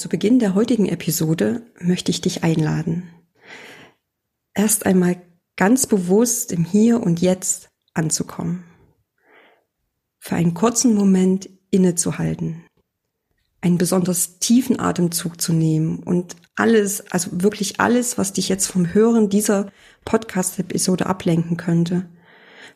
Zu 0.00 0.08
Beginn 0.08 0.38
der 0.38 0.54
heutigen 0.54 0.88
Episode 0.88 1.60
möchte 1.78 2.10
ich 2.10 2.22
dich 2.22 2.42
einladen, 2.42 3.10
erst 4.54 4.86
einmal 4.86 5.20
ganz 5.56 5.86
bewusst 5.86 6.52
im 6.52 6.64
Hier 6.64 7.02
und 7.02 7.20
Jetzt 7.20 7.68
anzukommen. 7.92 8.64
Für 10.18 10.36
einen 10.36 10.54
kurzen 10.54 10.94
Moment 10.94 11.50
innezuhalten, 11.70 12.64
einen 13.60 13.76
besonders 13.76 14.38
tiefen 14.38 14.80
Atemzug 14.80 15.38
zu 15.38 15.52
nehmen 15.52 15.98
und 15.98 16.34
alles, 16.56 17.02
also 17.12 17.42
wirklich 17.42 17.78
alles, 17.78 18.16
was 18.16 18.32
dich 18.32 18.48
jetzt 18.48 18.68
vom 18.68 18.94
Hören 18.94 19.28
dieser 19.28 19.70
Podcast-Episode 20.06 21.04
ablenken 21.04 21.58
könnte. 21.58 22.08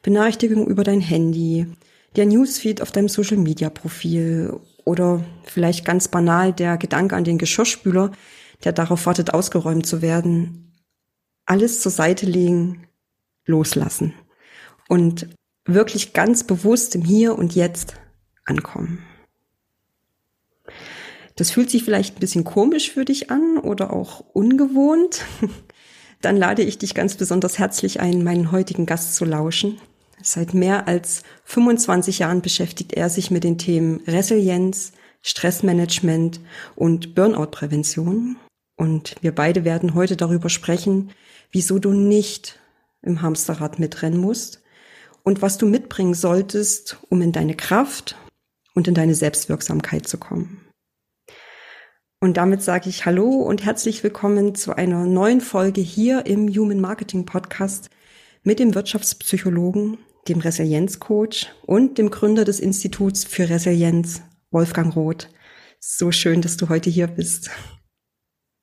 Benachrichtigung 0.02 0.66
über 0.66 0.84
dein 0.84 1.00
Handy, 1.00 1.68
der 2.16 2.26
Newsfeed 2.26 2.82
auf 2.82 2.92
deinem 2.92 3.08
Social-Media-Profil 3.08 4.60
oder 4.84 5.24
vielleicht 5.44 5.84
ganz 5.84 6.08
banal 6.08 6.52
der 6.52 6.76
Gedanke 6.76 7.16
an 7.16 7.24
den 7.24 7.38
Geschirrspüler, 7.38 8.12
der 8.64 8.72
darauf 8.72 9.06
wartet, 9.06 9.32
ausgeräumt 9.32 9.86
zu 9.86 10.02
werden. 10.02 10.72
Alles 11.46 11.80
zur 11.80 11.92
Seite 11.92 12.26
legen, 12.26 12.86
loslassen 13.46 14.14
und 14.88 15.28
wirklich 15.64 16.12
ganz 16.12 16.44
bewusst 16.44 16.94
im 16.94 17.02
Hier 17.02 17.36
und 17.36 17.54
Jetzt 17.54 17.94
ankommen. 18.44 19.04
Das 21.36 21.50
fühlt 21.50 21.70
sich 21.70 21.84
vielleicht 21.84 22.16
ein 22.16 22.20
bisschen 22.20 22.44
komisch 22.44 22.90
für 22.92 23.04
dich 23.04 23.30
an 23.30 23.58
oder 23.58 23.92
auch 23.92 24.20
ungewohnt. 24.32 25.24
Dann 26.20 26.36
lade 26.36 26.62
ich 26.62 26.78
dich 26.78 26.94
ganz 26.94 27.16
besonders 27.16 27.58
herzlich 27.58 28.00
ein, 28.00 28.22
meinen 28.22 28.52
heutigen 28.52 28.86
Gast 28.86 29.16
zu 29.16 29.24
lauschen. 29.24 29.78
Seit 30.26 30.54
mehr 30.54 30.88
als 30.88 31.22
25 31.44 32.20
Jahren 32.20 32.40
beschäftigt 32.40 32.94
er 32.94 33.10
sich 33.10 33.30
mit 33.30 33.44
den 33.44 33.58
Themen 33.58 34.00
Resilienz, 34.06 34.92
Stressmanagement 35.20 36.40
und 36.74 37.14
Burnout-Prävention. 37.14 38.36
Und 38.74 39.16
wir 39.20 39.34
beide 39.34 39.66
werden 39.66 39.92
heute 39.92 40.16
darüber 40.16 40.48
sprechen, 40.48 41.10
wieso 41.52 41.78
du 41.78 41.92
nicht 41.92 42.58
im 43.02 43.20
Hamsterrad 43.20 43.78
mitrennen 43.78 44.18
musst 44.18 44.62
und 45.24 45.42
was 45.42 45.58
du 45.58 45.66
mitbringen 45.66 46.14
solltest, 46.14 46.96
um 47.10 47.20
in 47.20 47.32
deine 47.32 47.54
Kraft 47.54 48.16
und 48.74 48.88
in 48.88 48.94
deine 48.94 49.14
Selbstwirksamkeit 49.14 50.08
zu 50.08 50.16
kommen. 50.16 50.66
Und 52.18 52.38
damit 52.38 52.62
sage 52.62 52.88
ich 52.88 53.04
Hallo 53.04 53.28
und 53.28 53.62
herzlich 53.62 54.02
willkommen 54.02 54.54
zu 54.54 54.74
einer 54.74 55.04
neuen 55.04 55.42
Folge 55.42 55.82
hier 55.82 56.24
im 56.24 56.48
Human 56.48 56.80
Marketing 56.80 57.26
Podcast 57.26 57.90
mit 58.42 58.58
dem 58.58 58.74
Wirtschaftspsychologen 58.74 59.98
dem 60.28 60.40
Resilienzcoach 60.40 61.52
und 61.66 61.98
dem 61.98 62.10
Gründer 62.10 62.44
des 62.44 62.60
Instituts 62.60 63.24
für 63.24 63.48
Resilienz, 63.48 64.22
Wolfgang 64.50 64.94
Roth. 64.94 65.28
So 65.80 66.12
schön, 66.12 66.40
dass 66.40 66.56
du 66.56 66.68
heute 66.68 66.90
hier 66.90 67.06
bist. 67.06 67.50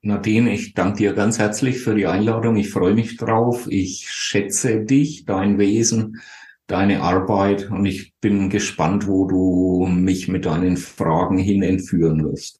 Nadine, 0.04 0.54
ich 0.54 0.73
danke 0.73 0.98
dir 0.98 1.14
ganz 1.14 1.38
herzlich 1.38 1.80
für 1.80 1.94
die 1.94 2.08
Einladung. 2.08 2.55
Ich 2.55 2.72
freue 2.72 2.95
mich 2.95 3.17
drauf. 3.17 3.67
Ich 3.70 4.10
schätze 4.10 4.83
dich, 4.83 5.26
dein 5.26 5.60
Wesen, 5.60 6.20
deine 6.66 7.02
Arbeit 7.02 7.70
und 7.70 7.86
ich 7.86 8.16
bin 8.20 8.49
gespannt, 8.49 9.08
wo 9.08 9.28
du 9.28 9.86
mich 9.86 10.28
mit 10.28 10.48
deinen 10.48 10.78
Fragen 10.78 11.38
hin 11.38 11.61
entführen 11.61 12.23
wirst. 12.26 12.60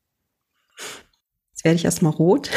Jetzt 1.52 1.66
werde 1.66 1.76
ich 1.78 1.86
erstmal 1.86 2.12
rot. 2.12 2.52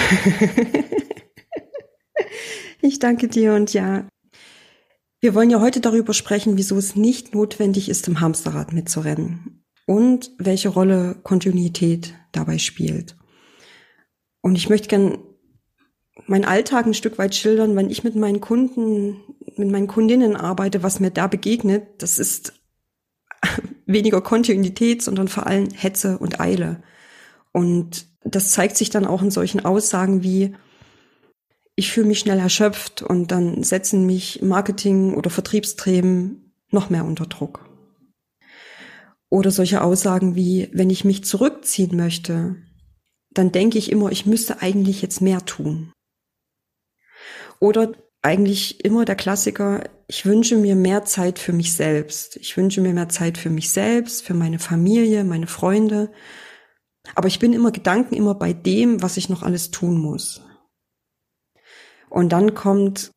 ich 2.83 2.99
danke 2.99 3.29
dir 3.29 3.55
und 3.55 3.73
ja, 3.73 4.07
wir 5.25 5.35
wollen 5.35 5.49
ja 5.49 5.59
heute 5.59 5.81
darüber 5.81 6.13
sprechen, 6.13 6.59
wieso 6.59 6.77
es 6.77 6.97
nicht 6.97 7.35
notwendig 7.35 7.89
ist, 7.89 8.07
im 8.09 8.21
Hamsterrad 8.21 8.75
mitzurennen 8.75 9.65
und 9.87 10.31
welche 10.37 10.69
Rolle 10.69 11.17
Kontinuität 11.23 12.13
dabei 12.33 12.59
spielt. 12.59 13.17
Und 14.43 14.57
ich 14.57 14.69
möchte 14.69 14.89
gern 14.89 15.17
meinen 16.27 16.45
Alltag 16.45 16.85
ein 16.85 16.93
Stück 16.93 17.17
weit 17.17 17.35
schildern, 17.35 17.75
wenn 17.75 17.89
ich 17.89 18.05
mit 18.05 18.17
meinen 18.17 18.43
Kunden, 18.43 19.17
mit 19.57 19.71
meinen 19.71 19.87
Kundinnen 19.87 20.37
arbeite, 20.37 20.83
was 20.83 21.01
mir 21.01 21.11
da 21.11 21.27
begegnet, 21.27 22.03
das 22.03 22.19
ist 22.19 22.61
weniger 23.87 24.21
Kontinuität, 24.21 25.01
sondern 25.01 25.29
vor 25.29 25.47
allem 25.47 25.71
Hetze 25.71 26.19
und 26.19 26.39
Eile. 26.39 26.83
Und 27.51 28.09
das 28.25 28.51
zeigt 28.51 28.77
sich 28.77 28.91
dann 28.91 29.07
auch 29.07 29.23
in 29.23 29.31
solchen 29.31 29.65
Aussagen 29.65 30.23
wie, 30.23 30.55
ich 31.77 31.91
fühle 31.91 32.07
mich 32.07 32.21
schnell 32.21 32.39
erschöpft 32.39 33.03
und 33.03 33.31
dann 33.31 33.63
setzen 33.63 34.07
mich 34.07 34.43
Marketing- 34.43 35.15
oder 35.15 35.31
Vertriebstremen 35.31 36.53
noch 36.71 36.91
mehr 36.91 37.05
unter 37.05 37.27
Druck. 37.27 37.69
Oder 39.29 39.51
solche 39.51 39.83
Aussagen 39.83 40.37
wie, 40.37 40.69
wenn 40.73 40.91
ich 40.91 41.05
mich 41.05 41.25
zurückziehen 41.25 41.97
möchte, 41.97 42.57
dann 43.31 43.51
denke 43.51 43.79
ich 43.79 43.91
immer, 43.91 44.13
ich 44.13 44.27
müsste 44.27 44.63
eigentlich 44.63 45.03
jetzt 45.03 45.21
mehr 45.21 45.45
tun. 45.45 45.93
Oder 47.59 47.93
eigentlich 48.23 48.85
immer 48.85 49.05
der 49.05 49.17
Klassiker, 49.17 49.85
ich 50.07 50.25
wünsche 50.25 50.57
mir 50.57 50.77
mehr 50.77 51.05
Zeit 51.05 51.39
für 51.39 51.53
mich 51.53 51.73
selbst. 51.73 52.37
Ich 52.37 52.57
wünsche 52.57 52.81
mir 52.81 52.95
mehr 52.95 53.09
Zeit 53.09 53.37
für 53.37 53.51
mich 53.51 53.71
selbst, 53.71 54.23
für 54.23 54.35
meine 54.35 54.59
Familie, 54.59 55.25
meine 55.25 55.47
Freunde. 55.47 56.13
Aber 57.15 57.27
ich 57.27 57.39
bin 57.39 57.53
immer 57.53 57.73
Gedanken 57.73 58.15
immer 58.15 58.35
bei 58.35 58.53
dem, 58.53 59.03
was 59.03 59.17
ich 59.17 59.29
noch 59.29 59.43
alles 59.43 59.71
tun 59.71 59.99
muss. 59.99 60.44
Und 62.15 62.29
dann 62.29 62.55
kommt 62.55 63.11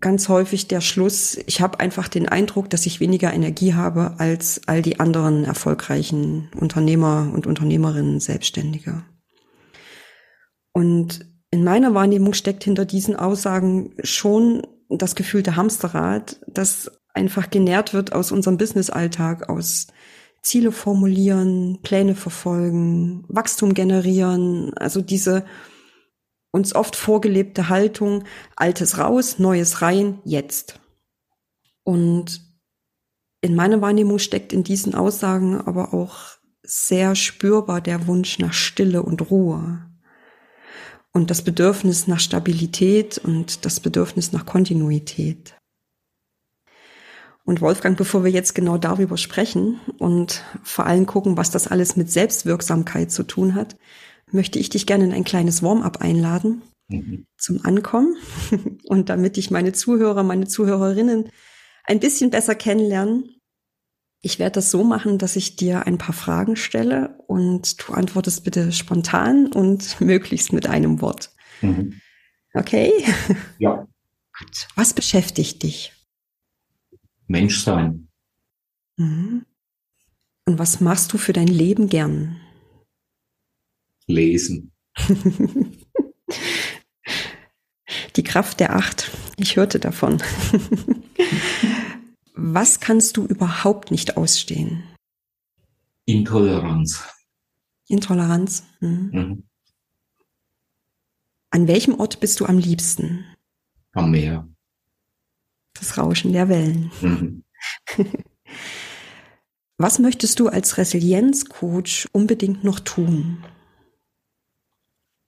ganz 0.00 0.28
häufig 0.28 0.66
der 0.66 0.80
Schluss, 0.80 1.38
ich 1.46 1.60
habe 1.60 1.78
einfach 1.78 2.08
den 2.08 2.28
Eindruck, 2.28 2.68
dass 2.68 2.84
ich 2.84 2.98
weniger 2.98 3.32
Energie 3.32 3.74
habe 3.74 4.16
als 4.18 4.62
all 4.66 4.82
die 4.82 4.98
anderen 4.98 5.44
erfolgreichen 5.44 6.50
Unternehmer 6.58 7.30
und 7.32 7.46
Unternehmerinnen, 7.46 8.18
Selbstständige. 8.18 9.04
Und 10.72 11.26
in 11.52 11.62
meiner 11.62 11.94
Wahrnehmung 11.94 12.34
steckt 12.34 12.64
hinter 12.64 12.86
diesen 12.86 13.14
Aussagen 13.14 13.94
schon 14.02 14.66
das 14.88 15.14
gefühlte 15.14 15.54
Hamsterrad, 15.54 16.40
das 16.48 16.90
einfach 17.14 17.50
genährt 17.50 17.94
wird 17.94 18.12
aus 18.12 18.32
unserem 18.32 18.58
Businessalltag, 18.58 19.48
aus 19.48 19.86
Ziele 20.42 20.72
formulieren, 20.72 21.78
Pläne 21.84 22.16
verfolgen, 22.16 23.24
Wachstum 23.28 23.74
generieren, 23.74 24.74
also 24.74 25.00
diese 25.02 25.44
uns 26.56 26.74
oft 26.74 26.96
vorgelebte 26.96 27.68
Haltung, 27.68 28.24
altes 28.56 28.98
raus, 28.98 29.38
neues 29.38 29.82
rein, 29.82 30.18
jetzt. 30.24 30.80
Und 31.84 32.40
in 33.40 33.54
meiner 33.54 33.80
Wahrnehmung 33.80 34.18
steckt 34.18 34.52
in 34.52 34.64
diesen 34.64 34.94
Aussagen 34.94 35.60
aber 35.60 35.94
auch 35.94 36.16
sehr 36.64 37.14
spürbar 37.14 37.80
der 37.80 38.08
Wunsch 38.08 38.40
nach 38.40 38.52
Stille 38.52 39.02
und 39.02 39.30
Ruhe 39.30 39.86
und 41.12 41.30
das 41.30 41.42
Bedürfnis 41.42 42.08
nach 42.08 42.20
Stabilität 42.20 43.18
und 43.18 43.64
das 43.64 43.78
Bedürfnis 43.78 44.32
nach 44.32 44.44
Kontinuität. 44.44 45.54
Und 47.44 47.60
Wolfgang, 47.60 47.96
bevor 47.96 48.24
wir 48.24 48.30
jetzt 48.32 48.56
genau 48.56 48.76
darüber 48.76 49.16
sprechen 49.16 49.80
und 49.98 50.42
vor 50.64 50.86
allem 50.86 51.06
gucken, 51.06 51.36
was 51.36 51.52
das 51.52 51.68
alles 51.68 51.94
mit 51.94 52.10
Selbstwirksamkeit 52.10 53.12
zu 53.12 53.22
tun 53.22 53.54
hat, 53.54 53.76
möchte 54.32 54.58
ich 54.58 54.68
dich 54.68 54.86
gerne 54.86 55.04
in 55.04 55.12
ein 55.12 55.24
kleines 55.24 55.62
Warm-up 55.62 56.00
einladen 56.00 56.62
mhm. 56.88 57.26
zum 57.38 57.64
Ankommen 57.64 58.16
und 58.84 59.08
damit 59.08 59.38
ich 59.38 59.50
meine 59.50 59.72
Zuhörer, 59.72 60.22
meine 60.22 60.46
Zuhörerinnen 60.46 61.30
ein 61.84 62.00
bisschen 62.00 62.30
besser 62.30 62.54
kennenlernen. 62.54 63.30
Ich 64.20 64.38
werde 64.38 64.54
das 64.54 64.70
so 64.70 64.82
machen, 64.82 65.18
dass 65.18 65.36
ich 65.36 65.56
dir 65.56 65.86
ein 65.86 65.98
paar 65.98 66.14
Fragen 66.14 66.56
stelle 66.56 67.18
und 67.28 67.86
du 67.86 67.92
antwortest 67.92 68.44
bitte 68.44 68.72
spontan 68.72 69.52
und 69.52 70.00
möglichst 70.00 70.52
mit 70.52 70.68
einem 70.68 71.00
Wort. 71.00 71.30
Mhm. 71.62 72.00
Okay? 72.54 72.92
Ja. 73.58 73.86
Gut. 74.38 74.68
Was 74.74 74.92
beschäftigt 74.92 75.62
dich? 75.62 75.92
Menschsein. 77.26 78.08
Mhm. 78.98 79.46
Und 80.44 80.58
was 80.58 80.80
machst 80.80 81.12
du 81.12 81.18
für 81.18 81.32
dein 81.32 81.46
Leben 81.46 81.88
gern? 81.88 82.40
Lesen. 84.06 84.72
Die 88.16 88.22
Kraft 88.22 88.60
der 88.60 88.74
Acht. 88.74 89.10
Ich 89.36 89.56
hörte 89.56 89.78
davon. 89.78 90.22
Was 92.34 92.80
kannst 92.80 93.16
du 93.16 93.26
überhaupt 93.26 93.90
nicht 93.90 94.16
ausstehen? 94.16 94.82
Intoleranz. 96.06 97.04
Intoleranz. 97.88 98.64
Mhm. 98.80 99.10
Mhm. 99.12 99.42
An 101.50 101.68
welchem 101.68 101.98
Ort 102.00 102.20
bist 102.20 102.40
du 102.40 102.46
am 102.46 102.58
liebsten? 102.58 103.24
Am 103.92 104.10
Meer. 104.10 104.48
Das 105.74 105.96
Rauschen 105.98 106.32
der 106.32 106.48
Wellen. 106.48 106.90
Mhm. 107.00 107.44
Was 109.78 109.98
möchtest 109.98 110.40
du 110.40 110.48
als 110.48 110.78
Resilienzcoach 110.78 112.08
unbedingt 112.12 112.64
noch 112.64 112.80
tun? 112.80 113.44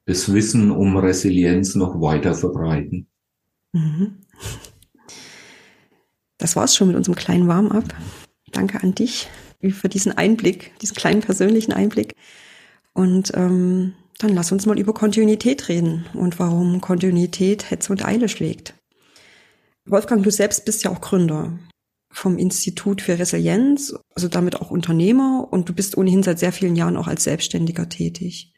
Das 0.09 0.33
Wissen 0.33 0.71
um 0.71 0.97
Resilienz 0.97 1.75
noch 1.75 2.01
weiter 2.01 2.35
verbreiten. 2.35 3.09
Mhm. 3.73 4.21
Das 6.39 6.57
war's 6.57 6.75
schon 6.75 6.89
mit 6.89 6.97
unserem 6.97 7.15
kleinen 7.15 7.47
Warm-up. 7.47 7.95
Danke 8.53 8.83
an 8.83 8.95
dich 8.95 9.29
für 9.61 9.91
diesen 9.91 10.13
Einblick, 10.13 10.73
diesen 10.79 10.97
kleinen 10.97 11.21
persönlichen 11.21 11.75
Einblick. 11.75 12.15
Und 12.95 13.33
ähm, 13.35 13.93
dann 14.17 14.33
lass 14.33 14.51
uns 14.51 14.65
mal 14.65 14.79
über 14.79 14.95
Kontinuität 14.95 15.69
reden 15.69 16.07
und 16.15 16.39
warum 16.39 16.81
Kontinuität 16.81 17.71
Hetze 17.71 17.93
und 17.93 18.03
Eile 18.03 18.31
schlägt. 18.31 18.73
Wolfgang, 19.85 20.23
du 20.23 20.31
selbst 20.31 20.65
bist 20.65 20.85
ja 20.85 20.91
auch 20.91 21.03
Gründer 21.03 21.59
vom 22.11 22.39
Institut 22.39 23.03
für 23.03 23.19
Resilienz, 23.19 23.95
also 24.15 24.29
damit 24.29 24.57
auch 24.57 24.71
Unternehmer 24.71 25.49
und 25.51 25.69
du 25.69 25.75
bist 25.75 25.99
ohnehin 25.99 26.23
seit 26.23 26.39
sehr 26.39 26.53
vielen 26.53 26.77
Jahren 26.77 26.97
auch 26.97 27.09
als 27.09 27.25
Selbstständiger 27.25 27.91
tätig. 27.91 28.55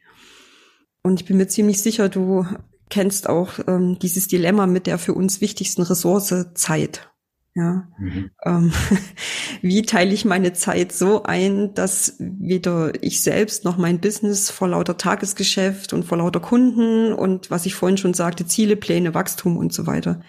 Und 1.02 1.20
ich 1.20 1.26
bin 1.26 1.36
mir 1.36 1.48
ziemlich 1.48 1.80
sicher, 1.82 2.08
du 2.08 2.46
kennst 2.88 3.28
auch 3.28 3.58
ähm, 3.66 3.98
dieses 3.98 4.28
Dilemma 4.28 4.66
mit 4.66 4.86
der 4.86 4.98
für 4.98 5.14
uns 5.14 5.40
wichtigsten 5.40 5.82
Ressource 5.82 6.34
Zeit. 6.54 7.10
Ja. 7.54 7.88
Mhm. 7.98 8.30
Ähm, 8.44 8.72
wie 9.62 9.82
teile 9.82 10.12
ich 10.12 10.24
meine 10.24 10.52
Zeit 10.52 10.92
so 10.92 11.22
ein, 11.24 11.74
dass 11.74 12.16
weder 12.18 13.02
ich 13.02 13.22
selbst 13.22 13.64
noch 13.64 13.76
mein 13.76 14.00
Business 14.00 14.50
vor 14.50 14.68
lauter 14.68 14.96
Tagesgeschäft 14.96 15.92
und 15.92 16.04
vor 16.04 16.18
lauter 16.18 16.40
Kunden 16.40 17.12
und 17.12 17.50
was 17.50 17.66
ich 17.66 17.74
vorhin 17.74 17.98
schon 17.98 18.14
sagte, 18.14 18.46
Ziele, 18.46 18.76
Pläne, 18.76 19.14
Wachstum 19.14 19.56
und 19.56 19.72
so 19.72 19.86
weiter, 19.86 20.20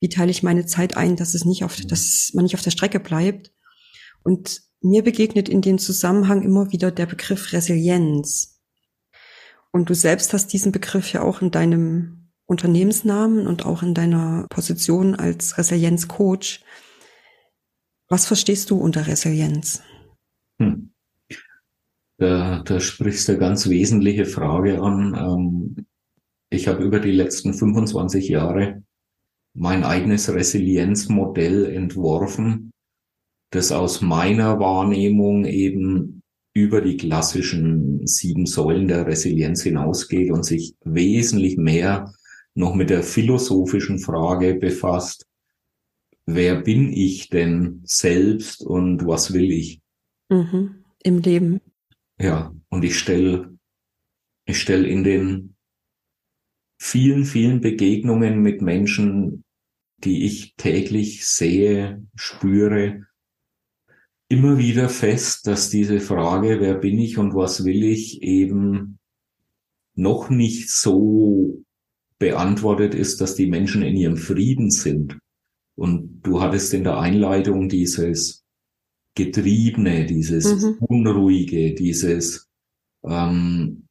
wie 0.00 0.08
teile 0.08 0.30
ich 0.30 0.42
meine 0.42 0.66
Zeit 0.66 0.96
ein, 0.96 1.16
dass 1.16 1.34
es 1.34 1.44
nicht 1.44 1.64
auf, 1.64 1.78
mhm. 1.78 1.88
dass 1.88 2.30
man 2.34 2.44
nicht 2.44 2.54
auf 2.54 2.62
der 2.62 2.70
Strecke 2.70 3.00
bleibt. 3.00 3.52
Und 4.24 4.62
mir 4.80 5.02
begegnet 5.02 5.48
in 5.48 5.62
dem 5.62 5.78
Zusammenhang 5.78 6.42
immer 6.42 6.72
wieder 6.72 6.90
der 6.90 7.06
Begriff 7.06 7.52
Resilienz. 7.52 8.51
Und 9.72 9.88
du 9.88 9.94
selbst 9.94 10.32
hast 10.32 10.52
diesen 10.52 10.70
Begriff 10.70 11.12
ja 11.12 11.22
auch 11.22 11.40
in 11.40 11.50
deinem 11.50 12.30
Unternehmensnamen 12.46 13.46
und 13.46 13.64
auch 13.64 13.82
in 13.82 13.94
deiner 13.94 14.46
Position 14.50 15.14
als 15.14 15.56
Resilienzcoach. 15.56 16.62
Was 18.08 18.26
verstehst 18.26 18.70
du 18.70 18.76
unter 18.76 19.06
Resilienz? 19.06 19.82
Hm. 20.60 20.92
Da, 22.18 22.62
da 22.62 22.78
sprichst 22.78 23.26
du 23.26 23.32
eine 23.32 23.40
ganz 23.40 23.68
wesentliche 23.68 24.26
Frage 24.26 24.80
an. 24.82 25.14
Ähm, 25.18 25.86
ich 26.50 26.68
habe 26.68 26.84
über 26.84 27.00
die 27.00 27.12
letzten 27.12 27.54
25 27.54 28.28
Jahre 28.28 28.82
mein 29.54 29.84
eigenes 29.84 30.32
Resilienzmodell 30.32 31.74
entworfen, 31.74 32.72
das 33.50 33.72
aus 33.72 34.02
meiner 34.02 34.60
Wahrnehmung 34.60 35.46
eben 35.46 36.21
über 36.54 36.80
die 36.80 36.96
klassischen 36.96 38.06
sieben 38.06 38.46
Säulen 38.46 38.88
der 38.88 39.06
Resilienz 39.06 39.62
hinausgeht 39.62 40.30
und 40.30 40.44
sich 40.44 40.74
wesentlich 40.84 41.56
mehr 41.56 42.12
noch 42.54 42.74
mit 42.74 42.90
der 42.90 43.02
philosophischen 43.02 43.98
Frage 43.98 44.54
befasst, 44.54 45.26
wer 46.26 46.60
bin 46.60 46.92
ich 46.92 47.30
denn 47.30 47.80
selbst 47.84 48.62
und 48.62 49.06
was 49.06 49.32
will 49.32 49.50
ich? 49.50 49.80
Mhm. 50.28 50.84
Im 51.02 51.18
Leben. 51.18 51.60
Ja, 52.18 52.54
und 52.68 52.84
ich 52.84 52.98
stelle 52.98 53.52
ich 54.44 54.60
stell 54.60 54.84
in 54.86 55.04
den 55.04 55.56
vielen, 56.78 57.24
vielen 57.24 57.60
Begegnungen 57.60 58.42
mit 58.42 58.60
Menschen, 58.60 59.44
die 59.98 60.24
ich 60.24 60.56
täglich 60.56 61.26
sehe, 61.26 62.04
spüre, 62.16 63.06
immer 64.32 64.56
wieder 64.56 64.88
fest, 64.88 65.46
dass 65.46 65.68
diese 65.68 66.00
Frage, 66.00 66.58
wer 66.58 66.74
bin 66.74 66.98
ich 66.98 67.18
und 67.18 67.34
was 67.34 67.66
will 67.66 67.84
ich, 67.84 68.22
eben 68.22 68.98
noch 69.94 70.30
nicht 70.30 70.70
so 70.70 71.62
beantwortet 72.18 72.94
ist, 72.94 73.20
dass 73.20 73.34
die 73.34 73.46
Menschen 73.46 73.82
in 73.82 73.94
ihrem 73.94 74.16
Frieden 74.16 74.70
sind. 74.70 75.18
Und 75.74 76.22
du 76.22 76.40
hattest 76.40 76.72
in 76.72 76.82
der 76.82 76.98
Einleitung 76.98 77.68
dieses 77.68 78.42
Getriebene, 79.14 80.06
dieses 80.06 80.62
mhm. 80.62 80.78
Unruhige, 80.80 81.74
dieses 81.74 82.48
ähm, 83.04 83.86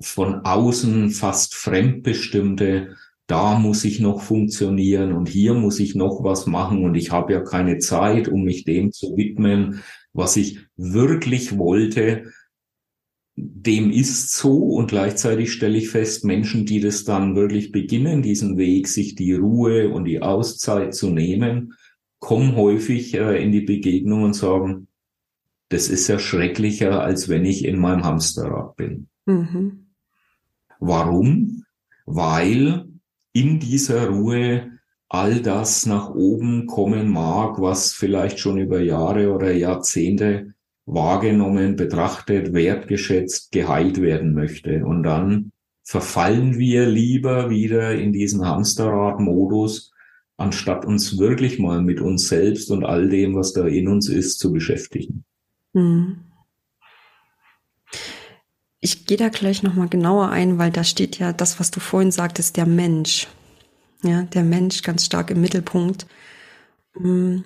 von 0.00 0.36
außen 0.36 1.10
fast 1.10 1.54
fremdbestimmte, 1.54 2.96
da 3.26 3.58
muss 3.58 3.84
ich 3.84 4.00
noch 4.00 4.22
funktionieren 4.22 5.12
und 5.12 5.28
hier 5.28 5.54
muss 5.54 5.80
ich 5.80 5.94
noch 5.94 6.22
was 6.22 6.46
machen 6.46 6.84
und 6.84 6.94
ich 6.94 7.10
habe 7.10 7.32
ja 7.32 7.40
keine 7.40 7.78
Zeit, 7.78 8.28
um 8.28 8.44
mich 8.44 8.64
dem 8.64 8.92
zu 8.92 9.16
widmen, 9.16 9.82
was 10.12 10.36
ich 10.36 10.60
wirklich 10.76 11.58
wollte. 11.58 12.32
Dem 13.34 13.90
ist 13.90 14.32
so 14.32 14.56
und 14.56 14.88
gleichzeitig 14.88 15.52
stelle 15.52 15.76
ich 15.76 15.90
fest, 15.90 16.24
Menschen, 16.24 16.66
die 16.66 16.80
das 16.80 17.04
dann 17.04 17.34
wirklich 17.34 17.72
beginnen, 17.72 18.22
diesen 18.22 18.56
Weg, 18.56 18.88
sich 18.88 19.14
die 19.14 19.34
Ruhe 19.34 19.90
und 19.90 20.04
die 20.04 20.22
Auszeit 20.22 20.94
zu 20.94 21.10
nehmen, 21.10 21.74
kommen 22.18 22.56
häufig 22.56 23.14
äh, 23.14 23.42
in 23.42 23.52
die 23.52 23.60
Begegnung 23.60 24.22
und 24.22 24.34
sagen, 24.34 24.86
das 25.68 25.88
ist 25.88 26.06
ja 26.08 26.18
schrecklicher, 26.18 27.02
als 27.02 27.28
wenn 27.28 27.44
ich 27.44 27.64
in 27.64 27.78
meinem 27.78 28.04
Hamsterrad 28.04 28.76
bin. 28.76 29.08
Mhm. 29.26 29.88
Warum? 30.78 31.64
Weil 32.06 32.85
in 33.36 33.60
dieser 33.60 34.08
Ruhe 34.08 34.70
all 35.08 35.40
das 35.40 35.86
nach 35.86 36.14
oben 36.14 36.66
kommen 36.66 37.08
mag, 37.10 37.60
was 37.60 37.92
vielleicht 37.92 38.38
schon 38.38 38.58
über 38.58 38.80
Jahre 38.80 39.32
oder 39.32 39.52
Jahrzehnte 39.52 40.54
wahrgenommen, 40.86 41.76
betrachtet, 41.76 42.54
wertgeschätzt, 42.54 43.52
geheilt 43.52 44.00
werden 44.00 44.34
möchte. 44.34 44.84
Und 44.84 45.02
dann 45.02 45.52
verfallen 45.82 46.58
wir 46.58 46.86
lieber 46.86 47.50
wieder 47.50 47.94
in 47.94 48.12
diesen 48.12 48.46
Hamsterrad-Modus, 48.46 49.92
anstatt 50.38 50.86
uns 50.86 51.18
wirklich 51.18 51.58
mal 51.58 51.82
mit 51.82 52.00
uns 52.00 52.28
selbst 52.28 52.70
und 52.70 52.84
all 52.84 53.08
dem, 53.08 53.34
was 53.34 53.52
da 53.52 53.66
in 53.66 53.88
uns 53.88 54.08
ist, 54.08 54.38
zu 54.38 54.52
beschäftigen. 54.52 55.24
Hm. 55.74 56.25
Ich 58.86 59.04
gehe 59.04 59.16
da 59.16 59.30
gleich 59.30 59.64
nochmal 59.64 59.88
genauer 59.88 60.28
ein, 60.28 60.58
weil 60.58 60.70
da 60.70 60.84
steht 60.84 61.18
ja 61.18 61.32
das, 61.32 61.58
was 61.58 61.72
du 61.72 61.80
vorhin 61.80 62.12
sagtest, 62.12 62.56
der 62.56 62.66
Mensch. 62.66 63.26
Ja, 64.04 64.22
der 64.22 64.44
Mensch 64.44 64.82
ganz 64.82 65.04
stark 65.04 65.32
im 65.32 65.40
Mittelpunkt. 65.40 66.06
Hm. 66.96 67.44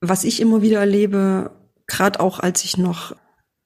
Was 0.00 0.22
ich 0.22 0.38
immer 0.38 0.62
wieder 0.62 0.78
erlebe, 0.78 1.50
gerade 1.88 2.20
auch 2.20 2.38
als 2.38 2.62
ich 2.62 2.76
noch 2.76 3.16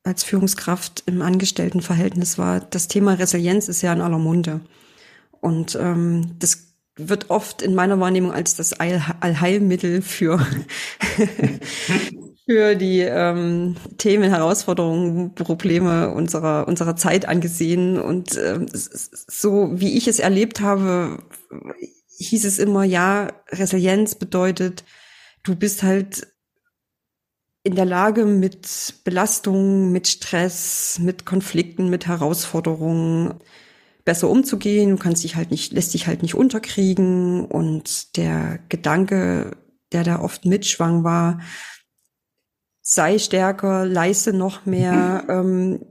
als 0.03 0.25
Führungskraft 0.25 1.03
im 1.05 1.21
Angestelltenverhältnis 1.21 2.39
war, 2.39 2.61
das 2.61 2.89
Thema 2.89 3.13
Resilienz 3.13 3.69
ist 3.69 3.83
ja 3.83 3.93
in 3.93 4.01
aller 4.01 4.17
Munde. 4.17 4.63
Und 5.43 5.77
ähm, 5.79 6.37
das 6.39 6.73
wird 6.97 7.29
oft 7.29 7.61
in 7.61 7.75
meiner 7.75 8.01
Wahrnehmung 8.01 8.33
als 8.33 8.57
das 8.57 8.73
Allheilmittel 8.73 10.01
für 10.01 10.41
für 12.49 12.77
die 12.77 13.01
ähm, 13.01 13.77
Themen, 13.99 14.31
Herausforderungen, 14.31 15.35
Probleme 15.35 16.15
unserer, 16.15 16.67
unserer 16.67 16.97
Zeit 16.97 17.29
angesehen. 17.29 18.01
Und 18.01 18.39
ähm, 18.39 18.67
so 18.73 19.71
wie 19.75 19.99
ich 19.99 20.09
es 20.09 20.19
erlebt 20.19 20.63
habe, 20.63 21.19
hieß 22.17 22.47
es 22.47 22.59
immer, 22.59 22.85
ja, 22.85 23.29
Resilienz 23.51 24.15
bedeutet, 24.15 24.85
du 25.43 25.57
bist 25.57 25.83
halt 25.83 26.27
in 27.65 27.75
der 27.75 27.85
Lage, 27.85 28.25
mit 28.25 28.95
Belastungen, 29.05 29.93
mit 29.93 30.09
Stress, 30.09 30.99
mit 31.03 31.27
Konflikten, 31.27 31.91
mit 31.91 32.07
Herausforderungen 32.07 33.35
besser 34.07 34.31
umzugehen. 34.31 34.93
Du 34.93 34.97
kannst 34.97 35.23
dich 35.23 35.37
halt 35.37 35.51
nicht, 35.51 35.75
lässt 35.75 35.93
dich 35.93 36.07
halt 36.07 36.23
nicht 36.23 36.35
unterkriegen. 36.35 37.45
Und 37.45 38.17
der 38.17 38.59
Gedanke, 38.71 39.51
der 39.93 40.03
da 40.03 40.21
oft 40.21 40.47
mitschwang, 40.47 41.05
war, 41.05 41.41
sei 42.91 43.19
stärker, 43.19 43.85
leiste 43.85 44.33
noch 44.33 44.65
mehr, 44.65 45.25
ähm, 45.29 45.85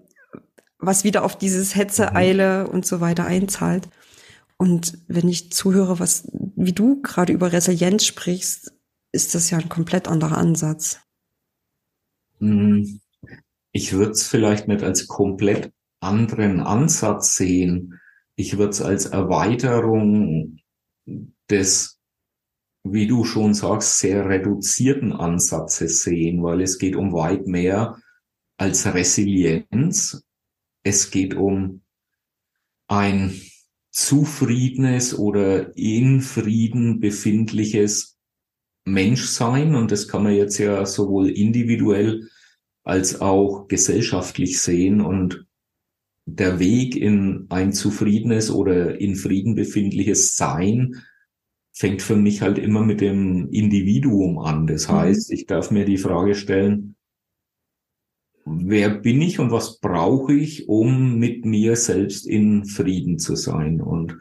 was 0.79 1.03
wieder 1.03 1.23
auf 1.23 1.37
dieses 1.37 1.75
Hetze, 1.75 2.07
mhm. 2.09 2.17
Eile 2.17 2.67
und 2.67 2.87
so 2.87 2.99
weiter 2.99 3.25
einzahlt. 3.25 3.87
Und 4.57 4.97
wenn 5.07 5.29
ich 5.29 5.51
zuhöre, 5.51 5.99
was, 5.99 6.27
wie 6.55 6.73
du 6.73 6.99
gerade 7.03 7.33
über 7.33 7.53
Resilienz 7.53 8.03
sprichst, 8.03 8.73
ist 9.11 9.35
das 9.35 9.51
ja 9.51 9.59
ein 9.59 9.69
komplett 9.69 10.07
anderer 10.07 10.39
Ansatz. 10.39 10.99
Mhm. 12.39 12.99
Ich 13.71 13.93
würde 13.93 14.13
es 14.13 14.25
vielleicht 14.25 14.67
nicht 14.67 14.81
als 14.81 15.05
komplett 15.05 15.71
anderen 15.99 16.61
Ansatz 16.61 17.35
sehen. 17.35 17.99
Ich 18.35 18.57
würde 18.57 18.71
es 18.71 18.81
als 18.81 19.05
Erweiterung 19.05 20.57
des 21.51 21.96
wie 22.93 23.07
du 23.07 23.23
schon 23.23 23.53
sagst, 23.53 23.99
sehr 23.99 24.27
reduzierten 24.27 25.11
Ansatzes 25.11 26.03
sehen, 26.03 26.43
weil 26.43 26.61
es 26.61 26.77
geht 26.77 26.95
um 26.95 27.13
weit 27.13 27.47
mehr 27.47 27.97
als 28.57 28.85
Resilienz. 28.91 30.23
es 30.83 31.11
geht 31.11 31.35
um 31.35 31.81
ein 32.87 33.33
zufriedenes 33.91 35.17
oder 35.17 35.75
in 35.75 36.21
Frieden 36.21 36.99
befindliches 36.99 38.17
Menschsein. 38.85 39.75
Und 39.75 39.91
das 39.91 40.07
kann 40.07 40.23
man 40.23 40.35
jetzt 40.35 40.57
ja 40.57 40.85
sowohl 40.85 41.29
individuell 41.29 42.29
als 42.83 43.19
auch 43.19 43.67
gesellschaftlich 43.67 44.61
sehen. 44.61 45.01
Und 45.01 45.45
der 46.25 46.59
Weg 46.59 46.95
in 46.95 47.47
ein 47.49 47.73
zufriedenes 47.73 48.49
oder 48.51 48.99
in 48.99 49.15
Frieden 49.15 49.55
befindliches 49.55 50.35
Sein 50.35 51.03
fängt 51.77 52.01
für 52.01 52.15
mich 52.15 52.41
halt 52.41 52.57
immer 52.57 52.83
mit 52.83 53.01
dem 53.01 53.49
Individuum 53.51 54.39
an. 54.39 54.65
Das 54.65 54.87
mhm. 54.87 54.93
heißt, 54.93 55.31
ich 55.31 55.45
darf 55.45 55.69
mir 55.69 55.85
die 55.85 55.99
Frage 55.99 56.33
stellen, 56.33 56.95
wer 58.45 58.89
bin 58.89 59.21
ich 59.21 59.39
und 59.39 59.51
was 59.51 59.79
brauche 59.79 60.33
ich, 60.33 60.67
um 60.67 61.19
mit 61.19 61.45
mir 61.45 61.75
selbst 61.75 62.25
in 62.25 62.65
Frieden 62.65 63.19
zu 63.19 63.35
sein? 63.35 63.79
Und 63.81 64.17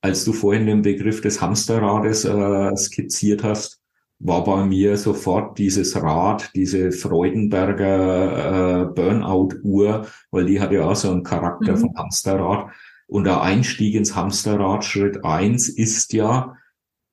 als 0.00 0.24
du 0.24 0.32
vorhin 0.32 0.66
den 0.66 0.82
Begriff 0.82 1.20
des 1.20 1.40
Hamsterrades 1.40 2.24
äh, 2.24 2.76
skizziert 2.76 3.44
hast, 3.44 3.80
war 4.20 4.42
bei 4.42 4.64
mir 4.64 4.96
sofort 4.96 5.56
dieses 5.58 5.94
Rad, 5.94 6.50
diese 6.56 6.90
Freudenberger 6.90 8.82
äh, 8.82 8.86
Burnout-Uhr, 8.86 10.08
weil 10.32 10.46
die 10.46 10.60
hat 10.60 10.72
ja 10.72 10.84
auch 10.84 10.96
so 10.96 11.12
einen 11.12 11.22
Charakter 11.22 11.72
mhm. 11.76 11.78
von 11.78 11.96
Hamsterrad. 11.96 12.72
Und 13.06 13.24
der 13.24 13.40
Einstieg 13.40 13.94
ins 13.94 14.16
Hamsterrad, 14.16 14.84
Schritt 14.84 15.24
eins, 15.24 15.68
ist 15.68 16.12
ja 16.12 16.56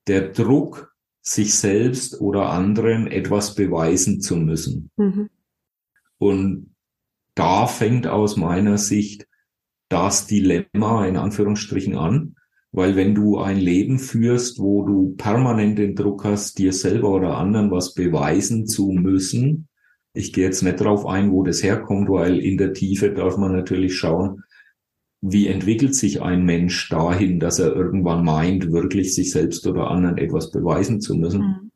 der 0.07 0.29
Druck, 0.29 0.95
sich 1.21 1.55
selbst 1.55 2.21
oder 2.21 2.49
anderen 2.49 3.07
etwas 3.07 3.55
beweisen 3.55 4.21
zu 4.21 4.35
müssen. 4.35 4.91
Mhm. 4.95 5.29
Und 6.19 6.75
da 7.33 7.65
fängt 7.65 8.05
aus 8.05 8.37
meiner 8.37 8.77
Sicht 8.77 9.27
das 9.89 10.27
Dilemma 10.27 11.07
in 11.07 11.17
Anführungsstrichen 11.17 11.97
an, 11.97 12.35
weil 12.71 12.95
wenn 12.95 13.15
du 13.15 13.39
ein 13.39 13.57
Leben 13.57 13.97
führst, 13.97 14.59
wo 14.59 14.85
du 14.85 15.15
permanent 15.15 15.79
den 15.79 15.95
Druck 15.95 16.25
hast, 16.25 16.59
dir 16.59 16.73
selber 16.73 17.09
oder 17.09 17.37
anderen 17.37 17.71
was 17.71 17.93
beweisen 17.93 18.67
zu 18.67 18.91
müssen, 18.91 19.67
ich 20.13 20.31
gehe 20.31 20.45
jetzt 20.45 20.61
nicht 20.61 20.79
drauf 20.79 21.05
ein, 21.05 21.31
wo 21.31 21.43
das 21.43 21.63
herkommt, 21.63 22.09
weil 22.09 22.39
in 22.39 22.57
der 22.57 22.73
Tiefe 22.73 23.11
darf 23.11 23.37
man 23.37 23.51
natürlich 23.51 23.97
schauen, 23.97 24.43
wie 25.27 25.47
entwickelt 25.47 25.95
sich 25.95 26.21
ein 26.21 26.45
Mensch 26.45 26.87
dahin, 26.89 27.39
dass 27.39 27.57
er 27.57 27.75
irgendwann 27.75 28.23
meint, 28.23 28.71
wirklich 28.71 29.15
sich 29.15 29.31
selbst 29.31 29.65
oder 29.65 29.89
anderen 29.89 30.19
etwas 30.19 30.51
beweisen 30.51 31.01
zu 31.01 31.15
müssen. 31.15 31.41
Mhm. 31.41 31.71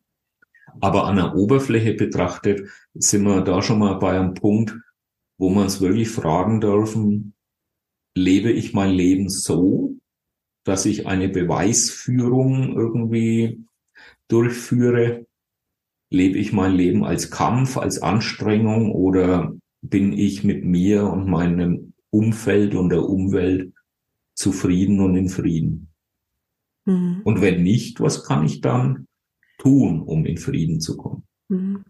Aber 0.81 1.05
an 1.05 1.15
der 1.15 1.35
Oberfläche 1.35 1.95
betrachtet 1.95 2.69
sind 2.93 3.23
wir 3.23 3.41
da 3.41 3.63
schon 3.63 3.79
mal 3.79 3.95
bei 3.95 4.19
einem 4.19 4.35
Punkt, 4.35 4.75
wo 5.39 5.49
man 5.49 5.65
es 5.65 5.81
wirklich 5.81 6.09
fragen 6.09 6.61
dürfen, 6.61 7.33
lebe 8.15 8.51
ich 8.51 8.73
mein 8.73 8.91
Leben 8.91 9.29
so, 9.29 9.95
dass 10.63 10.85
ich 10.85 11.07
eine 11.07 11.27
Beweisführung 11.27 12.77
irgendwie 12.77 13.65
durchführe? 14.27 15.25
Lebe 16.11 16.37
ich 16.37 16.53
mein 16.53 16.73
Leben 16.73 17.03
als 17.03 17.31
Kampf, 17.31 17.77
als 17.77 17.99
Anstrengung 17.99 18.91
oder 18.91 19.55
bin 19.81 20.13
ich 20.13 20.43
mit 20.43 20.65
mir 20.65 21.07
und 21.07 21.27
meinem 21.27 21.88
Umfeld 22.11 22.75
und 22.75 22.89
der 22.89 23.03
Umwelt 23.03 23.73
zufrieden 24.35 24.99
und 24.99 25.15
in 25.15 25.29
Frieden? 25.29 25.93
Mhm. 26.85 27.21
Und 27.23 27.41
wenn 27.41 27.63
nicht, 27.63 27.99
was 27.99 28.23
kann 28.23 28.45
ich 28.45 28.61
dann 28.61 29.07
tun, 29.59 30.01
um 30.01 30.25
in 30.25 30.37
Frieden 30.37 30.79
zu 30.81 30.97
kommen? 30.97 31.23
Mhm. 31.49 31.83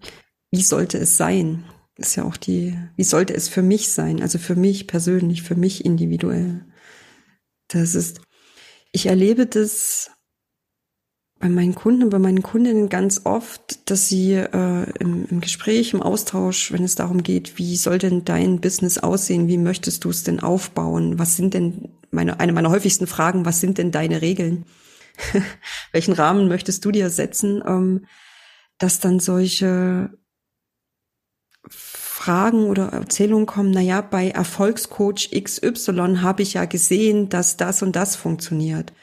Wie 0.52 0.62
sollte 0.62 0.98
es 0.98 1.18
sein? 1.18 1.64
Ist 1.96 2.16
ja 2.16 2.24
auch 2.24 2.38
die, 2.38 2.78
wie 2.96 3.04
sollte 3.04 3.34
es 3.34 3.50
für 3.50 3.62
mich 3.62 3.90
sein? 3.90 4.22
Also 4.22 4.40
für 4.40 4.56
mich 4.56 4.88
persönlich, 4.88 5.44
für 5.44 5.56
mich 5.56 5.86
individuell. 5.86 6.66
Das 7.68 7.94
ist, 7.94 8.22
ich 8.92 9.06
erlebe 9.06 9.46
das 9.46 10.12
bei 11.40 11.48
meinen 11.48 11.74
Kunden 11.74 12.04
und 12.04 12.10
bei 12.10 12.20
meinen 12.20 12.44
Kundinnen 12.44 12.90
ganz 12.90 13.22
oft, 13.24 13.90
dass 13.90 14.10
sie 14.10 14.34
äh, 14.34 14.90
im, 15.00 15.26
im, 15.30 15.40
Gespräch, 15.40 15.94
im 15.94 16.02
Austausch, 16.02 16.74
wenn 16.74 16.84
es 16.84 16.96
darum 16.96 17.24
geht, 17.24 17.58
wie 17.58 17.78
soll 17.78 17.98
denn 17.98 18.26
dein 18.26 18.60
Business 18.60 18.98
aussehen, 18.98 19.48
wie 19.48 19.58
möchtest 19.58 20.04
du 20.04 20.10
es 20.10 20.24
denn 20.24 20.42
aufbauen, 20.42 21.18
was 21.18 21.38
sind 21.38 21.54
denn 21.54 21.90
meine, 22.12 22.42
eine 22.42 22.52
meiner 22.52 22.70
häufigsten 22.70 23.08
Fragen, 23.08 23.46
was 23.46 23.62
sind 23.62 23.78
denn 23.78 23.92
deine 23.92 24.22
Regeln? 24.22 24.66
Welchen 25.94 26.14
Rahmen 26.14 26.50
möchtest 26.50 26.84
du 26.84 26.92
dir 26.92 27.10
setzen? 27.10 27.64
Ähm, 27.66 28.06
dass 28.78 29.00
dann 29.00 29.20
solche 29.20 30.10
Fragen 31.68 32.66
oder 32.66 32.88
Erzählungen 32.90 33.46
kommen, 33.46 33.72
na 33.72 33.82
ja, 33.82 34.02
bei 34.02 34.30
Erfolgscoach 34.30 35.32
XY 35.32 36.18
habe 36.22 36.42
ich 36.42 36.54
ja 36.56 36.66
gesehen, 36.66 37.30
dass 37.30 37.56
das 37.56 37.82
und 37.82 37.96
das 37.96 38.16
funktioniert. 38.16 38.94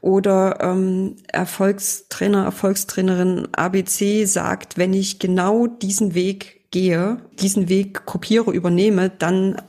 Oder 0.00 0.60
ähm, 0.60 1.16
Erfolgstrainer, 1.28 2.44
Erfolgstrainerin 2.44 3.48
ABC 3.52 4.24
sagt, 4.24 4.78
wenn 4.78 4.94
ich 4.94 5.18
genau 5.18 5.66
diesen 5.66 6.14
Weg 6.14 6.70
gehe, 6.70 7.18
diesen 7.40 7.68
Weg 7.68 8.06
kopiere, 8.06 8.52
übernehme, 8.52 9.10
dann, 9.10 9.60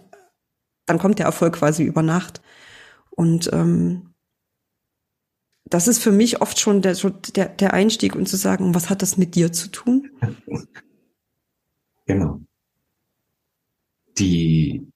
dann 0.86 1.00
kommt 1.00 1.20
der 1.20 1.26
Erfolg 1.26 1.56
quasi 1.56 1.84
über 1.84 2.02
Nacht. 2.02 2.42
Und 3.10 3.52
ähm, 3.52 4.14
das 5.66 5.88
ist 5.88 6.02
für 6.02 6.12
mich 6.12 6.42
oft 6.42 6.60
schon 6.60 6.82
der, 6.82 6.96
der, 7.36 7.50
der 7.50 7.74
Einstieg 7.74 8.16
und 8.16 8.28
zu 8.28 8.38
sagen, 8.38 8.74
was 8.74 8.90
hat 8.90 9.02
das 9.02 9.18
mit 9.18 9.36
dir 9.36 9.52
zu 9.52 9.70
tun? 9.70 10.10
Genau 12.08 12.42
die, 14.18 14.88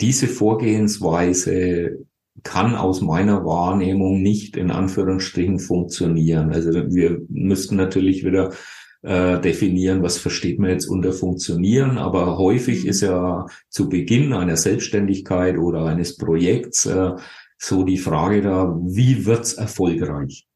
diese 0.00 0.26
Vorgehensweise 0.26 2.06
kann 2.42 2.74
aus 2.74 3.00
meiner 3.00 3.44
Wahrnehmung 3.44 4.22
nicht 4.22 4.56
in 4.56 4.70
Anführungsstrichen 4.70 5.58
funktionieren. 5.58 6.52
Also 6.52 6.70
wir 6.72 7.20
müssten 7.28 7.76
natürlich 7.76 8.24
wieder 8.24 8.52
äh, 9.02 9.40
definieren, 9.40 10.02
was 10.02 10.18
versteht 10.18 10.58
man 10.58 10.70
jetzt 10.70 10.86
unter 10.86 11.12
funktionieren, 11.12 11.96
aber 11.96 12.36
häufig 12.36 12.86
ist 12.86 13.00
ja 13.00 13.46
zu 13.68 13.88
Beginn 13.88 14.32
einer 14.32 14.56
Selbstständigkeit 14.56 15.56
oder 15.56 15.86
eines 15.86 16.16
Projekts 16.16 16.86
äh, 16.86 17.12
so 17.56 17.84
die 17.84 17.98
Frage 17.98 18.42
da, 18.42 18.76
wie 18.82 19.24
wird's 19.26 19.54
erfolgreich? 19.54 20.46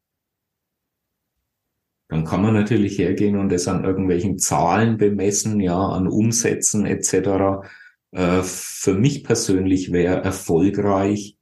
Dann 2.07 2.23
kann 2.23 2.43
man 2.43 2.53
natürlich 2.53 2.99
hergehen 2.99 3.37
und 3.37 3.49
das 3.49 3.67
an 3.67 3.83
irgendwelchen 3.83 4.37
Zahlen 4.37 4.97
bemessen, 4.97 5.59
ja, 5.59 5.79
an 5.79 6.07
Umsätzen 6.07 6.85
etc. 6.85 7.65
Äh, 8.11 8.41
für 8.43 8.93
mich 8.93 9.23
persönlich 9.23 9.91
wäre 9.91 10.23
erfolgreich, 10.23 11.34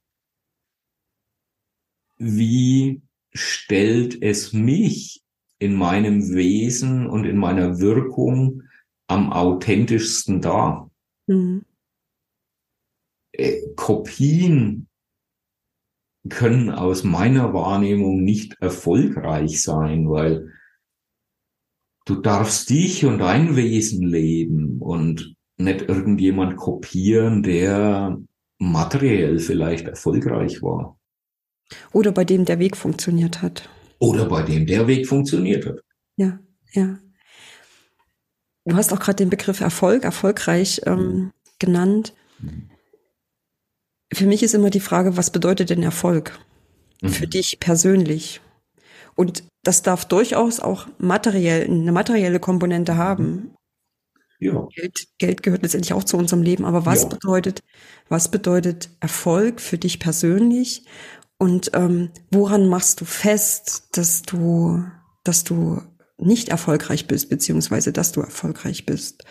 wie 2.16 3.02
stellt 3.32 4.22
es 4.22 4.52
mich 4.52 5.22
in 5.58 5.74
meinem 5.74 6.34
Wesen 6.34 7.06
und 7.06 7.24
in 7.24 7.36
meiner 7.36 7.78
Wirkung 7.80 8.62
am 9.06 9.32
authentischsten 9.32 10.40
dar? 10.40 10.90
Mhm. 11.26 11.64
Äh, 13.32 13.60
Kopien 13.76 14.88
können 16.28 16.70
aus 16.70 17.04
meiner 17.04 17.52
Wahrnehmung 17.52 18.22
nicht 18.22 18.56
erfolgreich 18.60 19.62
sein, 19.62 20.08
weil 20.08 20.52
du 22.06 22.16
darfst 22.16 22.70
dich 22.70 23.04
und 23.04 23.18
dein 23.18 23.56
Wesen 23.56 24.06
leben 24.06 24.80
und 24.80 25.34
nicht 25.56 25.82
irgendjemand 25.82 26.56
kopieren, 26.56 27.42
der 27.42 28.18
materiell 28.58 29.38
vielleicht 29.38 29.88
erfolgreich 29.88 30.62
war. 30.62 30.98
Oder 31.92 32.12
bei 32.12 32.24
dem 32.24 32.44
der 32.44 32.58
Weg 32.58 32.76
funktioniert 32.76 33.42
hat. 33.42 33.68
Oder 33.98 34.26
bei 34.28 34.42
dem 34.42 34.66
der 34.66 34.86
Weg 34.86 35.06
funktioniert 35.06 35.66
hat. 35.66 35.80
Ja, 36.16 36.38
ja. 36.72 36.98
Du 38.64 38.76
hast 38.76 38.92
auch 38.92 39.00
gerade 39.00 39.16
den 39.16 39.30
Begriff 39.30 39.60
Erfolg, 39.60 40.04
erfolgreich 40.04 40.80
ähm, 40.86 40.98
mhm. 40.98 41.32
genannt. 41.58 42.14
Mhm. 42.38 42.70
Für 44.12 44.26
mich 44.26 44.42
ist 44.42 44.54
immer 44.54 44.70
die 44.70 44.80
Frage, 44.80 45.16
was 45.16 45.30
bedeutet 45.30 45.70
denn 45.70 45.82
Erfolg? 45.82 46.38
Mhm. 47.02 47.08
Für 47.08 47.26
dich 47.26 47.60
persönlich. 47.60 48.40
Und 49.16 49.44
das 49.62 49.82
darf 49.82 50.04
durchaus 50.04 50.60
auch 50.60 50.86
materiell, 50.98 51.64
eine 51.64 51.92
materielle 51.92 52.40
Komponente 52.40 52.96
haben. 52.96 53.54
Ja. 54.40 54.66
Geld, 54.74 55.06
Geld 55.18 55.42
gehört 55.42 55.62
letztendlich 55.62 55.92
auch 55.92 56.04
zu 56.04 56.16
unserem 56.16 56.42
Leben. 56.42 56.64
Aber 56.64 56.84
was 56.84 57.02
ja. 57.02 57.08
bedeutet, 57.08 57.60
was 58.08 58.30
bedeutet 58.30 58.90
Erfolg 59.00 59.60
für 59.60 59.78
dich 59.78 60.00
persönlich? 60.00 60.84
Und 61.38 61.70
ähm, 61.74 62.10
woran 62.30 62.68
machst 62.68 63.00
du 63.00 63.04
fest, 63.04 63.96
dass 63.96 64.22
du, 64.22 64.84
dass 65.24 65.44
du 65.44 65.82
nicht 66.16 66.48
erfolgreich 66.48 67.06
bist, 67.06 67.28
beziehungsweise 67.28 67.92
dass 67.92 68.12
du 68.12 68.20
erfolgreich 68.20 68.86
bist? 68.86 69.24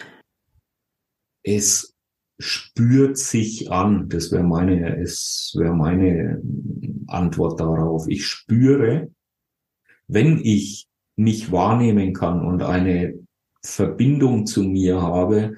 Es 1.43 1.95
spürt 2.39 3.17
sich 3.17 3.71
an. 3.71 4.09
Das 4.09 4.31
wäre 4.31 4.43
meine, 4.43 5.01
es 5.01 5.53
wäre 5.57 5.73
meine 5.73 6.41
Antwort 7.07 7.59
darauf. 7.59 8.07
Ich 8.07 8.27
spüre, 8.27 9.11
wenn 10.07 10.39
ich 10.39 10.87
mich 11.15 11.51
wahrnehmen 11.51 12.13
kann 12.13 12.45
und 12.45 12.63
eine 12.63 13.13
Verbindung 13.61 14.45
zu 14.45 14.63
mir 14.63 15.01
habe, 15.01 15.55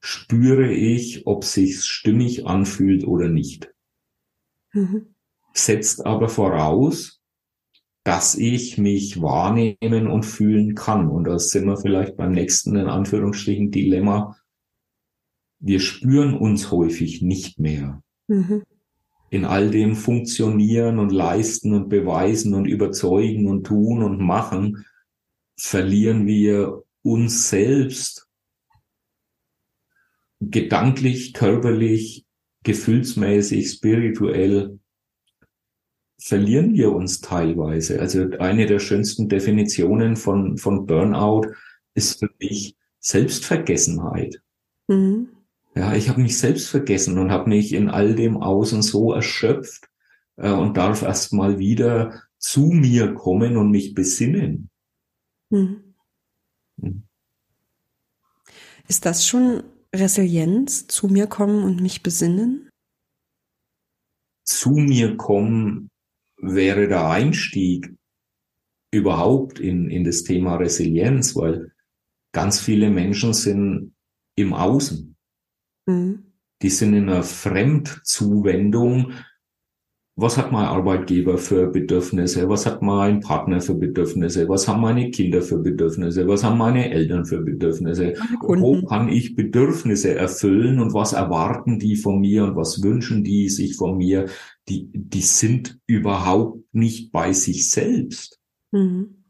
spüre 0.00 0.72
ich, 0.72 1.26
ob 1.26 1.44
sich's 1.44 1.86
stimmig 1.86 2.46
anfühlt 2.46 3.04
oder 3.04 3.28
nicht. 3.28 3.72
Mhm. 4.72 5.14
Setzt 5.58 6.06
aber 6.06 6.28
voraus, 6.28 7.20
dass 8.04 8.36
ich 8.36 8.78
mich 8.78 9.20
wahrnehmen 9.20 10.06
und 10.06 10.24
fühlen 10.24 10.74
kann. 10.74 11.10
Und 11.10 11.24
da 11.24 11.38
sind 11.38 11.66
wir 11.66 11.76
vielleicht 11.76 12.16
beim 12.16 12.32
nächsten, 12.32 12.76
in 12.76 12.86
Anführungsstrichen, 12.86 13.70
Dilemma. 13.70 14.36
Wir 15.58 15.80
spüren 15.80 16.34
uns 16.34 16.70
häufig 16.70 17.22
nicht 17.22 17.58
mehr. 17.58 18.02
Mhm. 18.28 18.62
In 19.30 19.44
all 19.44 19.70
dem 19.70 19.96
Funktionieren 19.96 20.98
und 20.98 21.10
Leisten 21.10 21.74
und 21.74 21.88
Beweisen 21.88 22.54
und 22.54 22.66
Überzeugen 22.66 23.46
und 23.48 23.66
Tun 23.66 24.02
und 24.02 24.20
Machen 24.20 24.86
verlieren 25.56 26.26
wir 26.26 26.84
uns 27.02 27.50
selbst 27.50 28.28
gedanklich, 30.40 31.34
körperlich, 31.34 32.24
gefühlsmäßig, 32.62 33.70
spirituell 33.70 34.78
verlieren 36.20 36.74
wir 36.74 36.92
uns 36.92 37.20
teilweise. 37.20 38.00
Also 38.00 38.28
eine 38.38 38.66
der 38.66 38.80
schönsten 38.80 39.28
Definitionen 39.28 40.16
von, 40.16 40.58
von 40.58 40.86
Burnout 40.86 41.52
ist 41.94 42.18
für 42.18 42.30
mich 42.40 42.76
Selbstvergessenheit. 42.98 44.42
Mhm. 44.88 45.28
Ja, 45.74 45.94
ich 45.94 46.08
habe 46.08 46.20
mich 46.20 46.38
selbst 46.38 46.68
vergessen 46.68 47.18
und 47.18 47.30
habe 47.30 47.48
mich 47.48 47.72
in 47.72 47.88
all 47.88 48.14
dem 48.14 48.36
Außen 48.36 48.82
so 48.82 49.12
erschöpft 49.12 49.88
äh, 50.36 50.50
und 50.50 50.76
darf 50.76 51.02
erst 51.02 51.32
mal 51.32 51.58
wieder 51.58 52.22
zu 52.38 52.62
mir 52.66 53.14
kommen 53.14 53.56
und 53.56 53.70
mich 53.70 53.94
besinnen. 53.94 54.70
Mhm. 55.50 55.94
Mhm. 56.78 57.04
Ist 58.88 59.06
das 59.06 59.26
schon 59.26 59.62
Resilienz, 59.94 60.88
zu 60.88 61.08
mir 61.08 61.26
kommen 61.26 61.62
und 61.62 61.80
mich 61.80 62.02
besinnen? 62.02 62.70
Zu 64.44 64.70
mir 64.70 65.16
kommen 65.16 65.90
wäre 66.40 66.88
der 66.88 67.08
Einstieg 67.08 67.94
überhaupt 68.90 69.60
in, 69.60 69.90
in 69.90 70.04
das 70.04 70.24
Thema 70.24 70.56
Resilienz, 70.56 71.36
weil 71.36 71.72
ganz 72.32 72.60
viele 72.60 72.90
Menschen 72.90 73.34
sind 73.34 73.94
im 74.36 74.54
Außen. 74.54 75.16
Mhm. 75.86 76.32
Die 76.62 76.70
sind 76.70 76.94
in 76.94 77.08
einer 77.08 77.22
Fremdzuwendung 77.22 79.12
was 80.20 80.36
hat 80.36 80.50
mein 80.50 80.64
Arbeitgeber 80.64 81.38
für 81.38 81.68
Bedürfnisse, 81.68 82.48
was 82.48 82.66
hat 82.66 82.82
mein 82.82 83.20
Partner 83.20 83.60
für 83.60 83.76
Bedürfnisse, 83.76 84.48
was 84.48 84.66
haben 84.66 84.80
meine 84.80 85.12
Kinder 85.12 85.42
für 85.42 85.58
Bedürfnisse, 85.58 86.26
was 86.26 86.42
haben 86.42 86.58
meine 86.58 86.90
Eltern 86.90 87.24
für 87.24 87.40
Bedürfnisse, 87.40 88.14
wo 88.40 88.84
kann 88.84 89.08
ich 89.08 89.36
Bedürfnisse 89.36 90.16
erfüllen 90.16 90.80
und 90.80 90.92
was 90.92 91.12
erwarten 91.12 91.78
die 91.78 91.94
von 91.94 92.18
mir 92.18 92.42
und 92.42 92.56
was 92.56 92.82
wünschen 92.82 93.22
die 93.22 93.48
sich 93.48 93.76
von 93.76 93.96
mir, 93.96 94.26
die, 94.68 94.90
die 94.92 95.20
sind 95.20 95.78
überhaupt 95.86 96.64
nicht 96.72 97.12
bei 97.12 97.32
sich 97.32 97.70
selbst. 97.70 98.40
Mhm. 98.72 99.22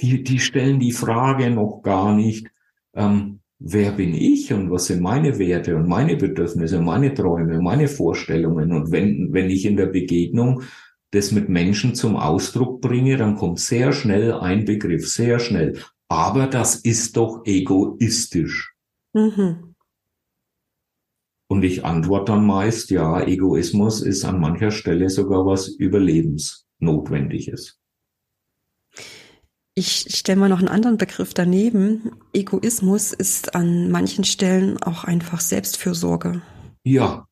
Die, 0.00 0.22
die 0.22 0.38
stellen 0.38 0.78
die 0.78 0.92
Frage 0.92 1.50
noch 1.50 1.82
gar 1.82 2.14
nicht, 2.14 2.46
ähm, 2.94 3.39
wer 3.60 3.92
bin 3.92 4.14
ich 4.14 4.52
und 4.52 4.70
was 4.70 4.86
sind 4.86 5.02
meine 5.02 5.38
Werte 5.38 5.76
und 5.76 5.86
meine 5.86 6.16
Bedürfnisse, 6.16 6.80
meine 6.80 7.14
Träume, 7.14 7.60
meine 7.60 7.88
Vorstellungen. 7.88 8.72
Und 8.72 8.90
wenn, 8.90 9.32
wenn 9.32 9.50
ich 9.50 9.66
in 9.66 9.76
der 9.76 9.86
Begegnung 9.86 10.62
das 11.12 11.30
mit 11.30 11.48
Menschen 11.48 11.94
zum 11.94 12.16
Ausdruck 12.16 12.80
bringe, 12.80 13.16
dann 13.16 13.36
kommt 13.36 13.60
sehr 13.60 13.92
schnell 13.92 14.32
ein 14.32 14.64
Begriff, 14.64 15.08
sehr 15.08 15.38
schnell. 15.38 15.78
Aber 16.08 16.46
das 16.46 16.76
ist 16.76 17.16
doch 17.16 17.42
egoistisch. 17.44 18.74
Mhm. 19.12 19.74
Und 21.48 21.64
ich 21.64 21.84
antworte 21.84 22.32
dann 22.32 22.46
meist, 22.46 22.90
ja, 22.90 23.20
Egoismus 23.20 24.02
ist 24.02 24.24
an 24.24 24.40
mancher 24.40 24.70
Stelle 24.70 25.10
sogar 25.10 25.44
was 25.44 25.68
Überlebensnotwendiges. 25.68 27.79
Ich 29.74 30.16
stelle 30.16 30.38
mal 30.38 30.48
noch 30.48 30.58
einen 30.58 30.68
anderen 30.68 30.98
Begriff 30.98 31.32
daneben. 31.32 32.12
Egoismus 32.32 33.12
ist 33.12 33.54
an 33.54 33.90
manchen 33.90 34.24
Stellen 34.24 34.82
auch 34.82 35.04
einfach 35.04 35.40
Selbstfürsorge. 35.40 36.42
Ja, 36.82 37.26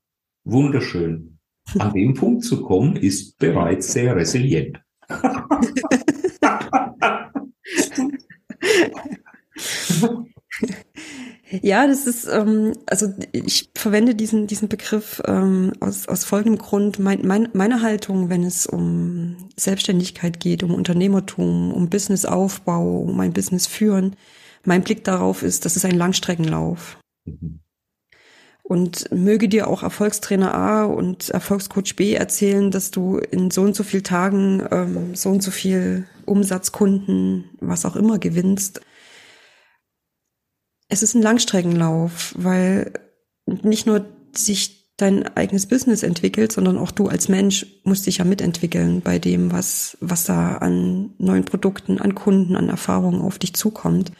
wunderschön. 0.44 1.38
An 1.78 1.92
dem 1.92 2.14
Punkt 2.14 2.44
zu 2.44 2.62
kommen, 2.62 2.96
ist 2.96 3.36
bereits 3.38 3.92
sehr 3.92 4.16
resilient. 4.16 4.80
Ja, 11.62 11.86
das 11.86 12.06
ist, 12.06 12.26
ähm, 12.26 12.74
also 12.86 13.12
ich 13.32 13.70
verwende 13.74 14.14
diesen, 14.14 14.46
diesen 14.46 14.68
Begriff 14.68 15.22
ähm, 15.26 15.72
aus, 15.80 16.06
aus 16.06 16.24
folgendem 16.24 16.58
Grund. 16.60 16.98
Mein, 16.98 17.26
mein, 17.26 17.48
meine 17.54 17.80
Haltung, 17.80 18.28
wenn 18.28 18.44
es 18.44 18.66
um 18.66 19.48
Selbstständigkeit 19.56 20.40
geht, 20.40 20.62
um 20.62 20.74
Unternehmertum, 20.74 21.72
um 21.72 21.88
Businessaufbau, 21.88 23.00
um 23.00 23.18
ein 23.20 23.32
Business 23.32 23.66
führen, 23.66 24.16
mein 24.64 24.82
Blick 24.82 25.04
darauf 25.04 25.42
ist, 25.42 25.64
das 25.64 25.76
ist 25.76 25.86
ein 25.86 25.96
Langstreckenlauf. 25.96 26.98
Mhm. 27.24 27.60
Und 28.62 29.10
möge 29.10 29.48
dir 29.48 29.68
auch 29.68 29.82
Erfolgstrainer 29.82 30.52
A 30.54 30.84
und 30.84 31.30
Erfolgscoach 31.30 31.96
B 31.96 32.12
erzählen, 32.12 32.70
dass 32.70 32.90
du 32.90 33.16
in 33.16 33.50
so 33.50 33.62
und 33.62 33.74
so 33.74 33.82
viel 33.82 34.02
Tagen 34.02 34.62
ähm, 34.70 35.14
so 35.14 35.30
und 35.30 35.42
so 35.42 35.50
viel 35.50 36.06
Umsatzkunden, 36.26 37.44
was 37.60 37.86
auch 37.86 37.96
immer 37.96 38.18
gewinnst 38.18 38.82
es 40.88 41.02
ist 41.02 41.14
ein 41.14 41.22
Langstreckenlauf, 41.22 42.34
weil 42.36 42.92
nicht 43.46 43.86
nur 43.86 44.06
sich 44.34 44.78
dein 44.96 45.28
eigenes 45.36 45.66
Business 45.66 46.02
entwickelt, 46.02 46.50
sondern 46.50 46.76
auch 46.76 46.90
du 46.90 47.06
als 47.08 47.28
Mensch 47.28 47.66
musst 47.84 48.06
dich 48.06 48.18
ja 48.18 48.24
mitentwickeln 48.24 49.00
bei 49.00 49.18
dem, 49.18 49.52
was, 49.52 49.96
was 50.00 50.24
da 50.24 50.56
an 50.56 51.14
neuen 51.18 51.44
Produkten, 51.44 52.00
an 52.00 52.14
Kunden, 52.16 52.56
an 52.56 52.68
Erfahrungen 52.68 53.20
auf 53.20 53.38
dich 53.38 53.54
zukommt. 53.54 54.10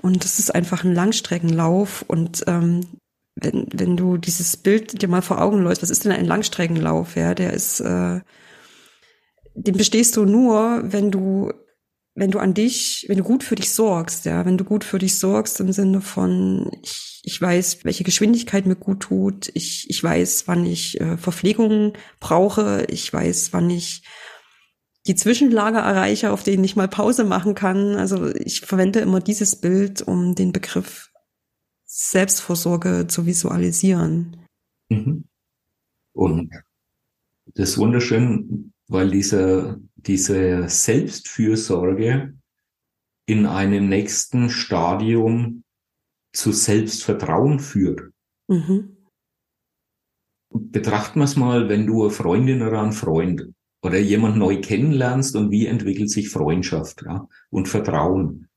Und 0.00 0.24
das 0.24 0.38
ist 0.38 0.54
einfach 0.54 0.84
ein 0.84 0.94
Langstreckenlauf. 0.94 2.04
Und 2.06 2.44
ähm, 2.46 2.86
wenn, 3.34 3.66
wenn 3.72 3.96
du 3.96 4.18
dieses 4.18 4.56
Bild 4.56 5.02
dir 5.02 5.08
mal 5.08 5.22
vor 5.22 5.42
Augen 5.42 5.62
läufst, 5.62 5.82
was 5.82 5.90
ist 5.90 6.04
denn 6.04 6.12
ein 6.12 6.26
Langstreckenlauf? 6.26 7.16
Ja, 7.16 7.34
der 7.34 7.52
ist, 7.52 7.80
äh, 7.80 8.20
den 9.54 9.76
bestehst 9.76 10.16
du 10.16 10.24
nur, 10.24 10.82
wenn 10.84 11.10
du 11.10 11.52
wenn 12.14 12.30
du 12.30 12.38
an 12.38 12.54
dich, 12.54 13.06
wenn 13.08 13.18
du 13.18 13.24
gut 13.24 13.44
für 13.44 13.54
dich 13.54 13.72
sorgst, 13.72 14.24
ja, 14.24 14.44
wenn 14.44 14.58
du 14.58 14.64
gut 14.64 14.84
für 14.84 14.98
dich 14.98 15.18
sorgst 15.18 15.60
im 15.60 15.72
Sinne 15.72 16.00
von, 16.00 16.70
ich, 16.82 17.20
ich 17.24 17.40
weiß, 17.40 17.84
welche 17.84 18.04
Geschwindigkeit 18.04 18.66
mir 18.66 18.76
gut 18.76 19.00
tut, 19.00 19.50
ich, 19.54 19.88
ich 19.88 20.02
weiß, 20.02 20.48
wann 20.48 20.66
ich 20.66 21.00
äh, 21.00 21.16
Verpflegung 21.16 21.94
brauche, 22.18 22.86
ich 22.88 23.12
weiß, 23.12 23.52
wann 23.52 23.70
ich 23.70 24.02
die 25.06 25.14
Zwischenlager 25.14 25.78
erreiche, 25.78 26.30
auf 26.30 26.42
denen 26.42 26.64
ich 26.64 26.76
mal 26.76 26.88
Pause 26.88 27.24
machen 27.24 27.54
kann. 27.54 27.96
Also 27.96 28.34
ich 28.34 28.60
verwende 28.60 29.00
immer 29.00 29.20
dieses 29.20 29.56
Bild, 29.56 30.02
um 30.02 30.34
den 30.34 30.52
Begriff 30.52 31.10
Selbstvorsorge 31.86 33.06
zu 33.08 33.26
visualisieren. 33.26 34.46
Mhm. 34.90 35.24
Und 36.12 36.50
das 37.54 37.70
ist 37.70 37.78
wunderschön, 37.78 38.72
weil 38.88 39.10
dieser 39.10 39.78
diese 40.06 40.68
Selbstfürsorge 40.68 42.34
in 43.26 43.46
einem 43.46 43.88
nächsten 43.88 44.50
Stadium 44.50 45.62
zu 46.32 46.52
Selbstvertrauen 46.52 47.60
führt. 47.60 48.12
Mhm. 48.48 48.96
Betrachten 50.52 51.20
wir 51.20 51.24
es 51.24 51.36
mal, 51.36 51.68
wenn 51.68 51.86
du 51.86 52.02
eine 52.02 52.10
Freundin 52.10 52.62
oder 52.62 52.82
einen 52.82 52.92
Freund 52.92 53.52
oder 53.82 53.98
jemand 53.98 54.36
neu 54.36 54.60
kennenlernst 54.60 55.36
und 55.36 55.50
wie 55.50 55.66
entwickelt 55.66 56.10
sich 56.10 56.28
Freundschaft 56.28 57.02
ja, 57.06 57.28
und 57.50 57.68
Vertrauen 57.68 58.48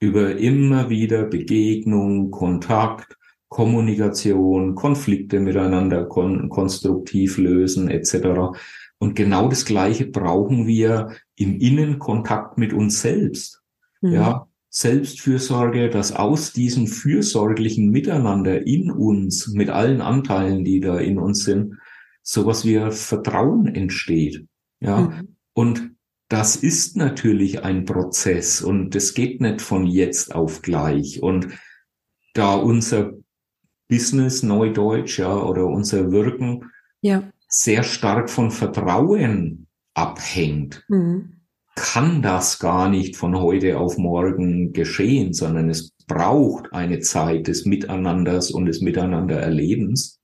über 0.00 0.36
immer 0.36 0.90
wieder 0.90 1.24
Begegnung, 1.24 2.30
Kontakt, 2.30 3.16
Kommunikation, 3.48 4.74
Konflikte 4.74 5.40
miteinander 5.40 6.04
kon 6.04 6.48
konstruktiv 6.48 7.38
lösen 7.38 7.88
etc. 7.88 8.58
Und 8.98 9.14
genau 9.14 9.48
das 9.48 9.64
Gleiche 9.64 10.06
brauchen 10.06 10.66
wir 10.66 11.16
im 11.36 11.58
Innenkontakt 11.60 12.58
mit 12.58 12.72
uns 12.72 13.02
selbst. 13.02 13.62
Mhm. 14.00 14.12
Ja, 14.12 14.48
Selbstfürsorge, 14.70 15.88
dass 15.90 16.12
aus 16.12 16.52
diesem 16.52 16.86
fürsorglichen 16.86 17.90
Miteinander 17.90 18.66
in 18.66 18.90
uns, 18.90 19.48
mit 19.48 19.70
allen 19.70 20.00
Anteilen, 20.00 20.64
die 20.64 20.80
da 20.80 20.98
in 20.98 21.18
uns 21.18 21.44
sind, 21.44 21.78
sowas 22.22 22.64
wie 22.64 22.90
Vertrauen 22.90 23.66
entsteht. 23.74 24.46
Ja, 24.80 25.00
mhm. 25.00 25.36
und 25.54 25.90
das 26.28 26.56
ist 26.56 26.96
natürlich 26.96 27.62
ein 27.62 27.84
Prozess 27.84 28.60
und 28.60 28.94
das 28.94 29.14
geht 29.14 29.40
nicht 29.40 29.60
von 29.60 29.86
jetzt 29.86 30.34
auf 30.34 30.60
gleich. 30.60 31.22
Und 31.22 31.48
da 32.34 32.54
unser 32.54 33.12
Business 33.88 34.42
Neudeutsch, 34.42 35.20
ja, 35.20 35.36
oder 35.40 35.66
unser 35.66 36.10
Wirken 36.10 36.70
ja 37.00 37.22
sehr 37.56 37.82
stark 37.82 38.28
von 38.28 38.50
Vertrauen 38.50 39.66
abhängt, 39.94 40.84
mhm. 40.88 41.40
kann 41.74 42.20
das 42.20 42.58
gar 42.58 42.90
nicht 42.90 43.16
von 43.16 43.40
heute 43.40 43.78
auf 43.78 43.96
morgen 43.96 44.74
geschehen, 44.74 45.32
sondern 45.32 45.70
es 45.70 45.92
braucht 46.06 46.74
eine 46.74 47.00
Zeit 47.00 47.48
des 47.48 47.64
Miteinanders 47.64 48.50
und 48.50 48.66
des 48.66 48.82
Miteinandererlebens. 48.82 50.20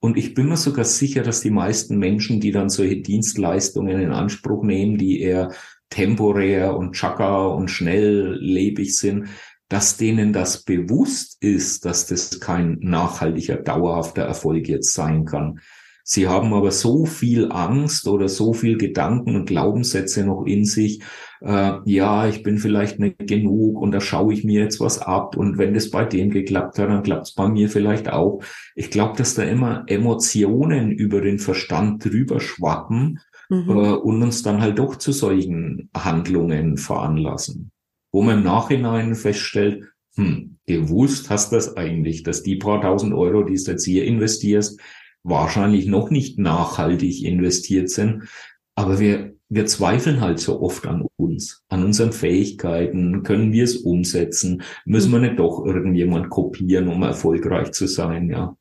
Und 0.00 0.18
ich 0.18 0.34
bin 0.34 0.48
mir 0.48 0.56
sogar 0.56 0.84
sicher, 0.84 1.22
dass 1.22 1.40
die 1.40 1.50
meisten 1.50 1.96
Menschen, 1.96 2.40
die 2.40 2.50
dann 2.50 2.68
solche 2.68 3.00
Dienstleistungen 3.00 4.00
in 4.00 4.10
Anspruch 4.10 4.64
nehmen, 4.64 4.98
die 4.98 5.20
eher 5.20 5.52
temporär 5.90 6.76
und 6.76 6.96
chaka 6.96 7.46
und 7.46 7.68
schnelllebig 7.68 8.96
sind, 8.96 9.28
dass 9.68 9.96
denen 9.96 10.32
das 10.32 10.64
bewusst 10.64 11.36
ist, 11.40 11.84
dass 11.84 12.06
das 12.06 12.40
kein 12.40 12.78
nachhaltiger, 12.80 13.56
dauerhafter 13.56 14.22
Erfolg 14.22 14.68
jetzt 14.68 14.92
sein 14.92 15.24
kann. 15.24 15.60
Sie 16.06 16.28
haben 16.28 16.52
aber 16.52 16.70
so 16.70 17.06
viel 17.06 17.50
Angst 17.50 18.06
oder 18.08 18.28
so 18.28 18.52
viel 18.52 18.76
Gedanken 18.76 19.36
und 19.36 19.46
Glaubenssätze 19.46 20.22
noch 20.22 20.44
in 20.44 20.66
sich. 20.66 21.00
Äh, 21.40 21.78
ja, 21.86 22.28
ich 22.28 22.42
bin 22.42 22.58
vielleicht 22.58 22.98
nicht 22.98 23.26
genug 23.26 23.80
und 23.80 23.90
da 23.92 24.02
schaue 24.02 24.34
ich 24.34 24.44
mir 24.44 24.62
jetzt 24.62 24.80
was 24.80 24.98
ab 24.98 25.34
und 25.34 25.56
wenn 25.56 25.72
das 25.72 25.90
bei 25.90 26.04
dem 26.04 26.28
geklappt 26.28 26.78
hat, 26.78 26.90
dann 26.90 27.02
klappt 27.02 27.28
es 27.28 27.32
bei 27.32 27.48
mir 27.48 27.70
vielleicht 27.70 28.10
auch. 28.10 28.42
Ich 28.74 28.90
glaube, 28.90 29.16
dass 29.16 29.34
da 29.34 29.44
immer 29.44 29.84
Emotionen 29.86 30.92
über 30.92 31.22
den 31.22 31.38
Verstand 31.38 32.04
drüber 32.04 32.38
schwappen 32.38 33.20
mhm. 33.48 33.70
äh, 33.70 33.92
und 33.94 34.22
uns 34.22 34.42
dann 34.42 34.60
halt 34.60 34.78
doch 34.78 34.96
zu 34.96 35.10
solchen 35.10 35.88
Handlungen 35.96 36.76
veranlassen, 36.76 37.70
wo 38.12 38.20
man 38.20 38.38
im 38.38 38.44
Nachhinein 38.44 39.14
feststellt, 39.14 39.84
hm, 40.16 40.58
gewusst 40.66 41.30
hast 41.30 41.52
das 41.52 41.78
eigentlich, 41.78 42.22
dass 42.24 42.42
die 42.42 42.56
paar 42.56 42.82
tausend 42.82 43.14
Euro, 43.14 43.42
die 43.42 43.54
du 43.54 43.70
jetzt 43.70 43.84
hier 43.84 44.04
investierst, 44.04 44.78
wahrscheinlich 45.24 45.86
noch 45.86 46.10
nicht 46.10 46.38
nachhaltig 46.38 47.24
investiert 47.24 47.90
sind. 47.90 48.28
Aber 48.76 49.00
wir, 49.00 49.34
wir 49.48 49.66
zweifeln 49.66 50.20
halt 50.20 50.38
so 50.38 50.60
oft 50.60 50.86
an 50.86 51.06
uns, 51.16 51.64
an 51.68 51.84
unseren 51.84 52.12
Fähigkeiten. 52.12 53.22
Können 53.22 53.52
wir 53.52 53.64
es 53.64 53.76
umsetzen? 53.76 54.62
Müssen 54.84 55.12
wir 55.12 55.18
nicht 55.18 55.38
doch 55.38 55.64
irgendjemand 55.64 56.30
kopieren, 56.30 56.88
um 56.88 57.02
erfolgreich 57.02 57.72
zu 57.72 57.86
sein? 57.86 58.28
Ja. 58.30 58.56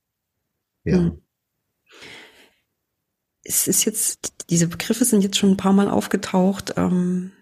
Ja. 0.86 0.98
Hm. 0.98 1.20
Es 3.44 3.68
ist 3.68 3.84
jetzt, 3.84 4.50
diese 4.50 4.68
Begriffe 4.68 5.04
sind 5.04 5.22
jetzt 5.22 5.38
schon 5.38 5.52
ein 5.52 5.58
paar 5.58 5.74
Mal 5.74 5.90
aufgetaucht. 5.90 6.76
Ähm, 6.78 7.34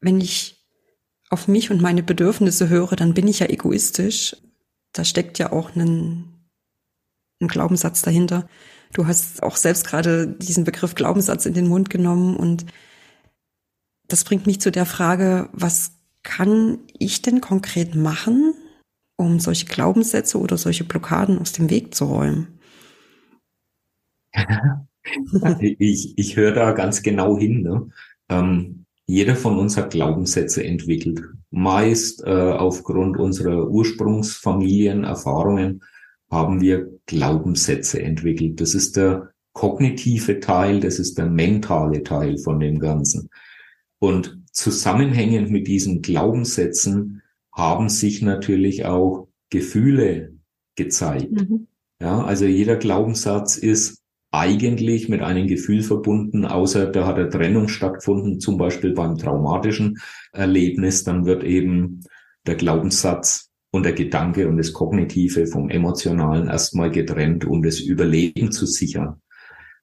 wenn 0.00 0.20
ich 0.20 0.66
auf 1.30 1.48
mich 1.48 1.70
und 1.70 1.80
meine 1.80 2.02
Bedürfnisse 2.02 2.68
höre, 2.68 2.94
dann 2.94 3.14
bin 3.14 3.26
ich 3.26 3.38
ja 3.38 3.46
egoistisch. 3.46 4.36
Da 4.92 5.04
steckt 5.04 5.38
ja 5.38 5.50
auch 5.50 5.74
ein 5.74 6.35
ein 7.40 7.48
Glaubenssatz 7.48 8.02
dahinter. 8.02 8.48
Du 8.92 9.06
hast 9.06 9.42
auch 9.42 9.56
selbst 9.56 9.86
gerade 9.86 10.26
diesen 10.26 10.64
Begriff 10.64 10.94
Glaubenssatz 10.94 11.46
in 11.46 11.54
den 11.54 11.68
Mund 11.68 11.90
genommen 11.90 12.36
und 12.36 12.66
das 14.08 14.24
bringt 14.24 14.46
mich 14.46 14.60
zu 14.60 14.70
der 14.70 14.86
Frage, 14.86 15.48
was 15.52 15.92
kann 16.22 16.78
ich 16.98 17.22
denn 17.22 17.40
konkret 17.40 17.94
machen, 17.94 18.54
um 19.16 19.40
solche 19.40 19.66
Glaubenssätze 19.66 20.38
oder 20.38 20.56
solche 20.56 20.84
Blockaden 20.84 21.38
aus 21.38 21.52
dem 21.52 21.70
Weg 21.70 21.94
zu 21.94 22.04
räumen? 22.04 22.58
ich 25.60 26.16
ich 26.16 26.36
höre 26.36 26.52
da 26.52 26.72
ganz 26.72 27.02
genau 27.02 27.38
hin. 27.38 27.62
Ne? 27.62 27.88
Ähm, 28.28 28.86
jeder 29.06 29.36
von 29.36 29.56
uns 29.58 29.76
hat 29.76 29.90
Glaubenssätze 29.90 30.64
entwickelt, 30.64 31.22
meist 31.50 32.24
äh, 32.24 32.30
aufgrund 32.30 33.16
unserer 33.18 33.68
Ursprungsfamilien, 33.68 35.04
Erfahrungen 35.04 35.82
haben 36.30 36.60
wir 36.60 36.90
Glaubenssätze 37.06 38.02
entwickelt. 38.02 38.60
Das 38.60 38.74
ist 38.74 38.96
der 38.96 39.30
kognitive 39.52 40.40
Teil, 40.40 40.80
das 40.80 40.98
ist 40.98 41.16
der 41.18 41.26
mentale 41.26 42.02
Teil 42.02 42.38
von 42.38 42.60
dem 42.60 42.78
Ganzen. 42.78 43.30
Und 43.98 44.42
zusammenhängend 44.52 45.50
mit 45.50 45.66
diesen 45.66 46.02
Glaubenssätzen 46.02 47.22
haben 47.52 47.88
sich 47.88 48.22
natürlich 48.22 48.84
auch 48.84 49.28
Gefühle 49.50 50.34
gezeigt. 50.74 51.32
Mhm. 51.32 51.68
Ja, 52.00 52.22
also 52.22 52.44
jeder 52.44 52.76
Glaubenssatz 52.76 53.56
ist 53.56 54.02
eigentlich 54.30 55.08
mit 55.08 55.22
einem 55.22 55.46
Gefühl 55.46 55.82
verbunden, 55.82 56.44
außer 56.44 56.86
da 56.86 57.06
hat 57.06 57.16
eine 57.16 57.30
Trennung 57.30 57.68
stattgefunden, 57.68 58.40
zum 58.40 58.58
Beispiel 58.58 58.92
beim 58.92 59.16
traumatischen 59.16 59.98
Erlebnis, 60.32 61.04
dann 61.04 61.24
wird 61.24 61.42
eben 61.42 62.02
der 62.46 62.56
Glaubenssatz 62.56 63.50
und 63.70 63.84
der 63.84 63.92
Gedanke 63.92 64.48
und 64.48 64.56
das 64.56 64.72
Kognitive 64.72 65.46
vom 65.46 65.68
Emotionalen 65.68 66.48
erstmal 66.48 66.90
getrennt, 66.90 67.44
um 67.44 67.62
das 67.62 67.80
Überleben 67.80 68.52
zu 68.52 68.66
sichern. 68.66 69.20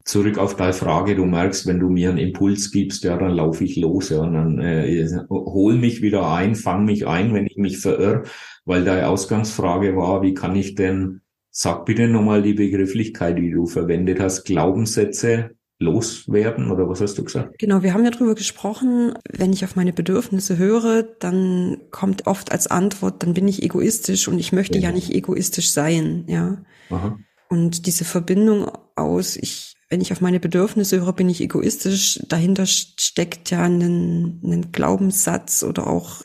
Zurück 0.05 0.37
auf 0.37 0.57
deine 0.57 0.73
Frage, 0.73 1.15
du 1.15 1.25
merkst, 1.25 1.65
wenn 1.65 1.79
du 1.79 1.89
mir 1.89 2.09
einen 2.09 2.17
Impuls 2.17 2.71
gibst, 2.71 3.05
ja, 3.05 3.17
dann 3.17 3.31
laufe 3.31 3.63
ich 3.63 3.77
los, 3.77 4.09
ja, 4.09 4.19
und 4.19 4.33
dann 4.33 4.59
äh, 4.59 5.07
hol 5.29 5.77
mich 5.77 6.01
wieder 6.01 6.29
ein, 6.29 6.55
fang 6.55 6.83
mich 6.83 7.07
ein, 7.07 7.33
wenn 7.33 7.47
ich 7.47 7.55
mich 7.55 7.77
verirr, 7.77 8.23
weil 8.65 8.83
deine 8.83 9.07
Ausgangsfrage 9.07 9.95
war, 9.95 10.21
wie 10.21 10.33
kann 10.33 10.57
ich 10.57 10.75
denn, 10.75 11.21
sag 11.51 11.85
bitte 11.85 12.09
nochmal 12.09 12.41
die 12.41 12.53
Begrifflichkeit, 12.53 13.37
die 13.37 13.51
du 13.51 13.65
verwendet 13.65 14.19
hast, 14.19 14.43
Glaubenssätze 14.43 15.51
loswerden 15.83 16.71
oder 16.71 16.87
was 16.89 17.01
hast 17.01 17.17
du 17.17 17.23
gesagt? 17.23 17.59
Genau, 17.59 17.83
wir 17.83 17.93
haben 17.93 18.03
ja 18.03 18.11
drüber 18.11 18.35
gesprochen, 18.35 19.13
wenn 19.29 19.53
ich 19.53 19.63
auf 19.63 19.75
meine 19.75 19.93
Bedürfnisse 19.93 20.57
höre, 20.57 21.03
dann 21.03 21.77
kommt 21.91 22.25
oft 22.25 22.51
als 22.51 22.67
Antwort, 22.67 23.21
dann 23.21 23.33
bin 23.33 23.47
ich 23.47 23.61
egoistisch 23.61 24.27
und 24.27 24.39
ich 24.39 24.51
möchte 24.51 24.79
ja, 24.79 24.89
ja 24.89 24.91
nicht 24.91 25.11
egoistisch 25.11 25.71
sein, 25.71 26.25
ja. 26.27 26.63
Aha. 26.89 27.17
Und 27.49 27.85
diese 27.85 28.05
Verbindung 28.05 28.71
aus, 28.95 29.35
ich, 29.35 29.75
wenn 29.89 30.01
ich 30.01 30.11
auf 30.11 30.21
meine 30.21 30.39
Bedürfnisse 30.39 31.01
höre, 31.01 31.13
bin 31.13 31.29
ich 31.29 31.41
egoistisch, 31.41 32.19
dahinter 32.27 32.65
steckt 32.65 33.51
ja 33.51 33.61
ein, 33.61 34.41
ein 34.43 34.71
Glaubenssatz 34.71 35.63
oder 35.63 35.87
auch 35.87 36.23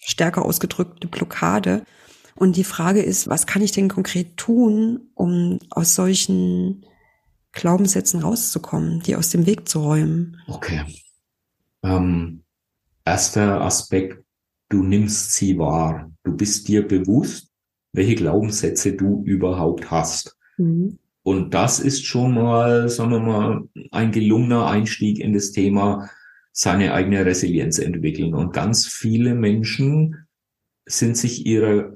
stärker 0.00 0.44
ausgedrückte 0.44 1.06
Blockade. 1.06 1.84
Und 2.34 2.56
die 2.56 2.64
Frage 2.64 3.02
ist, 3.02 3.28
was 3.28 3.46
kann 3.46 3.60
ich 3.60 3.72
denn 3.72 3.88
konkret 3.88 4.38
tun, 4.38 5.10
um 5.14 5.58
aus 5.68 5.94
solchen 5.94 6.86
Glaubenssätzen 7.52 8.20
rauszukommen, 8.20 9.00
die 9.00 9.16
aus 9.16 9.30
dem 9.30 9.46
Weg 9.46 9.68
zu 9.68 9.80
räumen. 9.80 10.40
Okay. 10.46 10.82
Ähm, 11.82 12.42
erster 13.04 13.60
Aspekt, 13.62 14.22
du 14.68 14.82
nimmst 14.82 15.32
sie 15.34 15.58
wahr. 15.58 16.10
Du 16.22 16.36
bist 16.36 16.68
dir 16.68 16.86
bewusst, 16.86 17.50
welche 17.92 18.14
Glaubenssätze 18.14 18.92
du 18.92 19.22
überhaupt 19.24 19.90
hast. 19.90 20.36
Mhm. 20.58 20.98
Und 21.22 21.54
das 21.54 21.80
ist 21.80 22.06
schon 22.06 22.34
mal, 22.34 22.88
sagen 22.88 23.10
wir 23.10 23.20
mal, 23.20 23.68
ein 23.90 24.10
gelungener 24.12 24.66
Einstieg 24.66 25.18
in 25.18 25.32
das 25.32 25.50
Thema 25.50 26.08
seine 26.52 26.94
eigene 26.94 27.24
Resilienz 27.24 27.78
entwickeln. 27.78 28.34
Und 28.34 28.52
ganz 28.52 28.86
viele 28.86 29.34
Menschen 29.34 30.26
sind 30.86 31.16
sich 31.16 31.46
ihrer 31.46 31.92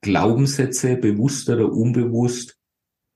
Glaubenssätze 0.00 0.96
bewusst 0.96 1.48
oder 1.48 1.70
unbewusst 1.70 2.58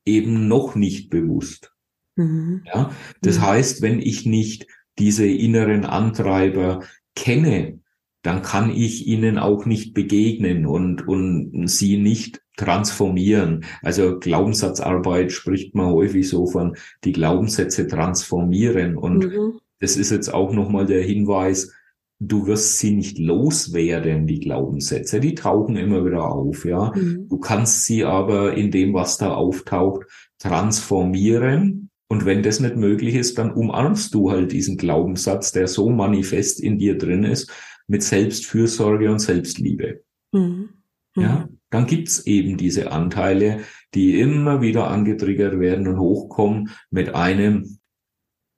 eben 0.06 0.48
noch 0.48 0.74
nicht 0.74 1.10
bewusst. 1.10 1.74
Mhm. 2.16 2.62
Ja, 2.64 2.92
das 3.20 3.38
mhm. 3.38 3.42
heißt, 3.42 3.82
wenn 3.82 4.00
ich 4.00 4.24
nicht 4.24 4.66
diese 4.98 5.26
inneren 5.26 5.84
Antreiber 5.84 6.84
kenne, 7.14 7.80
dann 8.22 8.42
kann 8.42 8.70
ich 8.70 9.06
ihnen 9.06 9.38
auch 9.38 9.66
nicht 9.66 9.94
begegnen 9.94 10.66
und, 10.66 11.06
und 11.06 11.68
sie 11.68 11.96
nicht 11.98 12.42
transformieren. 12.56 13.64
Also 13.82 14.18
Glaubenssatzarbeit 14.18 15.30
spricht 15.30 15.74
man 15.74 15.86
häufig 15.86 16.28
so 16.28 16.46
von 16.46 16.76
die 17.04 17.12
Glaubenssätze 17.12 17.86
transformieren. 17.86 18.96
Und 18.96 19.26
mhm. 19.26 19.60
das 19.78 19.96
ist 19.96 20.10
jetzt 20.10 20.32
auch 20.32 20.52
nochmal 20.52 20.86
der 20.86 21.02
Hinweis, 21.02 21.72
du 22.18 22.46
wirst 22.46 22.78
sie 22.78 22.94
nicht 22.94 23.18
loswerden, 23.18 24.26
die 24.26 24.40
Glaubenssätze. 24.40 25.20
Die 25.20 25.34
tauchen 25.34 25.76
immer 25.76 26.04
wieder 26.04 26.24
auf, 26.24 26.64
ja. 26.64 26.92
Mhm. 26.94 27.28
Du 27.28 27.38
kannst 27.38 27.84
sie 27.84 28.04
aber 28.04 28.54
in 28.54 28.70
dem, 28.70 28.94
was 28.94 29.18
da 29.18 29.34
auftaucht, 29.34 30.06
transformieren. 30.38 31.90
Und 32.08 32.24
wenn 32.24 32.42
das 32.42 32.60
nicht 32.60 32.76
möglich 32.76 33.16
ist, 33.16 33.36
dann 33.38 33.52
umarmst 33.52 34.14
du 34.14 34.30
halt 34.30 34.52
diesen 34.52 34.76
Glaubenssatz, 34.76 35.52
der 35.52 35.66
so 35.66 35.90
manifest 35.90 36.60
in 36.60 36.78
dir 36.78 36.96
drin 36.96 37.24
ist, 37.24 37.50
mit 37.88 38.02
Selbstfürsorge 38.02 39.10
und 39.10 39.18
Selbstliebe. 39.18 40.02
Mhm. 40.32 40.70
Mhm. 41.16 41.22
Ja, 41.22 41.48
dann 41.70 41.86
gibt's 41.86 42.26
eben 42.26 42.56
diese 42.56 42.92
Anteile, 42.92 43.60
die 43.94 44.20
immer 44.20 44.60
wieder 44.60 44.88
angetriggert 44.88 45.58
werden 45.58 45.88
und 45.88 45.98
hochkommen 45.98 46.70
mit 46.90 47.14
einem, 47.14 47.78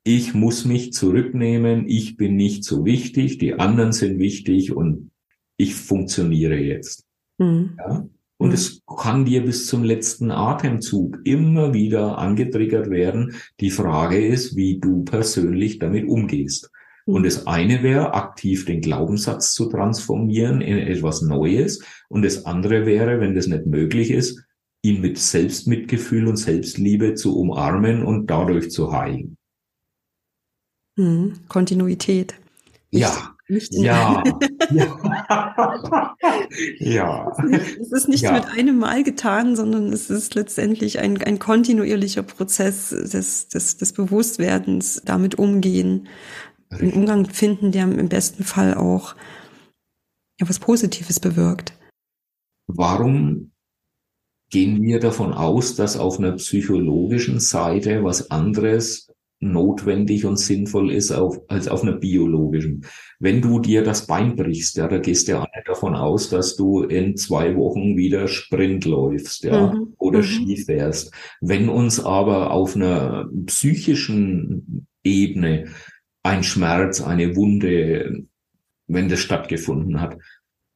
ich 0.08 0.32
muss 0.32 0.64
mich 0.64 0.94
zurücknehmen, 0.94 1.86
ich 1.86 2.16
bin 2.16 2.34
nicht 2.34 2.64
so 2.64 2.86
wichtig, 2.86 3.36
die 3.36 3.54
anderen 3.54 3.92
sind 3.92 4.18
wichtig 4.18 4.74
und 4.74 5.10
ich 5.58 5.74
funktioniere 5.74 6.56
jetzt. 6.56 7.04
Mhm. 7.36 7.76
Ja? 7.76 8.08
Und 8.38 8.48
mhm. 8.48 8.54
es 8.54 8.80
kann 8.86 9.26
dir 9.26 9.44
bis 9.44 9.66
zum 9.66 9.84
letzten 9.84 10.30
Atemzug 10.30 11.18
immer 11.24 11.74
wieder 11.74 12.16
angetriggert 12.16 12.88
werden. 12.88 13.34
Die 13.60 13.70
Frage 13.70 14.26
ist, 14.26 14.56
wie 14.56 14.78
du 14.78 15.04
persönlich 15.04 15.78
damit 15.78 16.08
umgehst. 16.08 16.70
Mhm. 17.04 17.14
Und 17.14 17.26
das 17.26 17.46
eine 17.46 17.82
wäre, 17.82 18.14
aktiv 18.14 18.64
den 18.64 18.80
Glaubenssatz 18.80 19.52
zu 19.52 19.68
transformieren 19.68 20.62
in 20.62 20.78
etwas 20.78 21.20
Neues. 21.20 21.84
Und 22.08 22.24
das 22.24 22.46
andere 22.46 22.86
wäre, 22.86 23.20
wenn 23.20 23.34
das 23.34 23.46
nicht 23.46 23.66
möglich 23.66 24.10
ist, 24.10 24.42
ihn 24.80 25.02
mit 25.02 25.18
Selbstmitgefühl 25.18 26.28
und 26.28 26.38
Selbstliebe 26.38 27.12
zu 27.12 27.38
umarmen 27.38 28.02
und 28.02 28.30
dadurch 28.30 28.70
zu 28.70 28.90
heilen. 28.90 29.37
Hm, 30.98 31.34
Kontinuität. 31.46 32.34
Ja, 32.90 33.36
nicht 33.46 33.72
ja, 33.72 34.24
ja. 34.72 36.16
ja. 36.80 37.32
Es 37.80 37.92
ist 37.92 38.08
nicht 38.08 38.22
ja. 38.22 38.32
mit 38.32 38.46
einem 38.46 38.78
Mal 38.80 39.04
getan, 39.04 39.54
sondern 39.54 39.92
es 39.92 40.10
ist 40.10 40.34
letztendlich 40.34 40.98
ein, 40.98 41.22
ein 41.22 41.38
kontinuierlicher 41.38 42.24
Prozess 42.24 42.88
des, 42.88 43.46
des, 43.46 43.76
des 43.76 43.92
Bewusstwerdens, 43.92 45.02
damit 45.04 45.36
umgehen, 45.36 46.08
einen 46.70 46.92
Umgang 46.92 47.26
finden, 47.26 47.70
der 47.70 47.84
im 47.84 48.08
besten 48.08 48.42
Fall 48.42 48.74
auch 48.74 49.14
ja, 50.40 50.48
was 50.48 50.58
Positives 50.58 51.20
bewirkt. 51.20 51.74
Warum 52.66 53.52
gehen 54.50 54.82
wir 54.82 54.98
davon 54.98 55.32
aus, 55.32 55.76
dass 55.76 55.96
auf 55.96 56.18
einer 56.18 56.32
psychologischen 56.32 57.38
Seite 57.38 58.02
was 58.02 58.32
anderes 58.32 59.07
notwendig 59.40 60.24
und 60.24 60.38
sinnvoll 60.38 60.90
ist 60.92 61.12
auf, 61.12 61.40
als 61.48 61.68
auf 61.68 61.82
einer 61.82 61.96
biologischen. 61.96 62.84
Wenn 63.20 63.40
du 63.40 63.60
dir 63.60 63.82
das 63.82 64.06
Bein 64.06 64.36
brichst, 64.36 64.76
ja, 64.76 64.88
da 64.88 64.98
gehst 64.98 65.28
du 65.28 65.32
ja 65.32 65.40
nicht 65.40 65.68
davon 65.68 65.94
aus, 65.94 66.28
dass 66.28 66.56
du 66.56 66.82
in 66.82 67.16
zwei 67.16 67.56
Wochen 67.56 67.96
wieder 67.96 68.28
Sprint 68.28 68.84
läufst, 68.84 69.44
ja, 69.44 69.72
mhm. 69.72 69.94
oder 69.98 70.20
mhm. 70.20 70.24
Ski 70.24 70.56
fährst. 70.56 71.12
Wenn 71.40 71.68
uns 71.68 72.00
aber 72.00 72.50
auf 72.50 72.74
einer 72.74 73.28
psychischen 73.46 74.86
Ebene 75.04 75.66
ein 76.22 76.42
Schmerz, 76.42 77.00
eine 77.00 77.36
Wunde, 77.36 78.24
wenn 78.86 79.08
das 79.08 79.20
stattgefunden 79.20 80.00
hat, 80.00 80.18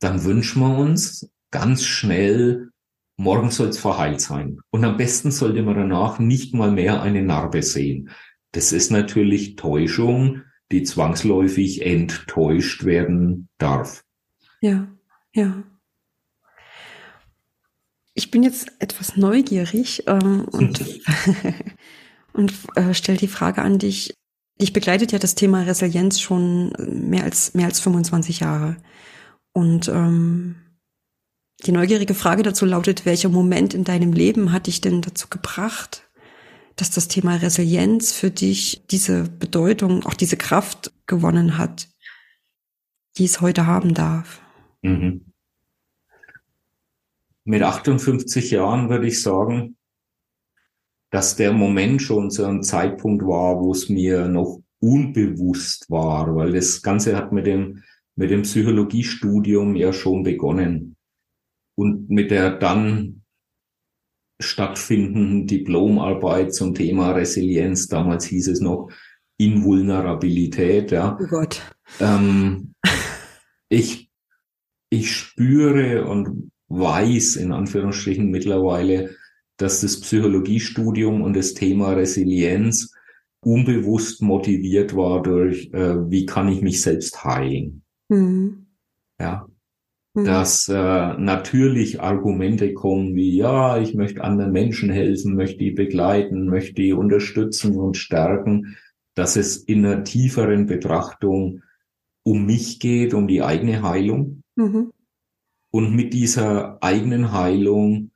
dann 0.00 0.24
wünschen 0.24 0.60
wir 0.60 0.76
uns 0.78 1.30
ganz 1.50 1.84
schnell 1.84 2.72
morgen 3.16 3.50
soll 3.50 3.68
es 3.68 3.78
verheilt 3.78 4.20
sein. 4.20 4.58
Und 4.70 4.84
am 4.84 4.96
besten 4.96 5.30
sollte 5.30 5.62
man 5.62 5.76
danach 5.76 6.18
nicht 6.18 6.54
mal 6.54 6.70
mehr 6.70 7.02
eine 7.02 7.22
Narbe 7.22 7.62
sehen. 7.62 8.10
Das 8.52 8.72
ist 8.72 8.90
natürlich 8.90 9.56
Täuschung, 9.56 10.42
die 10.70 10.82
zwangsläufig 10.82 11.84
enttäuscht 11.84 12.84
werden 12.84 13.48
darf. 13.58 14.04
Ja, 14.60 14.88
ja. 15.34 15.62
Ich 18.14 18.30
bin 18.30 18.42
jetzt 18.42 18.70
etwas 18.78 19.16
neugierig 19.16 20.04
ähm, 20.06 20.44
und, 20.50 20.84
und 22.34 22.52
äh, 22.74 22.92
stelle 22.92 23.18
die 23.18 23.28
Frage 23.28 23.62
an 23.62 23.78
dich. 23.78 24.14
Dich 24.60 24.74
begleitet 24.74 25.12
ja 25.12 25.18
das 25.18 25.34
Thema 25.34 25.62
Resilienz 25.62 26.20
schon 26.20 26.72
mehr 26.78 27.24
als 27.24 27.54
mehr 27.54 27.66
als 27.66 27.80
25 27.80 28.40
Jahre. 28.40 28.76
Und 29.54 29.88
ähm, 29.88 30.56
die 31.64 31.72
neugierige 31.72 32.14
Frage 32.14 32.42
dazu 32.42 32.66
lautet, 32.66 33.06
welcher 33.06 33.28
Moment 33.28 33.72
in 33.72 33.84
deinem 33.84 34.12
Leben 34.12 34.52
hat 34.52 34.66
dich 34.66 34.80
denn 34.80 35.00
dazu 35.00 35.28
gebracht, 35.28 36.10
dass 36.76 36.90
das 36.90 37.08
Thema 37.08 37.36
Resilienz 37.36 38.12
für 38.12 38.30
dich 38.30 38.82
diese 38.90 39.24
Bedeutung, 39.24 40.04
auch 40.04 40.14
diese 40.14 40.36
Kraft 40.36 40.92
gewonnen 41.06 41.58
hat, 41.58 41.88
die 43.18 43.24
es 43.24 43.40
heute 43.40 43.66
haben 43.66 43.94
darf? 43.94 44.40
Mhm. 44.82 45.26
Mit 47.44 47.62
58 47.62 48.52
Jahren 48.52 48.88
würde 48.88 49.08
ich 49.08 49.22
sagen, 49.22 49.76
dass 51.10 51.36
der 51.36 51.52
Moment 51.52 52.00
schon 52.00 52.30
so 52.30 52.44
ein 52.46 52.62
Zeitpunkt 52.62 53.22
war, 53.24 53.60
wo 53.60 53.72
es 53.72 53.88
mir 53.88 54.28
noch 54.28 54.62
unbewusst 54.80 55.90
war, 55.90 56.34
weil 56.34 56.52
das 56.52 56.82
Ganze 56.82 57.16
hat 57.16 57.32
mit 57.32 57.46
dem, 57.46 57.82
mit 58.16 58.30
dem 58.30 58.42
Psychologiestudium 58.42 59.76
ja 59.76 59.92
schon 59.92 60.22
begonnen 60.22 60.96
und 61.74 62.08
mit 62.10 62.30
der 62.30 62.56
dann 62.58 63.21
stattfindenden 64.42 65.46
Diplomarbeit 65.46 66.54
zum 66.54 66.74
Thema 66.74 67.12
Resilienz, 67.12 67.88
damals 67.88 68.24
hieß 68.26 68.48
es 68.48 68.60
noch 68.60 68.90
Invulnerabilität, 69.38 70.90
ja. 70.92 71.18
Oh 71.20 71.26
Gott. 71.26 71.62
Ähm, 72.00 72.74
ich, 73.68 74.10
ich 74.90 75.10
spüre 75.10 76.04
und 76.04 76.50
weiß 76.68 77.36
in 77.36 77.52
Anführungsstrichen 77.52 78.30
mittlerweile, 78.30 79.16
dass 79.56 79.80
das 79.80 80.00
Psychologiestudium 80.00 81.22
und 81.22 81.34
das 81.36 81.54
Thema 81.54 81.92
Resilienz 81.92 82.92
unbewusst 83.44 84.22
motiviert 84.22 84.94
war 84.94 85.22
durch, 85.22 85.70
äh, 85.72 86.10
wie 86.10 86.26
kann 86.26 86.48
ich 86.48 86.62
mich 86.62 86.80
selbst 86.80 87.24
heilen. 87.24 87.82
Mhm. 88.08 88.66
Ja, 89.20 89.46
Mhm. 90.14 90.24
dass 90.26 90.68
äh, 90.68 90.74
natürlich 90.74 92.02
Argumente 92.02 92.74
kommen 92.74 93.14
wie, 93.14 93.36
ja, 93.36 93.78
ich 93.78 93.94
möchte 93.94 94.22
anderen 94.22 94.52
Menschen 94.52 94.90
helfen, 94.90 95.34
möchte 95.34 95.58
die 95.58 95.70
begleiten, 95.70 96.46
möchte 96.46 96.74
die 96.74 96.92
unterstützen 96.92 97.78
und 97.78 97.96
stärken, 97.96 98.76
dass 99.14 99.36
es 99.36 99.56
in 99.56 99.86
einer 99.86 100.04
tieferen 100.04 100.66
Betrachtung 100.66 101.62
um 102.24 102.44
mich 102.44 102.78
geht, 102.78 103.14
um 103.14 103.26
die 103.26 103.42
eigene 103.42 103.82
Heilung. 103.82 104.42
Mhm. 104.56 104.92
Und 105.70 105.96
mit 105.96 106.12
dieser 106.12 106.82
eigenen 106.82 107.32
Heilung 107.32 108.10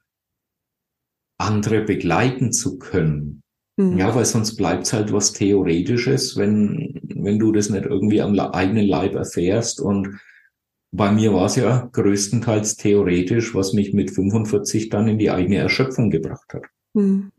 andere 1.39 1.83
begleiten 1.83 2.53
zu 2.53 2.79
können. 2.79 3.43
Mhm. 3.79 3.97
Ja, 3.97 4.15
weil 4.15 4.27
sonst 4.27 4.57
bleibt 4.57 4.85
es 4.85 4.93
halt 4.93 5.15
was 5.15 5.33
Theoretisches, 5.33 6.37
wenn, 6.37 7.01
wenn 7.15 7.39
du 7.39 7.53
das 7.53 7.71
nicht 7.71 7.87
irgendwie 7.87 8.21
am 8.21 8.39
eigenen 8.39 8.87
Leib 8.87 9.15
erfährst 9.15 9.81
und 9.81 10.21
bei 10.93 11.11
mir 11.13 11.33
war 11.35 11.47
es 11.47 11.57
ja 11.57 11.89
größtenteils 11.93 12.77
theoretisch, 12.77 13.55
was 13.55 13.73
mich 13.73 13.93
mit 13.93 14.11
45 14.11 14.89
dann 14.89 15.09
in 15.09 15.19
die 15.19 15.31
eigene 15.31 15.57
Erschöpfung 15.57 16.11
gebracht 16.11 16.53
hat. 16.55 16.65
Mhm. 16.95 17.33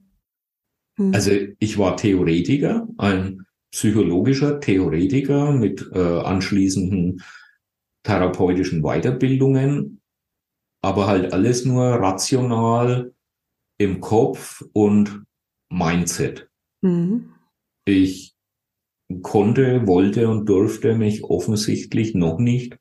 Mhm. 0.97 1.13
Also 1.13 1.31
ich 1.59 1.77
war 1.77 1.97
Theoretiker, 1.97 2.87
ein 2.97 3.45
psychologischer 3.71 4.59
Theoretiker 4.59 5.51
mit 5.51 5.89
äh, 5.93 5.99
anschließenden 5.99 7.21
therapeutischen 8.03 8.81
Weiterbildungen, 8.81 10.01
aber 10.81 11.07
halt 11.07 11.33
alles 11.33 11.65
nur 11.65 11.83
rational 11.83 13.13
im 13.77 14.01
Kopf 14.01 14.63
und 14.73 15.23
Mindset. 15.69 16.49
Mhm. 16.81 17.33
Ich 17.85 18.35
konnte, 19.21 19.87
wollte 19.87 20.29
und 20.29 20.47
durfte 20.47 20.95
mich 20.95 21.23
offensichtlich 21.23 22.15
noch 22.15 22.39
nicht 22.39 22.77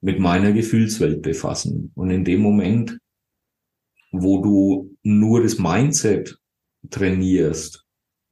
mit 0.00 0.20
meiner 0.20 0.52
Gefühlswelt 0.52 1.22
befassen. 1.22 1.92
Und 1.94 2.10
in 2.10 2.24
dem 2.24 2.40
Moment, 2.40 2.98
wo 4.12 4.42
du 4.42 4.96
nur 5.02 5.42
das 5.42 5.58
Mindset 5.58 6.38
trainierst, 6.90 7.84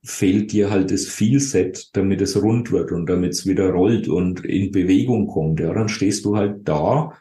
fehlt 0.05 0.53
dir 0.53 0.71
halt 0.71 0.93
das 0.93 1.07
Feelset, 1.07 1.91
damit 1.97 2.21
es 2.21 2.41
rund 2.41 2.71
wird 2.71 2.93
und 2.93 3.07
damit 3.07 3.33
es 3.33 3.47
wieder 3.47 3.71
rollt 3.71 4.09
und 4.09 4.45
in 4.45 4.71
Bewegung 4.71 5.27
kommt. 5.27 5.61
Ja, 5.61 5.75
dann 5.75 5.89
stehst 5.89 6.25
du 6.25 6.37
halt 6.37 6.69
da, 6.69 7.13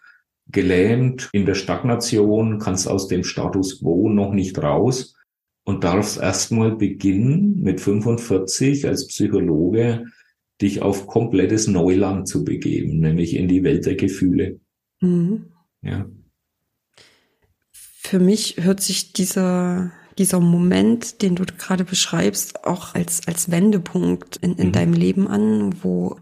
gelähmt 0.47 1.29
in 1.33 1.45
der 1.45 1.55
Stagnation, 1.55 2.59
kannst 2.59 2.87
aus 2.87 3.07
dem 3.07 3.23
Status 3.23 3.79
quo 3.79 4.09
noch 4.09 4.31
nicht 4.31 4.59
raus 4.61 5.15
und 5.63 5.83
darfst 5.83 6.19
erstmal 6.19 6.75
beginnen 6.75 7.59
mit 7.61 7.81
45 7.81 8.87
als 8.87 9.07
Psychologe 9.07 10.05
dich 10.61 10.81
auf 10.81 11.07
komplettes 11.07 11.67
Neuland 11.67 12.27
zu 12.27 12.43
begeben, 12.43 12.99
nämlich 12.99 13.35
in 13.35 13.47
die 13.47 13.63
Welt 13.63 13.85
der 13.85 13.95
Gefühle. 13.95 14.59
Mhm. 15.01 15.51
Ja. 15.81 16.05
Für 17.71 18.19
mich 18.19 18.57
hört 18.59 18.81
sich 18.81 19.13
dieser, 19.13 19.91
dieser 20.17 20.39
Moment, 20.39 21.21
den 21.21 21.35
du 21.35 21.43
gerade 21.45 21.83
beschreibst, 21.83 22.63
auch 22.63 22.95
als, 22.95 23.27
als 23.27 23.51
Wendepunkt 23.51 24.37
in, 24.37 24.55
in 24.55 24.67
mhm. 24.67 24.71
deinem 24.71 24.93
Leben 24.93 25.27
an, 25.27 25.83
wo, 25.83 26.17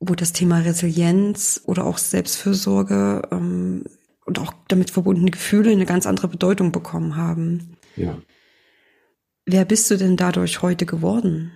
wo 0.00 0.14
das 0.14 0.32
Thema 0.32 0.60
Resilienz 0.60 1.60
oder 1.66 1.84
auch 1.84 1.98
Selbstfürsorge 1.98 3.22
ähm, 3.30 3.84
und 4.24 4.38
auch 4.38 4.54
damit 4.68 4.90
verbundene 4.90 5.30
Gefühle 5.30 5.70
eine 5.70 5.86
ganz 5.86 6.06
andere 6.06 6.28
Bedeutung 6.28 6.72
bekommen 6.72 7.16
haben. 7.16 7.76
Ja. 7.96 8.18
Wer 9.44 9.64
bist 9.64 9.90
du 9.90 9.96
denn 9.96 10.16
dadurch 10.16 10.62
heute 10.62 10.86
geworden? 10.86 11.52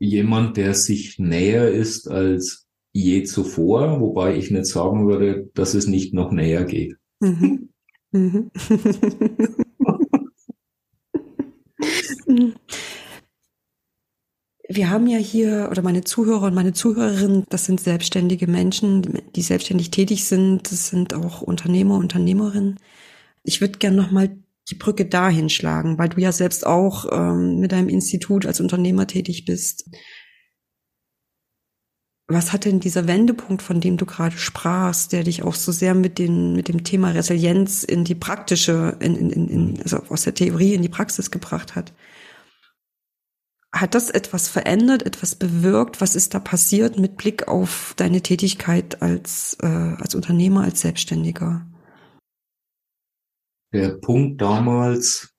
Jemand, 0.00 0.56
der 0.56 0.74
sich 0.74 1.20
näher 1.20 1.70
ist 1.70 2.08
als 2.08 2.66
je 2.92 3.22
zuvor, 3.22 4.00
wobei 4.00 4.36
ich 4.36 4.50
nicht 4.50 4.66
sagen 4.66 5.06
würde, 5.06 5.48
dass 5.54 5.74
es 5.74 5.86
nicht 5.86 6.12
noch 6.12 6.32
näher 6.32 6.64
geht. 6.64 6.96
Mhm. 7.20 7.68
Mhm. 8.10 8.50
Wir 14.72 14.88
haben 14.88 15.08
ja 15.08 15.18
hier, 15.18 15.68
oder 15.70 15.82
meine 15.82 16.04
Zuhörer 16.04 16.46
und 16.46 16.54
meine 16.54 16.72
Zuhörerinnen, 16.72 17.44
das 17.48 17.64
sind 17.64 17.80
selbstständige 17.80 18.46
Menschen, 18.46 19.20
die 19.34 19.42
selbstständig 19.42 19.90
tätig 19.90 20.26
sind. 20.26 20.70
Das 20.70 20.88
sind 20.88 21.12
auch 21.12 21.42
Unternehmer, 21.42 21.96
Unternehmerinnen. 21.96 22.78
Ich 23.42 23.60
würde 23.60 23.78
gerne 23.78 23.96
nochmal 23.96 24.38
die 24.70 24.76
Brücke 24.76 25.04
dahin 25.04 25.48
schlagen, 25.48 25.98
weil 25.98 26.08
du 26.08 26.20
ja 26.20 26.32
selbst 26.32 26.66
auch 26.66 27.06
ähm, 27.12 27.58
mit 27.58 27.72
deinem 27.72 27.88
Institut 27.88 28.46
als 28.46 28.60
Unternehmer 28.60 29.06
tätig 29.06 29.44
bist. 29.44 29.90
Was 32.28 32.52
hat 32.52 32.64
denn 32.64 32.78
dieser 32.78 33.08
Wendepunkt, 33.08 33.60
von 33.60 33.80
dem 33.80 33.96
du 33.96 34.06
gerade 34.06 34.38
sprachst, 34.38 35.12
der 35.12 35.24
dich 35.24 35.42
auch 35.42 35.56
so 35.56 35.72
sehr 35.72 35.94
mit, 35.94 36.18
den, 36.18 36.54
mit 36.54 36.68
dem 36.68 36.84
Thema 36.84 37.10
Resilienz 37.10 37.82
in 37.82 38.04
die 38.04 38.14
praktische, 38.14 38.96
in, 39.00 39.16
in, 39.16 39.48
in, 39.48 39.82
also 39.82 40.04
aus 40.08 40.22
der 40.22 40.34
Theorie 40.34 40.74
in 40.74 40.82
die 40.82 40.88
Praxis 40.88 41.30
gebracht 41.30 41.74
hat? 41.74 41.92
hat 43.72 43.94
das 43.94 44.10
etwas 44.10 44.48
verändert, 44.48 45.04
etwas 45.04 45.34
bewirkt? 45.34 46.00
Was 46.00 46.16
ist 46.16 46.34
da 46.34 46.40
passiert 46.40 46.98
mit 46.98 47.16
Blick 47.16 47.46
auf 47.48 47.94
deine 47.96 48.20
Tätigkeit 48.20 49.00
als, 49.00 49.56
äh, 49.62 49.66
als 49.66 50.14
Unternehmer, 50.14 50.64
als 50.64 50.80
Selbstständiger? 50.80 51.69
Der 53.72 53.90
Punkt 53.90 54.40
damals 54.40 55.34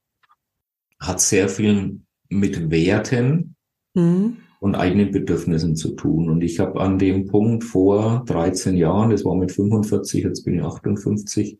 hat 0.99 1.21
sehr 1.21 1.49
viel 1.49 1.99
mit 2.29 2.71
Werten 2.71 3.55
mhm. 3.93 4.37
und 4.59 4.75
eigenen 4.75 5.11
Bedürfnissen 5.11 5.75
zu 5.75 5.95
tun. 5.95 6.29
Und 6.29 6.41
ich 6.41 6.59
habe 6.59 6.79
an 6.79 6.97
dem 6.97 7.25
Punkt 7.25 7.63
vor 7.63 8.23
13 8.25 8.77
Jahren, 8.77 9.09
das 9.09 9.25
war 9.25 9.35
mit 9.35 9.51
45, 9.51 10.23
jetzt 10.23 10.43
bin 10.45 10.55
ich 10.55 10.63
58, 10.63 11.59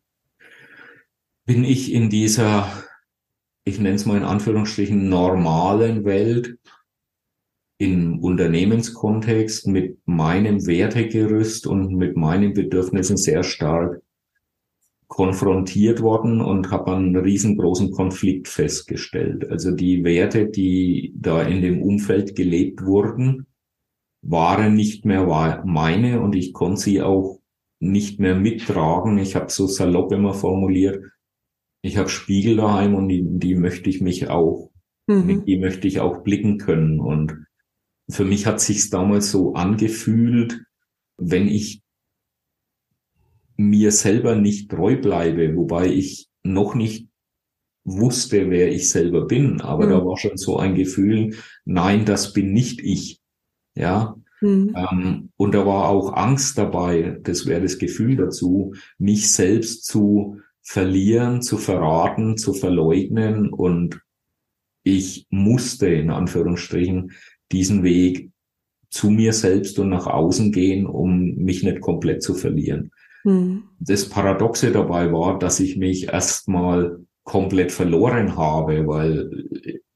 bin 1.46 1.64
ich 1.64 1.92
in 1.92 2.10
dieser 2.10 2.68
ich 3.64 3.80
nenne 3.80 3.96
es 3.96 4.06
mal 4.06 4.18
in 4.18 4.24
Anführungsstrichen, 4.24 5.10
normalen 5.10 6.04
Welt 6.04 6.58
im 7.78 8.20
Unternehmenskontext 8.20 9.68
mit 9.68 10.00
meinem 10.06 10.66
Wertegerüst 10.66 11.68
und 11.68 11.96
mit 11.96 12.16
meinen 12.16 12.54
Bedürfnissen 12.54 13.18
sehr 13.18 13.44
stark 13.44 14.02
konfrontiert 15.12 16.02
worden 16.02 16.40
und 16.40 16.72
habe 16.72 16.96
einen 16.96 17.18
riesengroßen 17.18 17.92
Konflikt 17.92 18.48
festgestellt. 18.48 19.52
Also 19.52 19.72
die 19.72 20.06
Werte, 20.06 20.48
die 20.48 21.14
da 21.18 21.42
in 21.42 21.62
dem 21.62 21.82
Umfeld 21.82 22.34
gelebt 22.34 22.86
wurden, 22.86 23.46
waren 24.22 24.74
nicht 24.74 25.04
mehr 25.04 25.26
meine 25.66 26.22
und 26.22 26.34
ich 26.34 26.54
konnte 26.54 26.80
sie 26.80 27.02
auch 27.02 27.42
nicht 27.82 28.22
mehr 28.22 28.36
mittragen. 28.36 29.18
Ich 29.18 29.36
habe 29.36 29.52
so 29.52 29.68
salopp 29.68 30.14
immer 30.14 30.34
formuliert, 30.34 31.04
ich 31.82 31.98
habe 31.98 32.08
Spiegel 32.08 32.56
daheim 32.56 32.96
und 32.96 33.10
die, 33.10 33.22
die 33.22 33.56
möchte 33.56 33.90
ich 33.90 34.00
mich 34.00 34.30
auch, 34.30 34.72
mhm. 35.08 35.26
mit 35.26 35.46
die 35.46 35.58
möchte 35.58 35.90
ich 35.90 36.00
auch 36.00 36.24
blicken 36.24 36.58
können. 36.58 37.02
Und 37.02 37.48
für 38.10 38.24
mich 38.24 38.46
hat 38.46 38.62
sich's 38.62 38.90
damals 38.90 39.30
so 39.30 39.56
angefühlt, 39.56 40.62
wenn 41.18 41.50
ich 41.50 41.82
mir 43.70 43.92
selber 43.92 44.36
nicht 44.36 44.70
treu 44.70 44.96
bleibe, 44.96 45.56
wobei 45.56 45.88
ich 45.88 46.28
noch 46.44 46.76
nicht 46.76 47.08
wusste, 47.84 48.50
wer 48.50 48.72
ich 48.72 48.90
selber 48.90 49.26
bin, 49.26 49.62
aber 49.62 49.86
mhm. 49.86 49.90
da 49.90 50.06
war 50.06 50.18
schon 50.18 50.38
so 50.38 50.58
ein 50.58 50.76
Gefühl, 50.76 51.36
nein, 51.66 52.06
das 52.06 52.34
bin 52.34 52.54
nicht 52.54 52.82
ich. 52.82 53.20
Ja. 53.76 54.16
Mhm. 54.42 54.76
Ähm, 54.76 55.30
und 55.38 55.54
da 55.54 55.66
war 55.66 55.90
auch 55.90 56.14
Angst 56.14 56.58
dabei, 56.58 57.20
das 57.24 57.46
wäre 57.46 57.62
das 57.62 57.78
Gefühl 57.78 58.16
dazu, 58.16 58.74
mich 58.98 59.32
selbst 59.32 59.86
zu 59.86 60.38
verlieren, 60.62 61.42
zu 61.42 61.58
verraten, 61.58 62.38
zu 62.38 62.54
verleugnen 62.54 63.50
und 63.50 64.02
ich 64.84 65.28
musste 65.30 65.88
in 65.88 66.10
Anführungsstrichen 66.10 67.12
diesen 67.52 67.84
Weg 67.84 68.32
zu 68.90 69.10
mir 69.10 69.34
selbst 69.34 69.80
und 69.80 69.90
nach 69.90 70.08
außen 70.08 70.52
gehen, 70.52 70.86
um 70.86 71.36
mich 71.36 71.64
nicht 71.64 71.82
komplett 71.82 72.24
zu 72.24 72.34
verlieren. 72.34 72.92
Mhm. 73.24 73.64
Das 73.80 74.08
Paradoxe 74.10 74.72
dabei 74.72 75.12
war, 75.12 75.40
dass 75.40 75.60
ich 75.60 75.78
mich 75.78 76.10
erstmal 76.10 77.00
komplett 77.24 77.72
verloren 77.72 78.36
habe, 78.36 78.88
weil 78.88 79.30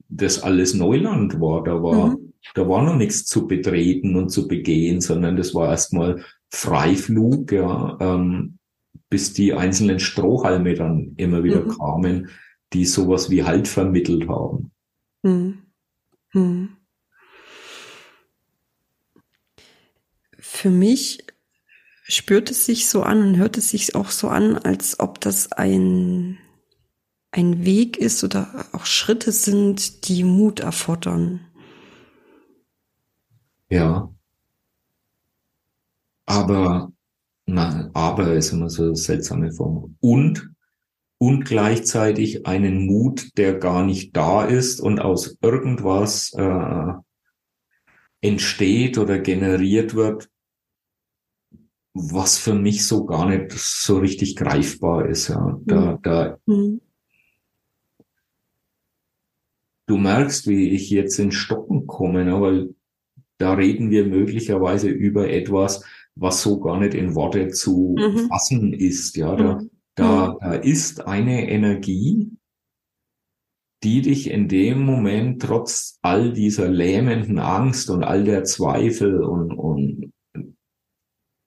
das 0.10 0.42
alles 0.42 0.74
Neuland 0.74 1.40
war. 1.40 1.64
Da 1.64 1.82
war, 1.82 2.10
mhm. 2.10 2.34
da 2.54 2.68
war 2.68 2.84
noch 2.84 2.96
nichts 2.96 3.26
zu 3.26 3.48
betreten 3.48 4.16
und 4.16 4.30
zu 4.30 4.48
begehen, 4.48 5.02
sondern 5.02 5.36
das 5.36 5.54
war 5.54 5.70
erstmal 5.70 6.24
Freiflug, 6.50 7.52
ja, 7.52 7.98
ähm, 8.00 8.58
bis 9.10 9.34
die 9.34 9.54
einzelnen 9.54 10.00
Strohhalme 10.00 10.74
dann 10.74 11.14
immer 11.18 11.44
wieder 11.44 11.62
mhm. 11.62 11.78
kamen, 11.78 12.30
die 12.74 12.86
sowas 12.86 13.30
wie 13.30 13.44
Halt 13.44 13.68
vermittelt 13.68 14.28
haben. 14.28 14.72
Mhm. 15.24 15.60
Mhm. 16.34 16.70
Für 20.38 20.70
mich 20.70 21.26
spürt 22.08 22.52
es 22.52 22.66
sich 22.66 22.88
so 22.88 23.02
an 23.04 23.22
und 23.22 23.38
hört 23.38 23.58
es 23.58 23.70
sich 23.70 23.96
auch 23.96 24.10
so 24.10 24.30
an, 24.30 24.58
als 24.58 25.00
ob 25.00 25.20
das 25.22 25.52
ein, 25.52 26.38
ein 27.32 27.66
Weg 27.66 27.98
ist 27.98 28.24
oder 28.24 28.66
auch 28.74 28.86
Schritte 28.86 29.32
sind, 29.32 30.08
die 30.08 30.24
Mut 30.24 30.60
erfordern. 30.60 31.42
Ja. 33.70 34.14
Aber 36.28 36.92
na, 37.48 37.90
aber 37.94 38.34
ist 38.34 38.52
immer 38.52 38.70
so 38.70 38.84
eine 38.84 38.96
seltsame 38.96 39.52
Form. 39.52 39.98
Und, 40.00 40.52
und 41.18 41.46
gleichzeitig 41.46 42.46
einen 42.46 42.86
Mut, 42.86 43.38
der 43.38 43.56
gar 43.56 43.84
nicht 43.84 44.16
da 44.16 44.46
ist 44.46 44.80
und 44.80 45.00
aus 45.00 45.38
irgendwas 45.42 46.34
äh, 46.34 46.94
entsteht 48.22 48.98
oder 48.98 49.20
generiert 49.20 49.96
wird, 49.96 50.30
was 51.96 52.38
für 52.38 52.54
mich 52.54 52.86
so 52.86 53.06
gar 53.06 53.28
nicht 53.28 53.54
so 53.54 53.98
richtig 53.98 54.36
greifbar 54.36 55.08
ist. 55.08 55.30
Ja. 55.30 55.60
Da, 55.64 55.94
mhm. 55.94 56.00
da, 56.04 56.38
mhm. 56.46 56.82
Du 59.88 59.98
merkst, 59.98 60.48
wie 60.48 60.72
ich 60.72 60.90
jetzt 60.90 61.20
in 61.20 61.32
Stocken 61.32 61.88
komme, 61.88 62.26
ne, 62.26 62.42
weil 62.42 62.76
da 63.38 63.54
reden 63.54 63.92
wir 63.92 64.06
möglicherweise 64.06 64.90
über 64.90 65.30
etwas, 65.30 65.86
was 66.16 66.42
so 66.42 66.60
gar 66.60 66.80
nicht 66.80 66.96
in 66.96 67.16
Worte 67.16 67.50
zu 67.50 67.96
mhm. 67.98 68.28
fassen 68.28 68.74
ist. 68.74 69.16
Ja, 69.16 69.36
da, 69.36 69.56
mhm. 69.56 69.70
da, 69.96 70.38
da 70.42 70.54
ist 70.54 71.08
eine 71.08 71.50
Energie, 71.50 72.32
die 73.84 74.02
dich 74.02 74.32
in 74.32 74.50
dem 74.50 74.82
Moment 74.84 75.44
trotz 75.44 76.00
all 76.02 76.34
dieser 76.34 76.68
lähmenden 76.68 77.40
Angst 77.40 77.90
und 77.90 78.04
all 78.04 78.24
der 78.24 78.44
Zweifel 78.44 79.24
und, 79.24 79.54
und 79.54 80.14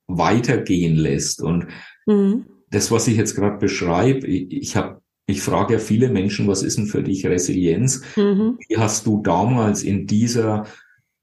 weitergehen 0.08 0.96
lässt. 0.96 1.40
Und 1.42 1.68
mhm. 2.06 2.46
das, 2.70 2.90
was 2.90 3.06
ich 3.06 3.16
jetzt 3.16 3.34
gerade 3.34 3.58
beschreibe, 3.58 4.26
ich, 4.26 4.52
ich 4.52 4.76
habe 4.76 5.00
ich 5.30 5.42
frage 5.42 5.74
ja 5.74 5.78
viele 5.78 6.08
Menschen, 6.08 6.48
was 6.48 6.62
ist 6.62 6.78
denn 6.78 6.86
für 6.86 7.02
dich 7.02 7.26
Resilienz? 7.26 8.02
Mhm. 8.16 8.58
Wie 8.66 8.78
hast 8.78 9.06
du 9.06 9.20
damals 9.22 9.82
in 9.82 10.06
dieser 10.06 10.64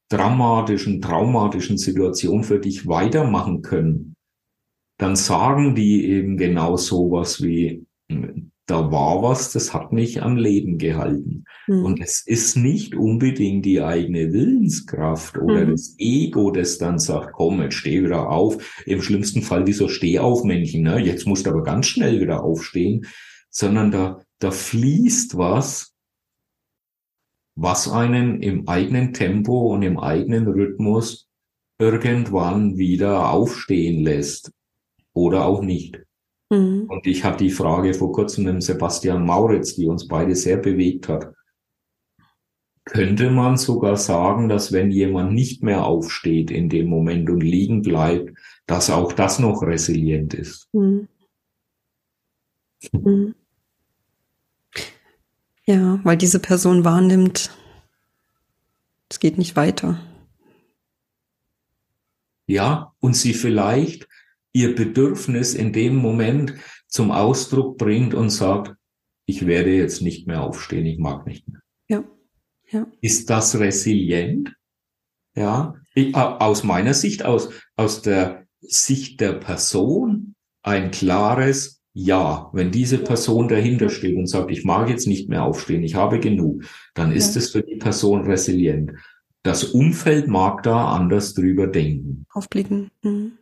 dramatischen, 0.09 1.01
traumatischen 1.01 1.79
Situation 1.79 2.43
für 2.43 2.59
dich 2.59 2.87
weitermachen 2.87 3.63
können, 3.63 4.15
dann 4.99 5.15
sagen 5.15 5.73
die 5.73 6.05
eben 6.05 6.37
genau 6.37 6.77
sowas 6.77 7.41
wie, 7.41 7.83
da 8.65 8.91
war 8.91 9.21
was, 9.21 9.51
das 9.51 9.73
hat 9.73 9.91
mich 9.91 10.23
am 10.23 10.37
Leben 10.37 10.77
gehalten. 10.77 11.45
Mhm. 11.67 11.85
Und 11.85 12.01
es 12.01 12.25
ist 12.25 12.57
nicht 12.57 12.95
unbedingt 12.95 13.65
die 13.65 13.81
eigene 13.81 14.33
Willenskraft 14.33 15.37
oder 15.37 15.65
mhm. 15.65 15.71
das 15.71 15.95
Ego, 15.99 16.51
das 16.51 16.77
dann 16.77 16.97
sagt, 16.97 17.33
komm, 17.33 17.61
jetzt 17.61 17.75
steh 17.75 18.03
wieder 18.03 18.29
auf. 18.29 18.83
Im 18.85 19.01
schlimmsten 19.01 19.43
Fall 19.43 19.67
wie 19.67 19.73
so 19.73 19.87
Stehaufmännchen, 19.87 20.81
ne? 20.81 20.99
jetzt 20.99 21.27
musst 21.27 21.45
du 21.45 21.51
aber 21.51 21.63
ganz 21.63 21.87
schnell 21.87 22.19
wieder 22.19 22.43
aufstehen, 22.43 23.05
sondern 23.49 23.91
da, 23.91 24.21
da 24.39 24.51
fließt 24.51 25.37
was, 25.37 25.93
was 27.55 27.89
einen 27.89 28.41
im 28.41 28.67
eigenen 28.67 29.13
Tempo 29.13 29.73
und 29.73 29.83
im 29.83 29.99
eigenen 29.99 30.47
Rhythmus 30.47 31.29
irgendwann 31.77 32.77
wieder 32.77 33.29
aufstehen 33.29 34.03
lässt 34.03 34.51
oder 35.13 35.45
auch 35.45 35.61
nicht. 35.61 36.04
Mhm. 36.49 36.85
Und 36.87 37.07
ich 37.07 37.23
hatte 37.23 37.43
die 37.43 37.51
Frage 37.51 37.93
vor 37.93 38.11
kurzem 38.11 38.45
mit 38.45 38.63
Sebastian 38.63 39.25
Mauritz, 39.25 39.75
die 39.75 39.87
uns 39.87 40.07
beide 40.07 40.35
sehr 40.35 40.57
bewegt 40.57 41.09
hat. 41.09 41.33
Könnte 42.83 43.31
man 43.31 43.57
sogar 43.57 43.97
sagen, 43.97 44.47
dass 44.47 44.71
wenn 44.71 44.91
jemand 44.91 45.33
nicht 45.33 45.63
mehr 45.63 45.85
aufsteht 45.85 46.51
in 46.51 46.69
dem 46.69 46.87
Moment 46.87 47.29
und 47.31 47.41
liegen 47.41 47.81
bleibt, 47.81 48.37
dass 48.67 48.91
auch 48.91 49.11
das 49.11 49.39
noch 49.39 49.63
resilient 49.63 50.35
ist? 50.35 50.69
Mhm. 50.71 51.07
Mhm. 52.91 53.33
Ja, 55.65 55.99
weil 56.03 56.17
diese 56.17 56.39
Person 56.39 56.85
wahrnimmt, 56.85 57.49
es 59.09 59.19
geht 59.19 59.39
nicht 59.39 59.55
weiter. 59.55 59.99
Ja, 62.45 62.93
und 62.99 63.15
sie 63.15 63.33
vielleicht 63.33 64.07
ihr 64.55 64.73
Bedürfnis 64.73 65.53
in 65.53 65.73
dem 65.73 65.95
Moment 65.95 66.53
zum 66.87 67.11
Ausdruck 67.11 67.77
bringt 67.77 68.13
und 68.13 68.29
sagt, 68.29 68.73
ich 69.25 69.45
werde 69.45 69.75
jetzt 69.75 70.01
nicht 70.01 70.27
mehr 70.27 70.41
aufstehen, 70.41 70.85
ich 70.85 70.97
mag 70.97 71.27
nicht 71.27 71.47
mehr. 71.47 71.61
Ja. 71.87 72.03
ja. 72.69 72.87
Ist 73.01 73.29
das 73.29 73.59
resilient? 73.59 74.55
Ja, 75.35 75.75
ich, 75.93 76.15
aus 76.15 76.63
meiner 76.63 76.93
Sicht, 76.93 77.25
aus, 77.25 77.49
aus 77.75 78.01
der 78.01 78.47
Sicht 78.61 79.19
der 79.19 79.33
Person, 79.33 80.35
ein 80.63 80.91
klares 80.91 81.75
ja, 81.97 82.49
wenn 82.51 82.71
diese 82.71 82.97
Person 82.97 83.47
dahinter 83.47 83.87
steht 83.87 84.17
und 84.17 84.27
sagt, 84.27 84.51
ich 84.51 84.65
mag 84.65 84.89
jetzt 84.89 85.07
nicht 85.07 85.29
mehr 85.29 85.43
aufstehen, 85.43 85.81
ich 85.81 85.95
habe 85.95 86.19
genug, 86.19 86.65
dann 86.93 87.13
ist 87.13 87.35
ja. 87.35 87.39
es 87.39 87.51
für 87.51 87.63
die 87.63 87.77
Person 87.77 88.25
resilient. 88.25 88.91
Das 89.43 89.63
Umfeld 89.63 90.27
mag 90.27 90.61
da 90.63 90.89
anders 90.89 91.33
drüber 91.33 91.67
denken. 91.67 92.25
Aufblicken. 92.33 92.91
Mhm. 93.01 93.37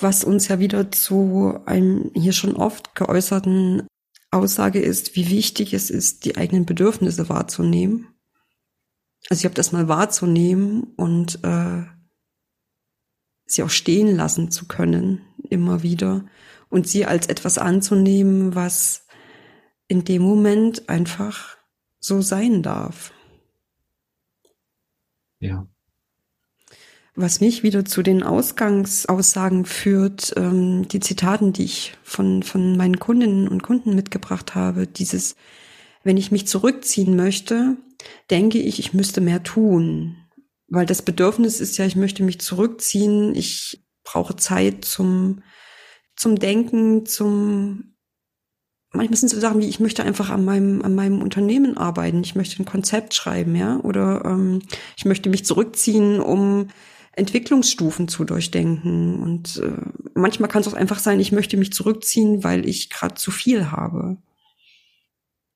Was 0.00 0.24
uns 0.24 0.48
ja 0.48 0.58
wieder 0.58 0.90
zu 0.90 1.60
einem 1.66 2.10
hier 2.14 2.32
schon 2.32 2.56
oft 2.56 2.94
geäußerten 2.94 3.86
Aussage 4.30 4.80
ist, 4.80 5.14
wie 5.16 5.30
wichtig 5.30 5.72
es 5.74 5.90
ist, 5.90 6.24
die 6.24 6.36
eigenen 6.36 6.66
Bedürfnisse 6.66 7.28
wahrzunehmen. 7.28 8.08
Also 9.30 9.40
ich 9.40 9.44
habe 9.44 9.54
das 9.54 9.72
mal 9.72 9.88
wahrzunehmen 9.88 10.94
und 10.96 11.42
äh, 11.44 11.84
sie 13.46 13.62
auch 13.62 13.70
stehen 13.70 14.14
lassen 14.14 14.50
zu 14.50 14.66
können, 14.66 15.22
immer 15.48 15.82
wieder. 15.82 16.26
Und 16.68 16.88
sie 16.88 17.06
als 17.06 17.28
etwas 17.28 17.58
anzunehmen, 17.58 18.54
was 18.54 19.06
in 19.86 20.04
dem 20.04 20.22
Moment 20.22 20.88
einfach 20.88 21.56
so 22.00 22.20
sein 22.20 22.62
darf. 22.62 23.12
Ja. 25.38 25.66
Was 27.16 27.40
mich 27.40 27.62
wieder 27.62 27.84
zu 27.84 28.02
den 28.02 28.24
Ausgangsaussagen 28.24 29.66
führt, 29.66 30.32
ähm, 30.36 30.88
die 30.88 30.98
Zitaten, 30.98 31.52
die 31.52 31.62
ich 31.62 31.96
von, 32.02 32.42
von 32.42 32.76
meinen 32.76 32.98
Kundinnen 32.98 33.46
und 33.46 33.62
Kunden 33.62 33.94
mitgebracht 33.94 34.56
habe, 34.56 34.88
dieses, 34.88 35.36
wenn 36.02 36.16
ich 36.16 36.32
mich 36.32 36.48
zurückziehen 36.48 37.14
möchte, 37.14 37.76
denke 38.30 38.58
ich, 38.58 38.80
ich 38.80 38.94
müsste 38.94 39.20
mehr 39.20 39.44
tun. 39.44 40.16
Weil 40.66 40.86
das 40.86 41.02
Bedürfnis 41.02 41.60
ist 41.60 41.76
ja, 41.76 41.86
ich 41.86 41.94
möchte 41.94 42.24
mich 42.24 42.40
zurückziehen, 42.40 43.36
ich 43.36 43.86
brauche 44.02 44.34
Zeit 44.34 44.84
zum, 44.84 45.42
zum 46.16 46.36
Denken, 46.36 47.06
zum, 47.06 47.94
manchmal 48.90 49.18
sind 49.18 49.28
so 49.28 49.38
Sachen 49.38 49.60
wie, 49.60 49.68
ich 49.68 49.78
möchte 49.78 50.02
einfach 50.02 50.30
an 50.30 50.44
meinem, 50.44 50.82
an 50.82 50.96
meinem 50.96 51.22
Unternehmen 51.22 51.76
arbeiten, 51.76 52.24
ich 52.24 52.34
möchte 52.34 52.60
ein 52.60 52.66
Konzept 52.66 53.14
schreiben, 53.14 53.54
ja, 53.54 53.78
oder 53.80 54.24
ähm, 54.24 54.62
ich 54.96 55.04
möchte 55.04 55.28
mich 55.28 55.44
zurückziehen, 55.44 56.18
um 56.18 56.70
Entwicklungsstufen 57.16 58.08
zu 58.08 58.24
durchdenken. 58.24 59.22
Und 59.22 59.58
äh, 59.58 59.72
manchmal 60.14 60.48
kann 60.48 60.62
es 60.62 60.68
auch 60.68 60.74
einfach 60.74 60.98
sein, 60.98 61.20
ich 61.20 61.32
möchte 61.32 61.56
mich 61.56 61.72
zurückziehen, 61.72 62.44
weil 62.44 62.68
ich 62.68 62.90
gerade 62.90 63.14
zu 63.14 63.30
viel 63.30 63.70
habe. 63.70 64.16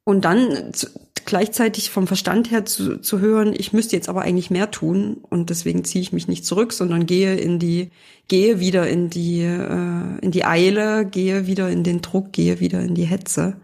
Und 0.04 0.24
dann 0.24 0.72
zu, 0.72 0.88
gleichzeitig 1.26 1.90
vom 1.90 2.06
Verstand 2.06 2.50
her 2.50 2.64
zu, 2.64 2.98
zu 2.98 3.18
hören, 3.20 3.52
ich 3.54 3.74
müsste 3.74 3.94
jetzt 3.94 4.08
aber 4.08 4.22
eigentlich 4.22 4.50
mehr 4.50 4.70
tun 4.70 5.18
und 5.28 5.50
deswegen 5.50 5.84
ziehe 5.84 6.00
ich 6.00 6.12
mich 6.12 6.26
nicht 6.26 6.46
zurück, 6.46 6.72
sondern 6.72 7.04
gehe 7.04 7.36
in 7.36 7.58
die, 7.58 7.90
gehe 8.28 8.60
wieder 8.60 8.88
in 8.88 9.10
die, 9.10 9.42
äh, 9.42 10.18
in 10.22 10.30
die 10.30 10.46
Eile, 10.46 11.04
gehe 11.04 11.46
wieder 11.46 11.68
in 11.68 11.84
den 11.84 12.00
Druck, 12.00 12.32
gehe 12.32 12.60
wieder 12.60 12.80
in 12.80 12.94
die 12.94 13.04
Hetze. 13.04 13.60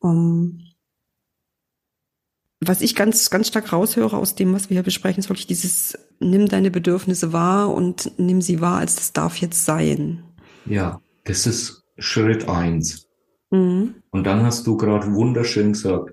Um, 0.00 0.65
was 2.60 2.80
ich 2.80 2.94
ganz, 2.94 3.30
ganz 3.30 3.48
stark 3.48 3.72
raushöre 3.72 4.16
aus 4.16 4.34
dem, 4.34 4.52
was 4.52 4.70
wir 4.70 4.76
hier 4.76 4.82
besprechen, 4.82 5.20
ist 5.20 5.28
wirklich 5.28 5.46
dieses, 5.46 5.98
nimm 6.20 6.48
deine 6.48 6.70
Bedürfnisse 6.70 7.32
wahr 7.32 7.72
und 7.72 8.12
nimm 8.18 8.40
sie 8.40 8.60
wahr, 8.60 8.78
als 8.78 8.96
das 8.96 9.12
darf 9.12 9.36
jetzt 9.36 9.64
sein. 9.64 10.22
Ja, 10.64 11.00
das 11.24 11.46
ist 11.46 11.84
Schritt 11.98 12.48
eins. 12.48 13.06
Mhm. 13.50 13.96
Und 14.10 14.24
dann 14.24 14.42
hast 14.42 14.66
du 14.66 14.76
gerade 14.76 15.12
wunderschön 15.12 15.72
gesagt, 15.72 16.12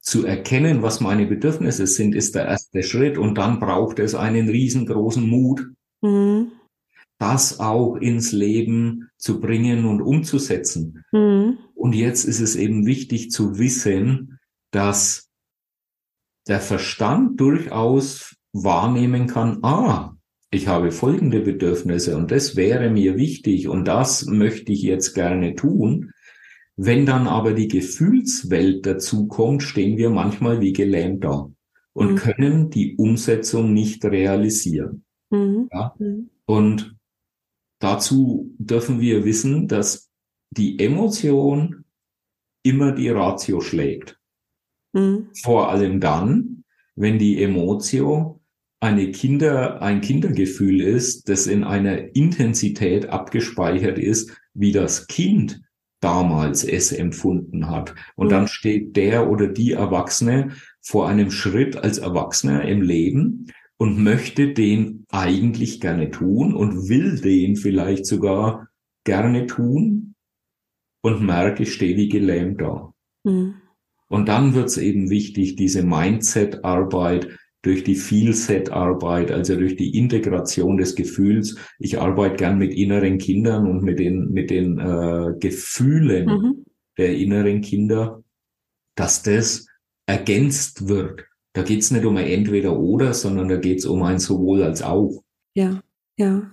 zu 0.00 0.26
erkennen, 0.26 0.82
was 0.82 1.00
meine 1.00 1.26
Bedürfnisse 1.26 1.86
sind, 1.86 2.14
ist 2.14 2.34
der 2.34 2.46
erste 2.46 2.82
Schritt. 2.82 3.18
Und 3.18 3.38
dann 3.38 3.60
braucht 3.60 3.98
es 4.00 4.14
einen 4.14 4.48
riesengroßen 4.48 5.26
Mut, 5.26 5.68
mhm. 6.00 6.52
das 7.18 7.60
auch 7.60 7.96
ins 7.96 8.32
Leben 8.32 9.10
zu 9.16 9.40
bringen 9.40 9.84
und 9.84 10.02
umzusetzen. 10.02 11.04
Mhm. 11.12 11.58
Und 11.74 11.94
jetzt 11.94 12.24
ist 12.24 12.40
es 12.40 12.56
eben 12.56 12.86
wichtig 12.86 13.30
zu 13.30 13.58
wissen, 13.58 14.38
dass 14.72 15.21
der 16.48 16.60
Verstand 16.60 17.40
durchaus 17.40 18.36
wahrnehmen 18.52 19.26
kann, 19.26 19.58
ah, 19.62 20.14
ich 20.50 20.68
habe 20.68 20.92
folgende 20.92 21.40
Bedürfnisse 21.40 22.16
und 22.16 22.30
das 22.30 22.56
wäre 22.56 22.90
mir 22.90 23.16
wichtig 23.16 23.68
und 23.68 23.86
das 23.86 24.26
möchte 24.26 24.72
ich 24.72 24.82
jetzt 24.82 25.14
gerne 25.14 25.54
tun. 25.54 26.12
Wenn 26.76 27.06
dann 27.06 27.26
aber 27.26 27.52
die 27.52 27.68
Gefühlswelt 27.68 28.84
dazukommt, 28.84 29.62
stehen 29.62 29.96
wir 29.96 30.10
manchmal 30.10 30.60
wie 30.60 30.72
gelähmt 30.72 31.24
da 31.24 31.50
und 31.94 32.12
mhm. 32.12 32.16
können 32.16 32.70
die 32.70 32.96
Umsetzung 32.96 33.72
nicht 33.72 34.04
realisieren. 34.04 35.04
Mhm. 35.30 35.68
Ja? 35.72 35.94
Mhm. 35.98 36.30
Und 36.44 36.96
dazu 37.78 38.54
dürfen 38.58 39.00
wir 39.00 39.24
wissen, 39.24 39.68
dass 39.68 40.10
die 40.50 40.78
Emotion 40.78 41.84
immer 42.62 42.92
die 42.92 43.08
Ratio 43.08 43.60
schlägt. 43.60 44.18
Mhm. 44.92 45.28
Vor 45.42 45.70
allem 45.70 46.00
dann, 46.00 46.64
wenn 46.94 47.18
die 47.18 47.42
Emotio 47.42 48.40
eine 48.80 49.12
Kinder, 49.12 49.80
ein 49.80 50.00
Kindergefühl 50.00 50.80
ist, 50.80 51.28
das 51.28 51.46
in 51.46 51.62
einer 51.64 52.16
Intensität 52.16 53.08
abgespeichert 53.08 53.98
ist, 53.98 54.36
wie 54.54 54.72
das 54.72 55.06
Kind 55.06 55.62
damals 56.00 56.64
es 56.64 56.90
empfunden 56.90 57.70
hat. 57.70 57.94
Und 58.16 58.26
mhm. 58.26 58.30
dann 58.30 58.48
steht 58.48 58.96
der 58.96 59.30
oder 59.30 59.46
die 59.46 59.72
Erwachsene 59.72 60.50
vor 60.80 61.08
einem 61.08 61.30
Schritt 61.30 61.76
als 61.76 61.98
Erwachsener 61.98 62.64
im 62.64 62.82
Leben 62.82 63.46
und 63.76 64.02
möchte 64.02 64.52
den 64.52 65.06
eigentlich 65.10 65.80
gerne 65.80 66.10
tun 66.10 66.54
und 66.54 66.88
will 66.88 67.20
den 67.20 67.56
vielleicht 67.56 68.04
sogar 68.04 68.68
gerne 69.04 69.46
tun 69.46 70.14
und 71.02 71.24
merke, 71.24 71.62
ich 71.62 71.72
stehe 71.72 71.96
wie 71.96 72.08
gelähmt 72.08 72.60
da. 72.60 72.92
Mhm. 73.24 73.61
Und 74.12 74.28
dann 74.28 74.54
wird 74.54 74.66
es 74.66 74.76
eben 74.76 75.08
wichtig, 75.08 75.56
diese 75.56 75.82
Mindset-Arbeit 75.82 77.28
durch 77.62 77.82
die 77.82 77.94
Feel-Set-Arbeit, 77.94 79.30
also 79.30 79.56
durch 79.56 79.76
die 79.76 79.96
Integration 79.96 80.76
des 80.76 80.96
Gefühls. 80.96 81.56
Ich 81.78 81.98
arbeite 81.98 82.36
gern 82.36 82.58
mit 82.58 82.74
inneren 82.74 83.16
Kindern 83.16 83.66
und 83.66 83.82
mit 83.82 83.98
den, 83.98 84.30
mit 84.30 84.50
den 84.50 84.78
äh, 84.78 85.32
Gefühlen 85.40 86.26
mhm. 86.26 86.64
der 86.98 87.16
inneren 87.16 87.62
Kinder, 87.62 88.22
dass 88.96 89.22
das 89.22 89.66
ergänzt 90.04 90.88
wird. 90.88 91.24
Da 91.54 91.62
geht's 91.62 91.90
nicht 91.90 92.04
um 92.04 92.18
ein 92.18 92.26
Entweder-Oder, 92.26 93.14
sondern 93.14 93.48
da 93.48 93.56
geht's 93.56 93.86
um 93.86 94.02
ein 94.02 94.18
sowohl 94.18 94.62
als 94.62 94.82
auch. 94.82 95.22
Ja, 95.54 95.82
ja. 96.18 96.52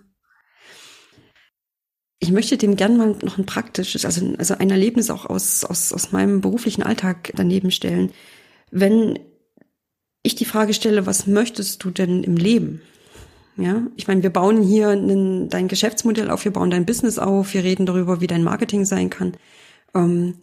Ich 2.30 2.36
möchte 2.36 2.58
dem 2.58 2.76
gern 2.76 2.96
mal 2.96 3.16
noch 3.24 3.40
ein 3.40 3.48
praktisches, 3.48 4.06
also, 4.06 4.36
also 4.38 4.54
ein 4.54 4.70
Erlebnis 4.70 5.10
auch 5.10 5.26
aus, 5.26 5.64
aus, 5.64 5.92
aus 5.92 6.12
meinem 6.12 6.42
beruflichen 6.42 6.84
Alltag 6.84 7.32
daneben 7.36 7.72
stellen. 7.72 8.12
Wenn 8.70 9.18
ich 10.22 10.36
die 10.36 10.46
Frage 10.46 10.76
stelle, 10.76 11.08
was 11.08 11.26
möchtest 11.26 11.84
du 11.84 11.90
denn 11.90 12.24
im 12.24 12.38
Leben? 12.38 12.84
Ja, 13.58 13.82
ich 13.96 14.08
meine, 14.08 14.22
wir 14.22 14.30
bauen 14.30 14.62
hier 14.62 14.90
einen, 14.90 15.50
dein 15.50 15.68
Geschäftsmodell 15.68 16.30
auf, 16.30 16.46
wir 16.46 16.54
bauen 16.54 16.70
dein 16.70 16.86
Business 16.86 17.18
auf, 17.18 17.56
wir 17.56 17.64
reden 17.64 17.88
darüber, 17.88 18.22
wie 18.22 18.28
dein 18.28 18.44
Marketing 18.44 18.86
sein 18.86 19.10
kann. 19.10 19.36
Ähm, 19.96 20.36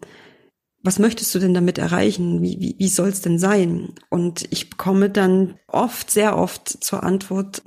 was 0.83 0.99
möchtest 0.99 1.33
du 1.37 1.39
denn 1.39 1.55
damit 1.55 1.79
erreichen? 1.79 2.43
Wie, 2.43 2.59
wie, 2.59 2.75
wie 2.81 2.89
soll 2.89 3.11
es 3.11 3.21
denn 3.21 3.39
sein? 3.39 3.91
Und 4.11 4.49
ich 4.51 4.71
bekomme 4.71 5.09
dann 5.09 5.55
oft, 5.69 6.11
sehr 6.11 6.37
oft 6.37 6.69
zur 6.69 7.05
Antwort, 7.05 7.63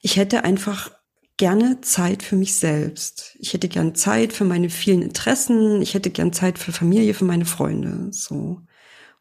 ich 0.00 0.16
hätte 0.16 0.42
einfach 0.42 0.97
gerne 1.38 1.80
Zeit 1.80 2.22
für 2.22 2.36
mich 2.36 2.56
selbst. 2.56 3.36
Ich 3.38 3.54
hätte 3.54 3.68
gern 3.68 3.94
Zeit 3.94 4.32
für 4.32 4.44
meine 4.44 4.68
vielen 4.68 5.02
Interessen. 5.02 5.80
Ich 5.80 5.94
hätte 5.94 6.10
gern 6.10 6.32
Zeit 6.32 6.58
für 6.58 6.72
Familie, 6.72 7.14
für 7.14 7.24
meine 7.24 7.46
Freunde. 7.46 8.08
So. 8.10 8.60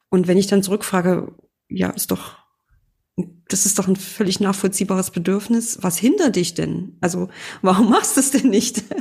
Und 0.10 0.28
wenn 0.28 0.38
ich 0.38 0.48
dann 0.48 0.64
zurückfrage, 0.64 1.34
ja, 1.70 1.92
ist 1.92 2.12
doch, 2.12 2.38
das 3.48 3.66
ist 3.66 3.78
doch 3.80 3.88
ein 3.88 3.96
völlig 3.96 4.40
nachvollziehbares 4.40 5.12
Bedürfnis. 5.12 5.78
Was 5.82 5.98
hindert 5.98 6.36
dich 6.36 6.56
denn? 6.56 6.98
Also, 7.02 7.30
warum 7.62 7.90
machst 7.90 8.18
du 8.18 8.20
es 8.20 8.32
denn 8.32 8.50
nicht? 8.50 8.84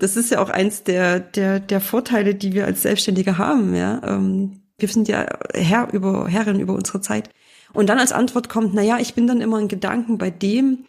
Das 0.00 0.16
ist 0.16 0.30
ja 0.30 0.40
auch 0.40 0.50
eins 0.50 0.84
der, 0.84 1.18
der, 1.18 1.60
der 1.60 1.80
Vorteile, 1.80 2.34
die 2.34 2.52
wir 2.52 2.66
als 2.66 2.82
Selbstständige 2.82 3.38
haben, 3.38 3.74
ja. 3.74 4.00
Ähm, 4.04 4.60
wir 4.76 4.88
sind 4.88 5.08
ja 5.08 5.26
Herr 5.54 5.92
über, 5.92 6.28
Herrin 6.28 6.60
über 6.60 6.74
unsere 6.74 7.00
Zeit. 7.00 7.30
Und 7.72 7.88
dann 7.88 7.98
als 7.98 8.12
Antwort 8.12 8.48
kommt, 8.48 8.74
na 8.74 8.82
ja, 8.82 8.98
ich 8.98 9.14
bin 9.14 9.26
dann 9.26 9.40
immer 9.40 9.58
in 9.58 9.68
Gedanken 9.68 10.18
bei 10.18 10.30
dem, 10.30 10.84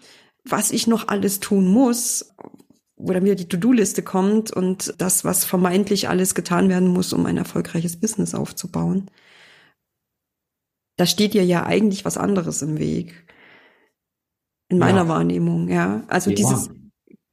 was 0.51 0.71
ich 0.71 0.87
noch 0.87 1.07
alles 1.07 1.39
tun 1.39 1.67
muss, 1.67 2.33
wo 2.97 3.13
dann 3.13 3.23
wieder 3.23 3.35
die 3.35 3.47
To-Do-Liste 3.47 4.03
kommt 4.03 4.51
und 4.51 4.93
das, 4.97 5.23
was 5.23 5.45
vermeintlich 5.45 6.09
alles 6.09 6.35
getan 6.35 6.69
werden 6.69 6.89
muss, 6.89 7.13
um 7.13 7.25
ein 7.25 7.37
erfolgreiches 7.37 7.99
Business 7.99 8.35
aufzubauen. 8.35 9.09
Da 10.97 11.05
steht 11.05 11.33
dir 11.33 11.45
ja 11.45 11.65
eigentlich 11.65 12.03
was 12.03 12.17
anderes 12.17 12.61
im 12.61 12.77
Weg. 12.77 13.25
In 14.67 14.79
meiner 14.79 15.03
ja. 15.03 15.07
Wahrnehmung, 15.07 15.69
ja. 15.69 16.03
Also 16.07 16.29
ja. 16.29 16.35
dieses, 16.35 16.69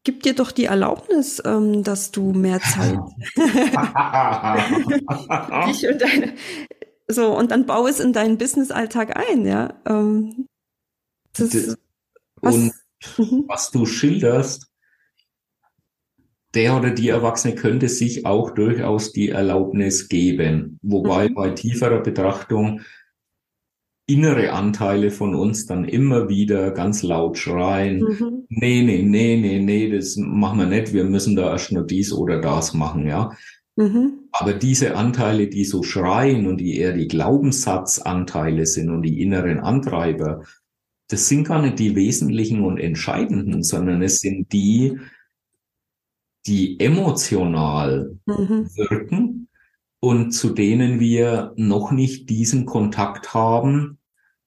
gib 0.04 0.22
dir 0.22 0.34
doch 0.34 0.52
die 0.52 0.66
Erlaubnis, 0.66 1.42
ähm, 1.44 1.82
dass 1.82 2.12
du 2.12 2.32
mehr 2.32 2.60
Zeit 2.60 2.94
dich 5.66 5.88
und 5.88 6.00
deine, 6.00 6.34
so 7.08 7.36
und 7.36 7.50
dann 7.50 7.66
baue 7.66 7.90
es 7.90 8.00
in 8.00 8.12
deinen 8.12 8.38
Business-Alltag 8.38 9.16
ein, 9.16 9.44
ja. 9.44 9.74
Ähm, 9.84 10.46
das, 11.36 11.76
was, 12.40 12.85
mhm. 13.16 13.44
was 13.48 13.70
du 13.70 13.86
schilderst, 13.86 14.70
der 16.54 16.76
oder 16.76 16.90
die 16.90 17.10
Erwachsene 17.10 17.54
könnte 17.54 17.88
sich 17.88 18.24
auch 18.24 18.50
durchaus 18.50 19.12
die 19.12 19.28
Erlaubnis 19.28 20.08
geben. 20.08 20.78
Wobei 20.82 21.28
mhm. 21.28 21.34
bei 21.34 21.50
tieferer 21.50 22.00
Betrachtung 22.00 22.80
innere 24.06 24.52
Anteile 24.52 25.10
von 25.10 25.34
uns 25.34 25.66
dann 25.66 25.84
immer 25.84 26.28
wieder 26.28 26.70
ganz 26.70 27.02
laut 27.02 27.36
schreien, 27.38 27.98
mhm. 27.98 28.46
nee, 28.48 28.82
nee, 28.82 29.02
nee, 29.02 29.36
nee, 29.36 29.58
nee, 29.58 29.90
das 29.90 30.16
machen 30.16 30.60
wir 30.60 30.66
nicht, 30.66 30.92
wir 30.92 31.04
müssen 31.04 31.34
da 31.34 31.50
erst 31.50 31.72
nur 31.72 31.84
dies 31.84 32.12
oder 32.12 32.40
das 32.40 32.72
machen, 32.72 33.06
ja. 33.06 33.32
Mhm. 33.74 34.28
Aber 34.32 34.54
diese 34.54 34.96
Anteile, 34.96 35.48
die 35.48 35.64
so 35.64 35.82
schreien 35.82 36.46
und 36.46 36.58
die 36.58 36.78
eher 36.78 36.92
die 36.92 37.08
Glaubenssatzanteile 37.08 38.64
sind 38.64 38.90
und 38.90 39.02
die 39.02 39.20
inneren 39.20 39.58
Antreiber, 39.58 40.44
das 41.08 41.28
sind 41.28 41.44
gar 41.44 41.62
nicht 41.62 41.78
die 41.78 41.94
wesentlichen 41.94 42.62
und 42.62 42.78
entscheidenden, 42.78 43.62
sondern 43.62 44.02
es 44.02 44.18
sind 44.18 44.52
die, 44.52 44.98
die 46.46 46.80
emotional 46.80 48.18
mhm. 48.26 48.68
wirken 48.74 49.48
und 50.00 50.32
zu 50.32 50.50
denen 50.50 51.00
wir 51.00 51.52
noch 51.56 51.90
nicht 51.90 52.28
diesen 52.28 52.66
Kontakt 52.66 53.34
haben, 53.34 53.98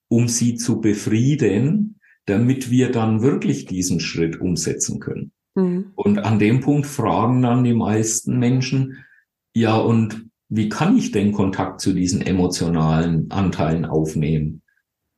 um 0.10 0.28
sie 0.28 0.56
zu 0.56 0.82
befrieden, 0.82 2.00
damit 2.26 2.70
wir 2.70 2.92
dann 2.92 3.22
wirklich 3.22 3.66
diesen 3.66 4.00
Schritt 4.00 4.40
umsetzen 4.40 5.00
können. 5.00 5.32
Mhm. 5.56 5.92
Und 5.96 6.20
an 6.20 6.40
dem 6.40 6.60
Punkt 6.60 6.88
fragen 6.88 7.42
dann 7.42 7.64
die 7.64 7.74
meisten 7.74 8.38
Menschen, 8.38 9.06
ja, 9.54 9.78
und 9.78 10.30
wie 10.48 10.70
kann 10.70 10.98
ich 10.98 11.12
denn 11.12 11.32
Kontakt 11.32 11.82
zu 11.82 11.94
diesen 11.94 12.22
emotionalen 12.22 13.30
Anteilen 13.32 13.86
aufnehmen? 13.86 14.62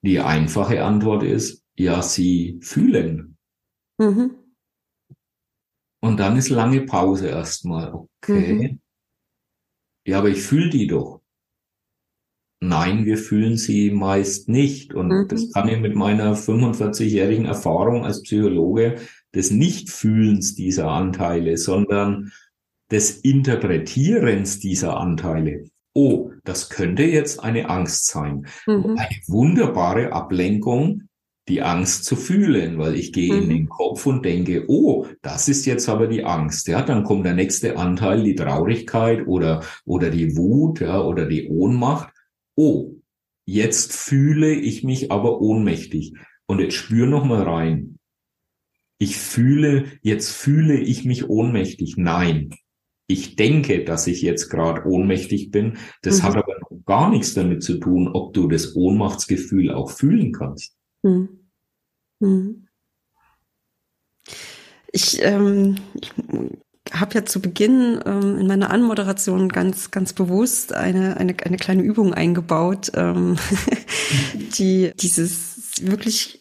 Die 0.03 0.19
einfache 0.19 0.83
Antwort 0.83 1.23
ist, 1.23 1.63
ja, 1.75 2.01
sie 2.01 2.59
fühlen. 2.61 3.37
Mhm. 3.97 4.35
Und 6.01 6.19
dann 6.19 6.37
ist 6.37 6.49
lange 6.49 6.81
Pause 6.81 7.27
erstmal. 7.27 7.93
Okay. 7.93 8.53
Mhm. 8.53 8.79
Ja, 10.05 10.17
aber 10.17 10.29
ich 10.29 10.41
fühle 10.41 10.69
die 10.69 10.87
doch. 10.87 11.21
Nein, 12.63 13.05
wir 13.05 13.17
fühlen 13.17 13.57
sie 13.57 13.91
meist 13.91 14.49
nicht. 14.49 14.93
Und 14.93 15.07
mhm. 15.09 15.27
das 15.27 15.51
kann 15.51 15.69
ich 15.69 15.79
mit 15.79 15.95
meiner 15.95 16.35
45-jährigen 16.35 17.45
Erfahrung 17.45 18.05
als 18.05 18.23
Psychologe 18.23 18.97
des 19.33 19.51
Nichtfühlens 19.51 20.55
dieser 20.55 20.89
Anteile, 20.89 21.57
sondern 21.57 22.31
des 22.91 23.19
Interpretierens 23.19 24.59
dieser 24.59 24.97
Anteile. 24.97 25.70
Oh, 25.93 26.31
das 26.43 26.69
könnte 26.69 27.03
jetzt 27.03 27.43
eine 27.43 27.69
Angst 27.69 28.07
sein. 28.07 28.47
Mhm. 28.65 28.97
Eine 28.97 29.17
wunderbare 29.27 30.13
Ablenkung 30.13 31.03
die 31.47 31.61
Angst 31.61 32.05
zu 32.05 32.15
fühlen, 32.15 32.77
weil 32.77 32.95
ich 32.95 33.11
gehe 33.11 33.33
mhm. 33.33 33.41
in 33.43 33.49
den 33.49 33.69
Kopf 33.69 34.05
und 34.05 34.23
denke, 34.23 34.65
oh, 34.67 35.07
das 35.21 35.49
ist 35.49 35.65
jetzt 35.65 35.89
aber 35.89 36.07
die 36.07 36.23
Angst. 36.23 36.67
Ja, 36.67 36.81
dann 36.81 37.03
kommt 37.03 37.25
der 37.25 37.33
nächste 37.33 37.77
Anteil, 37.77 38.23
die 38.23 38.35
Traurigkeit 38.35 39.27
oder, 39.27 39.63
oder 39.85 40.09
die 40.11 40.37
Wut, 40.37 40.79
ja, 40.79 41.01
oder 41.01 41.25
die 41.25 41.49
Ohnmacht. 41.49 42.13
Oh, 42.55 42.93
jetzt 43.45 43.93
fühle 43.93 44.53
ich 44.53 44.83
mich 44.83 45.11
aber 45.11 45.41
ohnmächtig. 45.41 46.13
Und 46.45 46.59
jetzt 46.59 46.75
spür 46.75 47.07
noch 47.07 47.25
mal 47.25 47.41
rein. 47.41 47.97
Ich 48.97 49.17
fühle, 49.17 49.85
jetzt 50.03 50.31
fühle 50.31 50.79
ich 50.79 51.05
mich 51.05 51.27
ohnmächtig. 51.27 51.95
Nein. 51.97 52.51
Ich 53.11 53.35
denke, 53.35 53.83
dass 53.83 54.07
ich 54.07 54.21
jetzt 54.21 54.49
gerade 54.49 54.87
ohnmächtig 54.87 55.51
bin. 55.51 55.77
Das 56.01 56.19
mhm. 56.19 56.23
hat 56.23 56.37
aber 56.37 56.55
noch 56.59 56.85
gar 56.85 57.09
nichts 57.09 57.33
damit 57.33 57.61
zu 57.61 57.77
tun, 57.77 58.07
ob 58.07 58.33
du 58.33 58.47
das 58.47 58.75
Ohnmachtsgefühl 58.75 59.71
auch 59.71 59.91
fühlen 59.91 60.31
kannst. 60.31 60.77
Mhm. 61.03 61.29
Hm. 62.21 62.67
Ich, 64.93 65.21
ähm, 65.23 65.75
ich 65.99 66.13
habe 66.93 67.15
ja 67.15 67.25
zu 67.25 67.41
Beginn 67.41 67.99
ähm, 68.05 68.37
in 68.37 68.47
meiner 68.47 68.69
Anmoderation 68.69 69.49
ganz, 69.49 69.91
ganz 69.91 70.13
bewusst 70.13 70.73
eine, 70.73 71.17
eine, 71.17 71.35
eine 71.43 71.57
kleine 71.57 71.81
Übung 71.81 72.13
eingebaut, 72.13 72.91
ähm, 72.95 73.37
die 74.57 74.91
dieses 74.95 75.81
wirklich 75.81 76.40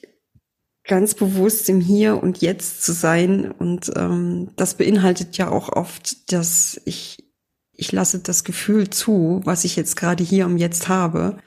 ganz 0.91 1.15
bewusst 1.15 1.69
im 1.69 1.81
Hier 1.81 2.21
und 2.21 2.43
Jetzt 2.43 2.83
zu 2.83 2.93
sein. 2.93 3.53
Und 3.53 3.93
ähm, 3.97 4.51
das 4.57 4.75
beinhaltet 4.75 5.39
ja 5.39 5.49
auch 5.49 5.69
oft, 5.73 6.33
dass 6.33 6.81
ich, 6.85 7.31
ich 7.73 7.93
lasse 7.93 8.19
das 8.19 8.43
Gefühl 8.43 8.91
zu, 8.91 9.41
was 9.45 9.65
ich 9.65 9.77
jetzt 9.77 9.95
gerade 9.95 10.25
hier 10.25 10.47
und 10.47 10.59
jetzt 10.59 10.89
habe. 10.89 11.39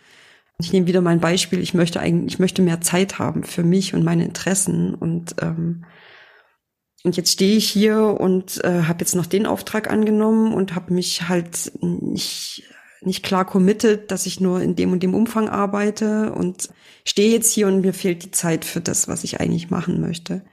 Ich 0.59 0.71
nehme 0.71 0.87
wieder 0.87 1.01
mein 1.01 1.19
Beispiel. 1.19 1.59
Ich 1.59 1.73
möchte 1.73 1.99
eigentlich, 1.99 2.35
ich 2.35 2.39
möchte 2.39 2.61
mehr 2.61 2.79
Zeit 2.79 3.19
haben 3.19 3.43
für 3.43 3.63
mich 3.63 3.93
und 3.93 4.05
meine 4.05 4.23
Interessen 4.23 4.95
und 4.95 5.35
ähm, 5.41 5.85
und 7.05 7.17
jetzt 7.17 7.33
stehe 7.33 7.57
ich 7.57 7.69
hier 7.69 7.99
und 8.17 8.63
äh, 8.63 8.83
habe 8.83 9.01
jetzt 9.01 9.13
noch 9.13 9.25
den 9.25 9.45
Auftrag 9.45 9.91
angenommen 9.91 10.53
und 10.53 10.73
habe 10.73 10.93
mich 10.93 11.27
halt 11.27 11.73
nicht 11.81 12.63
nicht 13.05 13.23
klar 13.23 13.45
committed, 13.45 14.11
dass 14.11 14.25
ich 14.25 14.39
nur 14.39 14.61
in 14.61 14.75
dem 14.75 14.91
und 14.91 15.03
dem 15.03 15.13
Umfang 15.15 15.49
arbeite 15.49 16.33
und 16.33 16.69
stehe 17.05 17.31
jetzt 17.31 17.51
hier 17.51 17.67
und 17.67 17.81
mir 17.81 17.93
fehlt 17.93 18.23
die 18.23 18.31
Zeit 18.31 18.65
für 18.65 18.81
das, 18.81 19.07
was 19.07 19.23
ich 19.23 19.39
eigentlich 19.39 19.69
machen 19.69 20.01
möchte. 20.01 20.43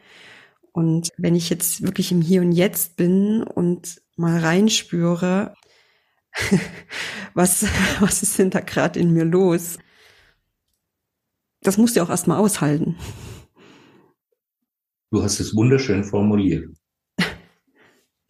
Und 0.73 1.11
wenn 1.17 1.35
ich 1.35 1.51
jetzt 1.51 1.83
wirklich 1.83 2.13
im 2.13 2.23
Hier 2.23 2.43
und 2.43 2.53
Jetzt 2.53 2.97
bin 2.97 3.43
und 3.43 4.01
mal 4.17 4.39
reinspüre, 4.39 5.55
was, 7.35 7.67
was 8.01 8.23
ist 8.23 8.39
denn 8.39 8.51
da 8.51 8.61
gerade 8.61 9.01
in 9.01 9.13
mir 9.13 9.25
los? 9.25 9.79
das 11.63 11.79
musst 11.79 11.97
du 11.97 12.03
auch 12.03 12.11
erstmal 12.11 12.39
aushalten. 12.39 12.97
Du 15.11 15.23
hast 15.23 15.41
es 15.41 15.55
wunderschön 15.55 16.05
formuliert. 16.05 16.69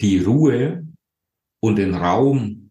Die 0.01 0.19
Ruhe 0.19 0.87
und 1.61 1.77
den 1.77 1.95
Raum, 1.95 2.70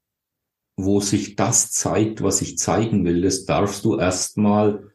wo 0.83 0.99
sich 0.99 1.35
das 1.35 1.71
zeigt, 1.71 2.21
was 2.21 2.41
ich 2.41 2.57
zeigen 2.57 3.05
will, 3.05 3.21
das 3.21 3.45
darfst 3.45 3.85
du 3.85 3.97
erstmal 3.97 4.91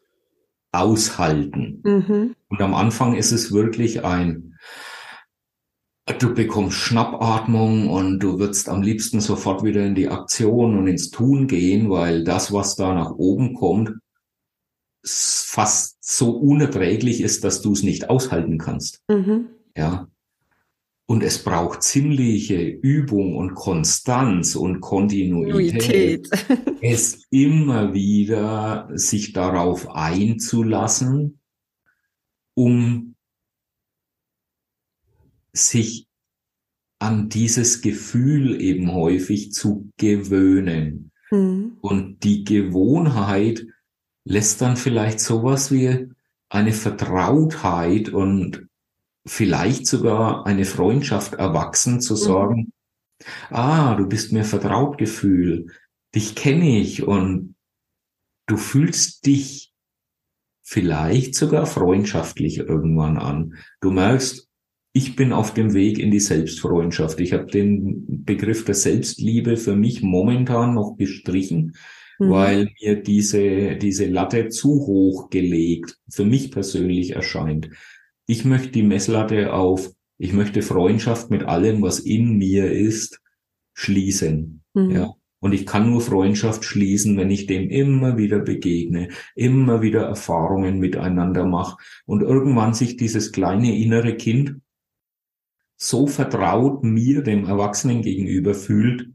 aushalten. 0.72 1.80
Mhm. 1.85 2.37
Und 2.49 2.61
am 2.61 2.74
Anfang 2.74 3.14
ist 3.14 3.32
es 3.32 3.53
wirklich 3.53 4.05
ein, 4.05 4.59
du 6.18 6.35
bekommst 6.35 6.76
Schnappatmung 6.76 7.89
und 7.89 8.18
du 8.18 8.39
würdest 8.39 8.68
am 8.68 8.82
liebsten 8.82 9.20
sofort 9.20 9.62
wieder 9.62 9.85
in 9.87 9.95
die 9.95 10.09
Aktion 10.09 10.76
und 10.76 10.87
ins 10.87 11.11
Tun 11.11 11.47
gehen, 11.47 11.91
weil 11.91 12.24
das, 12.24 12.53
was 12.53 12.76
da 12.76 12.95
nach 12.95 13.12
oben 13.12 13.55
kommt, 13.55 13.93
fast 15.07 15.99
so 16.01 16.30
unerträglich 16.30 17.20
ist, 17.20 17.45
dass 17.45 17.62
du 17.62 17.72
es 17.72 17.82
nicht 17.82 18.11
aushalten 18.11 18.59
kannst. 18.59 19.03
Mhm. 19.09 19.49
Ja. 19.76 20.09
Und 21.07 21.22
es 21.22 21.42
braucht 21.44 21.82
ziemliche 21.82 22.62
Übung 22.62 23.36
und 23.36 23.55
Konstanz 23.55 24.57
und 24.57 24.80
Kontinuität, 24.80 26.30
es 26.80 27.24
immer 27.30 27.92
wieder 27.92 28.88
sich 28.94 29.34
darauf 29.34 29.90
einzulassen, 29.90 31.40
um 32.55 33.14
sich 35.52 36.09
an 36.98 37.28
dieses 37.28 37.82
Gefühl 37.82 38.61
eben 38.62 38.92
häufig 38.92 39.52
zu 39.52 39.90
gewöhnen. 39.98 41.12
Mhm. 41.30 41.76
Und 41.82 42.24
die 42.24 42.44
Gewohnheit 42.44 43.66
lässt 44.24 44.62
dann 44.62 44.78
vielleicht 44.78 45.20
sowas 45.20 45.70
wie 45.70 46.09
eine 46.48 46.72
Vertrautheit 46.72 48.09
und 48.09 48.66
vielleicht 49.27 49.87
sogar 49.87 50.47
eine 50.47 50.64
Freundschaft 50.64 51.35
erwachsen, 51.35 52.01
zu 52.01 52.14
mhm. 52.14 52.18
sagen, 52.18 52.57
mhm. 52.59 53.27
ah, 53.51 53.95
du 53.97 54.07
bist 54.07 54.33
mir 54.33 54.45
vertraut 54.45 54.99
Gefühl, 54.99 55.66
dich 56.14 56.35
kenne 56.35 56.79
ich 56.79 57.03
und 57.03 57.55
du 58.47 58.57
fühlst 58.57 59.27
dich 59.27 59.72
vielleicht 60.62 61.35
sogar 61.35 61.66
freundschaftlich 61.66 62.59
irgendwann 62.59 63.18
an. 63.18 63.55
Du 63.81 63.91
merkst, 63.91 64.49
ich 64.93 65.16
bin 65.16 65.33
auf 65.33 65.53
dem 65.53 65.75
Weg 65.75 65.99
in 65.99 66.11
die 66.11 66.20
Selbstfreundschaft. 66.20 67.20
Ich 67.20 67.33
habe 67.33 67.47
den 67.47 68.25
Begriff 68.25 68.64
der 68.64 68.77
Selbstliebe 68.77 69.57
für 69.57 69.75
mich 69.75 70.03
momentan 70.03 70.75
noch 70.75 70.97
gestrichen, 70.97 71.75
mhm. 72.18 72.31
weil 72.31 72.70
mir 72.81 73.03
diese, 73.03 73.77
diese 73.77 74.07
Latte 74.07 74.49
zu 74.49 74.68
hoch 74.87 75.31
gelegt 75.31 75.99
für 76.09 76.25
mich 76.25 76.53
persönlich 76.53 77.11
erscheint. 77.11 77.70
Ich 78.27 78.45
möchte 78.45 78.70
die 78.70 78.83
Messlatte 78.83 79.53
auf, 79.53 79.91
ich 80.18 80.33
möchte 80.33 80.62
Freundschaft 80.62 81.31
mit 81.31 81.45
allem, 81.45 81.83
was 81.83 81.99
in 81.99 82.39
mir 82.39 82.70
ist, 82.70 83.20
schließen. 83.75 84.62
Mhm. 84.75 84.91
Ja. 84.91 85.14
Und 85.41 85.53
ich 85.53 85.66
kann 85.66 85.91
nur 85.91 86.01
Freundschaft 86.01 86.64
schließen, 86.64 87.18
wenn 87.18 87.31
ich 87.31 87.47
dem 87.47 87.68
immer 87.68 88.16
wieder 88.16 88.39
begegne, 88.39 89.11
immer 89.35 89.83
wieder 89.83 90.05
Erfahrungen 90.05 90.79
miteinander 90.79 91.45
mache 91.45 91.77
und 92.07 92.22
irgendwann 92.22 92.72
sich 92.72 92.97
dieses 92.97 93.31
kleine 93.31 93.77
innere 93.77 94.16
Kind 94.16 94.62
so 95.77 96.07
vertraut 96.07 96.83
mir, 96.83 97.22
dem 97.22 97.45
Erwachsenen 97.45 98.01
gegenüber 98.01 98.55
fühlt, 98.55 99.12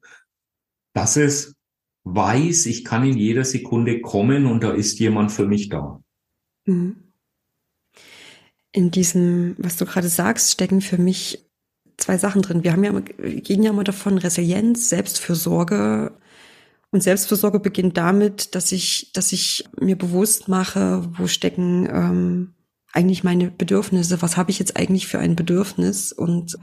dass 0.93 1.18
es 1.18 1.55
weiß, 2.03 2.68
ich 2.68 2.86
kann 2.86 3.03
in 3.03 3.18
jeder 3.18 3.43
Sekunde 3.43 4.01
kommen 4.01 4.45
und 4.45 4.64
da 4.64 4.72
ist 4.72 4.99
jemand 4.99 5.32
für 5.32 5.47
mich 5.47 5.70
da. 5.70 6.03
Mhm. 6.66 7.09
In 8.72 8.91
diesem, 8.91 9.55
was 9.57 9.78
du 9.78 9.86
gerade 9.86 10.09
sagst, 10.09 10.51
stecken 10.51 10.82
für 10.82 10.97
mich 10.97 11.49
zwei 11.97 12.17
Sachen 12.17 12.41
drin. 12.41 12.63
Wir 12.63 12.72
haben 12.72 12.84
ja, 12.84 12.93
wir 12.93 13.41
gehen 13.41 13.63
ja 13.63 13.72
immer 13.72 13.84
davon 13.84 14.17
Resilienz, 14.17 14.89
Selbstfürsorge. 14.89 16.17
Und 16.91 17.03
Selbstfürsorge 17.03 17.59
beginnt 17.59 17.97
damit, 17.97 18.55
dass 18.55 18.72
ich, 18.72 19.11
dass 19.13 19.32
ich 19.32 19.65
mir 19.80 19.97
bewusst 19.97 20.47
mache, 20.47 21.07
wo 21.17 21.28
stecken 21.28 21.88
ähm, 21.91 22.53
eigentlich 22.93 23.24
meine 23.24 23.51
Bedürfnisse, 23.51 24.22
was 24.22 24.38
habe 24.38 24.51
ich 24.51 24.59
jetzt 24.59 24.78
eigentlich 24.78 25.07
für 25.07 25.20
ein 25.20 25.36
Bedürfnis 25.36 26.11
und 26.11 26.57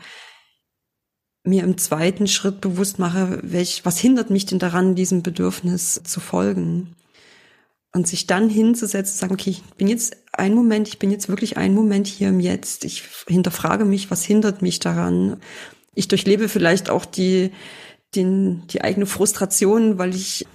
mir 1.45 1.63
im 1.63 1.79
zweiten 1.79 2.27
Schritt 2.27 2.61
bewusst 2.61 2.99
mache, 2.99 3.39
welch, 3.45 3.85
was 3.85 3.99
hindert 3.99 4.31
mich 4.31 4.47
denn 4.47 4.59
daran, 4.59 4.97
diesem 4.97 5.23
Bedürfnis 5.23 6.01
zu 6.03 6.19
folgen? 6.19 6.97
Und 7.97 8.07
sich 8.07 8.27
dann 8.27 8.51
hinzusetzen, 8.51 9.15
zu 9.15 9.19
sagen, 9.19 9.33
okay, 9.33 9.49
ich 9.49 9.63
bin 9.79 9.89
jetzt 9.89 10.19
ein 10.33 10.55
Moment, 10.55 10.87
ich 10.87 10.99
bin 10.99 11.11
jetzt 11.11 11.31
wirklich 11.31 11.57
ein 11.57 11.73
Moment 11.73 12.07
hier 12.07 12.29
im 12.29 12.41
Jetzt. 12.41 12.85
Ich 12.85 13.03
hinterfrage 13.27 13.87
mich, 13.87 14.11
was 14.11 14.23
hindert 14.23 14.61
mich 14.61 14.81
daran? 14.81 15.41
Ich 15.95 16.07
durchlebe 16.07 16.51
vielleicht 16.51 16.91
auch 16.91 17.07
die, 17.07 17.53
den, 18.15 18.67
die 18.67 18.83
eigene 18.83 19.07
Frustration, 19.07 19.97
weil 19.97 20.15
ich 20.15 20.47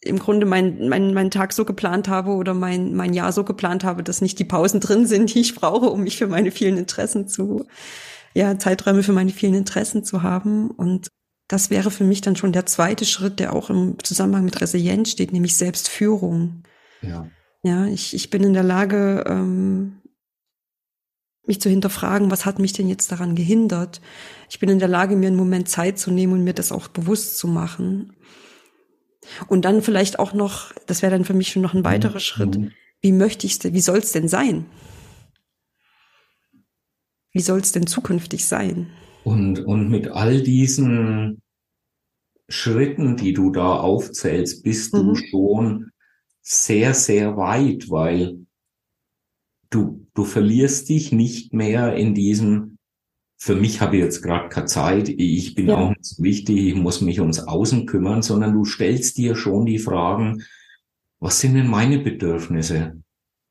im 0.00 0.18
Grunde 0.18 0.46
mein, 0.46 0.88
mein, 0.88 1.12
meinen 1.12 1.30
Tag 1.30 1.52
so 1.52 1.66
geplant 1.66 2.08
habe 2.08 2.30
oder 2.30 2.54
mein, 2.54 2.94
mein 2.94 3.12
Jahr 3.12 3.32
so 3.32 3.44
geplant 3.44 3.84
habe, 3.84 4.02
dass 4.02 4.22
nicht 4.22 4.38
die 4.38 4.46
Pausen 4.46 4.80
drin 4.80 5.06
sind, 5.06 5.34
die 5.34 5.40
ich 5.40 5.54
brauche, 5.54 5.90
um 5.90 6.04
mich 6.04 6.16
für 6.16 6.26
meine 6.26 6.52
vielen 6.52 6.78
Interessen 6.78 7.28
zu, 7.28 7.66
ja, 8.32 8.58
Zeiträume 8.58 9.02
für 9.02 9.12
meine 9.12 9.32
vielen 9.32 9.52
Interessen 9.52 10.04
zu 10.04 10.22
haben. 10.22 10.70
Und 10.70 11.08
das 11.50 11.68
wäre 11.68 11.90
für 11.90 12.04
mich 12.04 12.20
dann 12.20 12.36
schon 12.36 12.52
der 12.52 12.64
zweite 12.64 13.04
Schritt, 13.04 13.40
der 13.40 13.52
auch 13.52 13.70
im 13.70 13.96
Zusammenhang 14.04 14.44
mit 14.44 14.60
Resilienz 14.60 15.10
steht, 15.10 15.32
nämlich 15.32 15.56
Selbstführung. 15.56 16.62
Ja. 17.02 17.28
Ja, 17.64 17.86
ich, 17.86 18.14
ich 18.14 18.30
bin 18.30 18.44
in 18.44 18.54
der 18.54 18.62
Lage, 18.62 19.24
ähm, 19.26 20.00
mich 21.44 21.60
zu 21.60 21.68
hinterfragen, 21.68 22.30
was 22.30 22.46
hat 22.46 22.60
mich 22.60 22.72
denn 22.72 22.88
jetzt 22.88 23.10
daran 23.10 23.34
gehindert? 23.34 24.00
Ich 24.48 24.60
bin 24.60 24.68
in 24.68 24.78
der 24.78 24.86
Lage, 24.86 25.16
mir 25.16 25.26
einen 25.26 25.36
Moment 25.36 25.68
Zeit 25.68 25.98
zu 25.98 26.12
nehmen 26.12 26.34
und 26.34 26.44
mir 26.44 26.54
das 26.54 26.70
auch 26.70 26.86
bewusst 26.86 27.36
zu 27.36 27.48
machen. 27.48 28.12
Und 29.48 29.64
dann 29.64 29.82
vielleicht 29.82 30.20
auch 30.20 30.32
noch, 30.32 30.72
das 30.86 31.02
wäre 31.02 31.10
dann 31.10 31.24
für 31.24 31.34
mich 31.34 31.50
schon 31.50 31.62
noch 31.62 31.74
ein 31.74 31.84
weiterer 31.84 32.14
mhm. 32.14 32.20
Schritt, 32.20 32.58
wie 33.00 33.12
möchte 33.12 33.48
ich 33.48 33.58
es, 33.58 33.72
wie 33.72 33.80
soll 33.80 33.98
es 33.98 34.12
denn 34.12 34.28
sein? 34.28 34.66
Wie 37.32 37.42
soll 37.42 37.58
es 37.58 37.72
denn 37.72 37.88
zukünftig 37.88 38.46
sein? 38.46 38.92
Und, 39.24 39.60
und 39.60 39.90
mit 39.90 40.08
all 40.08 40.42
diesen 40.42 41.42
Schritten, 42.48 43.16
die 43.16 43.32
du 43.32 43.50
da 43.50 43.76
aufzählst, 43.76 44.64
bist 44.64 44.92
mhm. 44.94 44.98
du 44.98 45.14
schon 45.14 45.90
sehr, 46.42 46.94
sehr 46.94 47.36
weit, 47.36 47.90
weil 47.90 48.46
du, 49.70 50.06
du 50.14 50.24
verlierst 50.24 50.88
dich 50.88 51.12
nicht 51.12 51.52
mehr 51.52 51.94
in 51.94 52.14
diesem, 52.14 52.78
für 53.36 53.54
mich 53.54 53.80
habe 53.80 53.96
ich 53.96 54.02
jetzt 54.02 54.22
gerade 54.22 54.48
keine 54.48 54.66
Zeit, 54.66 55.08
ich 55.08 55.54
bin 55.54 55.68
ja. 55.68 55.76
auch 55.76 55.90
nicht 55.90 56.04
so 56.04 56.22
wichtig, 56.22 56.58
ich 56.58 56.74
muss 56.74 57.00
mich 57.00 57.20
ums 57.20 57.40
Außen 57.40 57.86
kümmern, 57.86 58.22
sondern 58.22 58.52
du 58.52 58.64
stellst 58.64 59.16
dir 59.16 59.36
schon 59.36 59.66
die 59.66 59.78
Fragen, 59.78 60.42
was 61.20 61.40
sind 61.40 61.54
denn 61.54 61.68
meine 61.68 61.98
Bedürfnisse? 61.98 63.00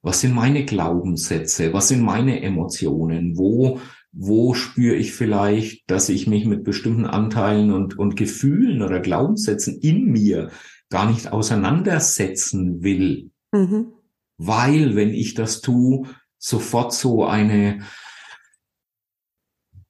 Was 0.01 0.21
sind 0.21 0.33
meine 0.33 0.65
Glaubenssätze? 0.65 1.73
Was 1.73 1.89
sind 1.89 2.01
meine 2.01 2.41
Emotionen? 2.41 3.37
Wo, 3.37 3.79
wo 4.11 4.53
spüre 4.53 4.95
ich 4.95 5.13
vielleicht, 5.13 5.89
dass 5.89 6.09
ich 6.09 6.27
mich 6.27 6.45
mit 6.45 6.63
bestimmten 6.63 7.05
Anteilen 7.05 7.71
und, 7.71 7.97
und 7.97 8.15
Gefühlen 8.15 8.81
oder 8.81 8.99
Glaubenssätzen 8.99 9.79
in 9.79 10.05
mir 10.05 10.49
gar 10.89 11.09
nicht 11.09 11.31
auseinandersetzen 11.31 12.83
will? 12.83 13.31
Mhm. 13.51 13.93
Weil, 14.37 14.95
wenn 14.95 15.09
ich 15.09 15.33
das 15.33 15.61
tue, 15.61 16.07
sofort 16.37 16.93
so 16.93 17.25
eine 17.25 17.81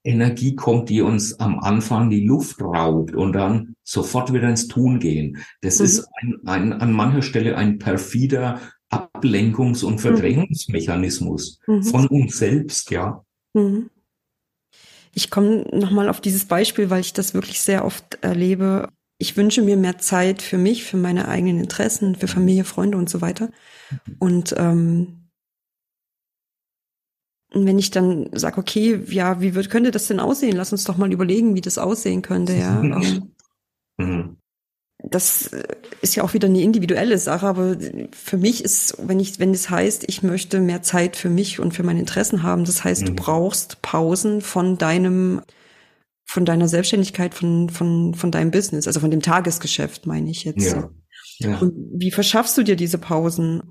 Energie 0.03 0.55
kommt, 0.55 0.89
die 0.89 1.01
uns 1.01 1.39
am 1.39 1.59
Anfang 1.59 2.09
die 2.09 2.25
Luft 2.25 2.61
raubt 2.61 3.13
und 3.13 3.33
dann 3.33 3.75
sofort 3.83 4.33
wieder 4.33 4.49
ins 4.49 4.67
Tun 4.67 4.99
gehen. 4.99 5.37
Das 5.61 5.79
mhm. 5.79 5.85
ist 5.85 6.07
ein, 6.21 6.35
ein, 6.45 6.73
an 6.73 6.91
mancher 6.91 7.21
Stelle 7.21 7.57
ein 7.57 7.79
perfider 7.79 8.59
Ablenkungs- 8.89 9.83
und 9.83 9.95
mhm. 9.95 9.99
Verdrängungsmechanismus 9.99 11.59
mhm. 11.67 11.83
von 11.83 12.07
uns 12.07 12.37
selbst, 12.37 12.91
ja. 12.91 13.23
Mhm. 13.53 13.89
Ich 15.13 15.29
komme 15.29 15.65
nochmal 15.71 16.09
auf 16.09 16.21
dieses 16.21 16.45
Beispiel, 16.45 16.89
weil 16.89 17.01
ich 17.01 17.13
das 17.13 17.33
wirklich 17.33 17.61
sehr 17.61 17.85
oft 17.85 18.19
erlebe. 18.21 18.89
Ich 19.17 19.35
wünsche 19.35 19.61
mir 19.61 19.75
mehr 19.75 19.97
Zeit 19.97 20.41
für 20.41 20.57
mich, 20.57 20.83
für 20.83 20.97
meine 20.97 21.27
eigenen 21.27 21.59
Interessen, 21.59 22.15
für 22.15 22.27
Familie, 22.27 22.63
Freunde 22.63 22.97
und 22.97 23.09
so 23.09 23.21
weiter. 23.21 23.49
Und 24.19 24.55
ähm, 24.57 25.29
wenn 27.51 27.79
ich 27.79 27.91
dann 27.91 28.29
sage, 28.33 28.59
okay, 28.59 29.01
ja, 29.07 29.41
wie 29.41 29.55
wird, 29.55 29.69
könnte 29.69 29.91
das 29.91 30.07
denn 30.07 30.19
aussehen? 30.19 30.55
Lass 30.55 30.71
uns 30.71 30.83
doch 30.83 30.97
mal 30.97 31.11
überlegen, 31.11 31.55
wie 31.55 31.61
das 31.61 31.77
aussehen 31.77 32.21
könnte, 32.21 32.53
ja. 32.53 32.81
Ähm, 33.99 34.07
mhm 34.07 34.38
das 35.01 35.51
ist 36.01 36.15
ja 36.15 36.23
auch 36.23 36.33
wieder 36.33 36.47
eine 36.47 36.61
individuelle 36.61 37.17
Sache, 37.17 37.47
aber 37.47 37.77
für 38.11 38.37
mich 38.37 38.63
ist, 38.63 38.95
wenn 38.99 39.19
ich, 39.19 39.39
wenn 39.39 39.51
es 39.51 39.69
heißt, 39.69 40.03
ich 40.07 40.23
möchte 40.23 40.59
mehr 40.59 40.81
Zeit 40.81 41.15
für 41.15 41.29
mich 41.29 41.59
und 41.59 41.73
für 41.73 41.83
meine 41.83 41.99
Interessen 41.99 42.43
haben, 42.43 42.65
das 42.65 42.83
heißt, 42.83 43.03
mhm. 43.03 43.05
du 43.07 43.13
brauchst 43.13 43.81
Pausen 43.81 44.41
von 44.41 44.77
deinem, 44.77 45.41
von 46.25 46.43
deiner 46.43 46.67
Selbstständigkeit, 46.67 47.33
von, 47.33 47.69
von, 47.69 48.13
von 48.13 48.31
deinem 48.31 48.51
Business, 48.51 48.87
also 48.87 48.99
von 48.99 49.09
dem 49.09 49.21
Tagesgeschäft, 49.21 50.05
meine 50.05 50.29
ich 50.29 50.43
jetzt. 50.43 50.73
Ja. 50.73 50.89
ja. 51.37 51.57
Und 51.59 51.73
wie 51.93 52.11
verschaffst 52.11 52.57
du 52.57 52.63
dir 52.63 52.75
diese 52.75 52.97
Pausen? 52.97 53.63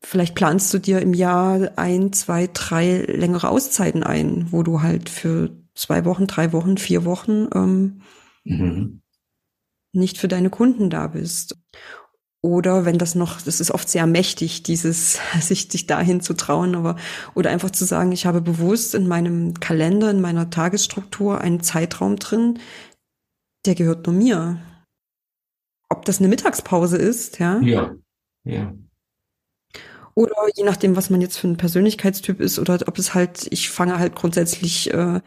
Vielleicht 0.00 0.34
planst 0.34 0.72
du 0.72 0.78
dir 0.78 1.02
im 1.02 1.12
Jahr 1.12 1.72
ein, 1.76 2.14
zwei, 2.14 2.48
drei 2.50 3.04
längere 3.06 3.50
Auszeiten 3.50 4.02
ein, 4.04 4.46
wo 4.52 4.62
du 4.62 4.80
halt 4.80 5.10
für 5.10 5.50
zwei 5.74 6.06
Wochen, 6.06 6.26
drei 6.26 6.52
Wochen, 6.54 6.78
vier 6.78 7.04
Wochen 7.04 7.48
ähm, 7.54 8.00
mhm 8.44 9.02
nicht 9.92 10.18
für 10.18 10.28
deine 10.28 10.50
Kunden 10.50 10.90
da 10.90 11.08
bist. 11.08 11.56
Oder 12.40 12.84
wenn 12.84 12.98
das 12.98 13.16
noch, 13.16 13.40
das 13.40 13.60
ist 13.60 13.72
oft 13.72 13.88
sehr 13.88 14.06
mächtig, 14.06 14.62
dieses, 14.62 15.18
sich, 15.40 15.68
sich 15.70 15.86
dahin 15.86 16.20
zu 16.20 16.34
trauen, 16.34 16.74
aber, 16.74 16.96
oder 17.34 17.50
einfach 17.50 17.70
zu 17.70 17.84
sagen, 17.84 18.12
ich 18.12 18.26
habe 18.26 18.40
bewusst 18.40 18.94
in 18.94 19.08
meinem 19.08 19.54
Kalender, 19.54 20.10
in 20.10 20.20
meiner 20.20 20.50
Tagesstruktur 20.50 21.40
einen 21.40 21.60
Zeitraum 21.60 22.16
drin, 22.16 22.60
der 23.66 23.74
gehört 23.74 24.06
nur 24.06 24.14
mir. 24.14 24.60
Ob 25.88 26.04
das 26.04 26.18
eine 26.18 26.28
Mittagspause 26.28 26.96
ist, 26.96 27.38
ja? 27.38 27.60
Ja, 27.60 27.96
ja. 28.44 28.72
Oder 30.14 30.34
je 30.56 30.64
nachdem, 30.64 30.96
was 30.96 31.10
man 31.10 31.20
jetzt 31.20 31.38
für 31.38 31.48
ein 31.48 31.56
Persönlichkeitstyp 31.56 32.40
ist, 32.40 32.58
oder 32.58 32.78
ob 32.86 32.98
es 32.98 33.14
halt, 33.14 33.46
ich 33.50 33.70
fange 33.70 33.98
halt 33.98 34.16
grundsätzlich 34.16 34.92
äh, 34.92 35.20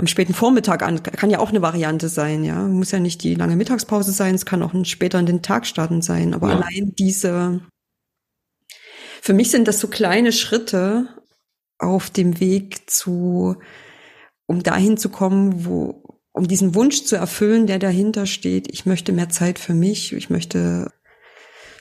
am 0.00 0.06
späten 0.06 0.34
Vormittag 0.34 0.82
an. 0.82 1.02
Kann 1.02 1.30
ja 1.30 1.38
auch 1.38 1.50
eine 1.50 1.62
Variante 1.62 2.08
sein, 2.08 2.42
ja. 2.42 2.66
Muss 2.66 2.90
ja 2.90 2.98
nicht 2.98 3.22
die 3.22 3.34
lange 3.34 3.54
Mittagspause 3.54 4.12
sein, 4.12 4.34
es 4.34 4.46
kann 4.46 4.62
auch 4.62 4.72
ein 4.72 4.84
später 4.84 5.18
in 5.18 5.26
den 5.26 5.42
Tag 5.42 5.66
starten 5.66 6.02
sein. 6.02 6.34
Aber 6.34 6.48
ja. 6.48 6.56
allein 6.56 6.94
diese, 6.98 7.60
für 9.20 9.34
mich 9.34 9.50
sind 9.50 9.68
das 9.68 9.78
so 9.78 9.88
kleine 9.88 10.32
Schritte 10.32 11.08
auf 11.78 12.10
dem 12.10 12.40
Weg 12.40 12.90
zu, 12.90 13.56
um 14.46 14.62
dahin 14.62 14.96
zu 14.96 15.10
kommen, 15.10 15.66
wo, 15.66 16.02
um 16.32 16.48
diesen 16.48 16.74
Wunsch 16.74 17.04
zu 17.04 17.16
erfüllen, 17.16 17.66
der 17.66 17.78
dahinter 17.78 18.26
steht. 18.26 18.72
Ich 18.72 18.86
möchte 18.86 19.12
mehr 19.12 19.28
Zeit 19.28 19.58
für 19.58 19.74
mich, 19.74 20.14
ich 20.14 20.30
möchte 20.30 20.92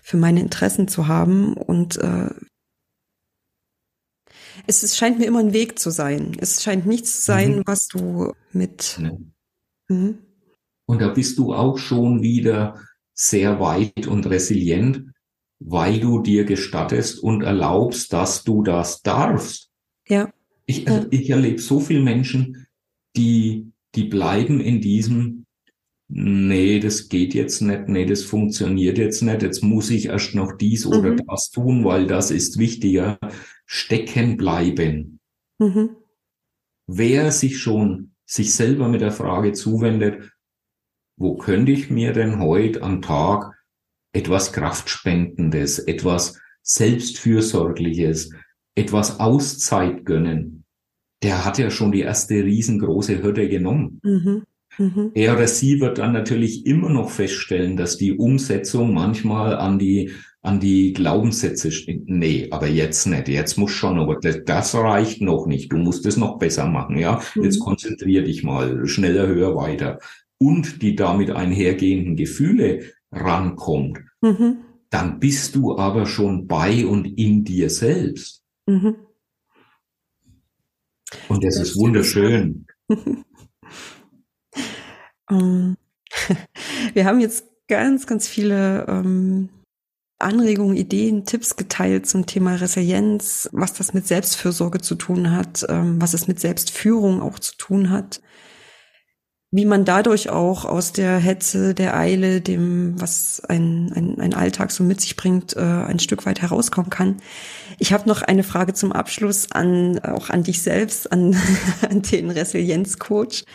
für 0.03 0.17
meine 0.17 0.41
Interessen 0.41 0.88
zu 0.88 1.07
haben 1.07 1.53
und 1.53 1.97
äh, 1.97 2.30
es, 4.68 4.84
es 4.84 4.97
scheint 4.97 5.20
mir 5.20 5.26
immer 5.26 5.39
ein 5.39 5.54
Weg 5.54 5.80
zu 5.80 5.89
sein. 5.89 6.36
Es 6.39 6.64
scheint 6.64 6.86
nichts 6.86 7.18
zu 7.22 7.32
sein, 7.32 7.58
mhm. 7.58 7.64
was 7.66 7.88
du 7.88 8.34
mit. 8.52 9.00
Mhm. 9.88 10.20
Und 10.86 11.02
da 11.02 11.10
bist 11.10 11.38
du 11.38 11.54
auch 11.54 11.78
schon 11.78 12.22
wieder 12.22 12.80
sehr 13.14 13.60
weit 13.60 14.08
und 14.08 14.26
resilient, 14.28 15.12
weil 15.60 16.00
du 16.00 16.22
dir 16.22 16.45
gestattest 16.45 17.22
und 17.22 17.43
erlaubst, 17.43 18.14
dass 18.14 18.43
du 18.43 18.64
das 18.64 19.02
darfst. 19.02 19.70
Ja. 20.08 20.32
Ich, 20.66 20.86
ja. 20.86 21.06
ich 21.10 21.30
erlebe 21.30 21.60
so 21.60 21.80
viele 21.80 22.02
Menschen, 22.02 22.68
die, 23.16 23.72
die 23.95 24.06
bleiben 24.06 24.62
in 24.62 24.82
diesem, 24.82 25.45
nee, 26.08 26.80
das 26.80 27.10
geht 27.10 27.34
jetzt 27.34 27.62
nicht, 27.62 27.88
nee, 27.88 28.06
das 28.06 28.24
funktioniert 28.24 28.97
jetzt 28.97 29.22
nicht, 29.22 29.41
jetzt 29.41 29.64
muss 29.64 29.89
ich 29.89 30.06
erst 30.08 30.34
noch 30.36 30.54
dies 30.54 30.86
mhm. 30.86 30.91
oder 30.91 31.16
das 31.16 31.50
tun, 31.52 31.84
weil 31.84 32.08
das 32.08 32.32
ist 32.32 32.58
wichtiger 32.58 33.20
stecken 33.72 34.36
bleiben. 34.36 35.20
Mhm. 35.59 35.95
Wer 36.88 37.32
sich 37.32 37.59
schon 37.59 38.15
sich 38.26 38.55
selber 38.55 38.88
mit 38.88 39.01
der 39.01 39.11
Frage 39.11 39.53
zuwendet, 39.53 40.34
wo 41.17 41.38
könnte 41.38 41.72
ich 41.72 41.91
mir 41.91 42.11
denn 42.11 42.39
heute 42.39 42.82
am 42.82 43.03
Tag 43.03 43.53
etwas 44.11 44.53
Kraftspendendes, 44.53 45.78
etwas 45.78 46.39
Selbstfürsorgliches, 46.63 48.32
etwas 48.74 49.20
Auszeit 49.20 50.03
gönnen, 50.03 50.65
der 51.22 51.45
hat 51.45 51.59
ja 51.59 51.70
schon 51.70 51.91
die 51.91 52.01
erste 52.01 52.43
riesengroße 52.43 53.22
Hürde 53.22 53.47
genommen. 53.49 53.99
Mhm. 54.01 54.45
Mhm. 54.80 55.11
Er 55.13 55.36
oder 55.36 55.47
sie 55.47 55.80
wird 55.82 55.97
dann 55.97 56.13
natürlich 56.13 56.65
immer 56.65 56.89
noch 56.89 57.09
feststellen, 57.09 57.75
dass 57.75 57.97
die 57.97 58.13
Umsetzung 58.13 58.93
manchmal 58.93 59.55
an 59.55 59.77
die 59.77 60.11
an 60.41 60.61
die 60.61 60.93
Glaubenssätze 60.93 61.69
nee, 62.05 62.47
aber 62.49 62.67
jetzt 62.67 63.05
nicht, 63.07 63.27
jetzt 63.27 63.57
muss 63.57 63.71
schon, 63.71 63.99
aber 63.99 64.15
das, 64.15 64.39
das 64.45 64.73
reicht 64.73 65.21
noch 65.21 65.47
nicht, 65.47 65.69
du 65.71 65.77
musst 65.77 66.05
es 66.05 66.15
noch 66.15 66.39
besser 66.39 66.65
machen, 66.65 66.97
ja, 66.97 67.21
mhm. 67.36 67.43
jetzt 67.43 67.59
konzentrier 67.59 68.23
dich 68.23 68.41
mal, 68.41 68.88
schneller, 68.88 69.27
höher, 69.27 69.57
weiter 69.57 69.99
und 70.38 70.82
die 70.82 70.95
damit 70.95 71.32
einhergehenden 71.32 72.15
Gefühle 72.15 72.84
rankommt, 73.11 73.99
mhm. 74.21 74.59
dann 74.89 75.19
bist 75.19 75.55
du 75.55 75.77
aber 75.77 76.05
schon 76.05 76.47
bei 76.47 76.86
und 76.86 77.05
in 77.05 77.43
dir 77.43 77.69
selbst. 77.69 78.41
Mhm. 78.65 78.95
Und 81.27 81.43
das, 81.43 81.55
das 81.55 81.69
ist 81.69 81.75
wunderschön. 81.75 82.65
Ähm, 85.30 85.77
wir 86.93 87.05
haben 87.05 87.19
jetzt 87.19 87.45
ganz, 87.67 88.07
ganz 88.07 88.27
viele 88.27 88.86
ähm, 88.88 89.49
Anregungen, 90.19 90.75
Ideen, 90.75 91.25
Tipps 91.25 91.55
geteilt 91.55 92.05
zum 92.05 92.25
Thema 92.25 92.55
Resilienz, 92.55 93.49
was 93.53 93.73
das 93.73 93.93
mit 93.93 94.05
Selbstfürsorge 94.05 94.82
zu 94.82 94.95
tun 94.95 95.32
hat, 95.32 95.65
ähm, 95.69 96.01
was 96.01 96.13
es 96.13 96.27
mit 96.27 96.41
Selbstführung 96.41 97.21
auch 97.21 97.39
zu 97.39 97.55
tun 97.55 97.89
hat, 97.89 98.21
wie 99.51 99.65
man 99.65 99.86
dadurch 99.86 100.30
auch 100.30 100.65
aus 100.65 100.91
der 100.91 101.17
Hetze, 101.17 101.73
der 101.73 101.97
Eile, 101.97 102.41
dem, 102.41 102.99
was 102.99 103.41
ein, 103.47 103.93
ein, 103.95 104.19
ein 104.19 104.34
Alltag 104.34 104.71
so 104.71 104.84
mit 104.84 104.99
sich 104.99 105.15
bringt, 105.15 105.55
äh, 105.55 105.61
ein 105.61 105.99
Stück 105.99 106.25
weit 106.25 106.41
herauskommen 106.41 106.89
kann. 106.89 107.17
Ich 107.80 107.93
habe 107.93 108.07
noch 108.07 108.21
eine 108.21 108.43
Frage 108.43 108.73
zum 108.73 108.91
Abschluss 108.91 109.51
an 109.51 109.99
auch 109.99 110.30
an 110.30 110.43
dich 110.43 110.61
selbst, 110.61 111.11
an, 111.11 111.36
an 111.89 112.01
den 112.01 112.30
Resilienzcoach. 112.30 113.45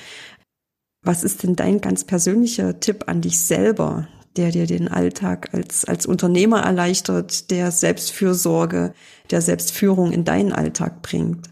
Was 1.05 1.23
ist 1.23 1.43
denn 1.43 1.55
dein 1.55 1.83
ganz 1.83 2.05
persönlicher 2.05 2.81
Tipp 2.81 3.05
an 3.09 3.21
dich 3.21 3.39
selber, 3.39 4.09
der 4.37 4.51
dir 4.51 4.67
den 4.67 4.89
Alltag 4.89 5.53
als, 5.53 5.85
als 5.85 6.07
Unternehmer 6.07 6.61
erleichtert, 6.61 7.51
der 7.51 7.71
Selbstfürsorge, 7.71 8.95
der 9.31 9.43
Selbstführung 9.43 10.13
in 10.13 10.25
deinen 10.25 10.53
Alltag 10.53 11.03
bringt? 11.03 11.51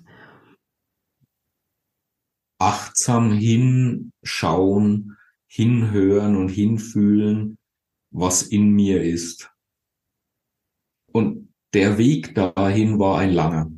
Achtsam 2.58 3.32
hinschauen, 3.32 5.18
hinhören 5.46 6.36
und 6.36 6.48
hinfühlen, 6.48 7.58
was 8.10 8.42
in 8.42 8.70
mir 8.70 9.02
ist. 9.02 9.50
Und 11.12 11.52
der 11.74 11.98
Weg 11.98 12.34
dahin 12.34 12.98
war 12.98 13.18
ein 13.18 13.32
langer, 13.32 13.70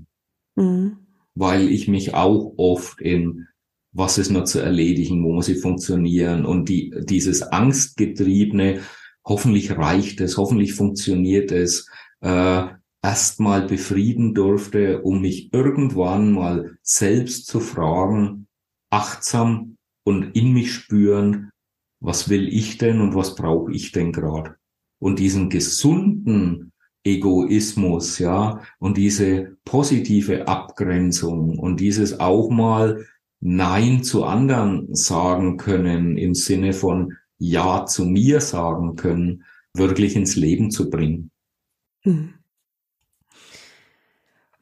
mhm. 0.55 0.99
weil 1.35 1.69
ich 1.69 1.89
mich 1.89 2.15
auch 2.15 2.55
oft 2.59 3.01
in 3.01 3.49
was 3.95 4.19
ist 4.19 4.31
noch 4.31 4.45
zu 4.45 4.59
erledigen, 4.59 5.25
wo 5.25 5.33
muss 5.33 5.49
ich 5.49 5.61
funktionieren 5.61 6.45
und 6.45 6.69
die, 6.69 6.93
dieses 7.05 7.43
Angstgetriebene, 7.43 8.81
hoffentlich 9.25 9.71
reicht 9.71 10.21
es, 10.21 10.37
hoffentlich 10.37 10.75
funktioniert 10.75 11.53
es, 11.53 11.89
äh, 12.21 12.67
erstmal 13.03 13.67
befrieden 13.67 14.35
durfte, 14.35 15.03
um 15.03 15.21
mich 15.21 15.53
irgendwann 15.53 16.33
mal 16.33 16.77
selbst 16.83 17.47
zu 17.47 17.61
fragen, 17.61 18.49
achtsam 18.91 19.77
und 20.05 20.35
in 20.37 20.53
mich 20.53 20.73
spüren, 20.73 21.51
was 22.01 22.29
will 22.29 22.49
ich 22.49 22.79
denn 22.79 23.01
und 23.01 23.15
was 23.15 23.35
brauche 23.35 23.73
ich 23.73 23.93
denn 23.93 24.13
gerade? 24.13 24.57
Und 24.99 25.19
diesen 25.19 25.51
gesunden 25.51 26.73
Egoismus, 27.05 28.19
ja, 28.19 28.63
und 28.79 28.97
diese 28.97 29.57
positive 29.65 30.49
Abgrenzung 30.49 31.59
und 31.59 31.81
dieses 31.81 32.19
auch 32.19 32.51
mal 32.51 33.07
Nein 33.47 34.03
zu 34.03 34.25
anderen 34.25 34.95
sagen 34.95 35.59
können, 35.59 36.17
im 36.17 36.35
Sinne 36.35 36.73
von 36.73 37.13
Ja 37.37 37.85
zu 37.85 38.07
mir 38.07 38.41
sagen 38.41 38.97
können, 38.97 39.45
wirklich 39.75 40.17
ins 40.17 40.35
Leben 40.35 40.71
zu 40.71 40.89
bringen. 40.89 41.31
Hm. 42.05 42.33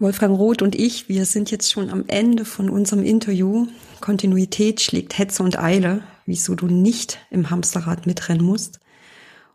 Wolfgang 0.00 0.36
Roth 0.36 0.62
und 0.62 0.74
ich, 0.74 1.08
wir 1.08 1.26
sind 1.26 1.52
jetzt 1.52 1.70
schon 1.70 1.90
am 1.90 2.06
Ende 2.08 2.44
von 2.44 2.68
unserem 2.68 3.04
Interview. 3.04 3.68
Kontinuität 4.00 4.80
schlägt 4.80 5.16
Hetze 5.16 5.44
und 5.44 5.60
Eile, 5.60 6.02
wieso 6.26 6.56
du 6.56 6.66
nicht 6.66 7.20
im 7.30 7.50
Hamsterrad 7.50 8.04
mitrennen 8.06 8.44
musst. 8.44 8.80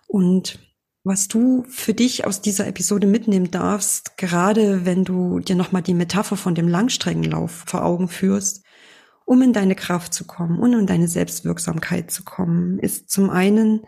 Und 0.07 0.57
was 1.03 1.27
du 1.27 1.65
für 1.67 1.93
dich 1.93 2.25
aus 2.25 2.41
dieser 2.41 2.65
Episode 2.65 3.07
mitnehmen 3.07 3.51
darfst, 3.51 4.15
gerade 4.15 4.85
wenn 4.85 5.03
du 5.03 5.39
dir 5.39 5.57
nochmal 5.57 5.81
die 5.81 5.93
Metapher 5.93 6.37
von 6.37 6.55
dem 6.55 6.69
Langstreckenlauf 6.69 7.65
vor 7.67 7.83
Augen 7.83 8.07
führst, 8.07 8.63
um 9.27 9.41
in 9.41 9.51
deine 9.51 9.75
Kraft 9.75 10.13
zu 10.13 10.23
kommen 10.23 10.57
und 10.57 10.71
in 10.71 10.87
deine 10.87 11.09
Selbstwirksamkeit 11.09 12.09
zu 12.09 12.23
kommen, 12.23 12.79
ist 12.79 13.09
zum 13.09 13.29
einen, 13.29 13.85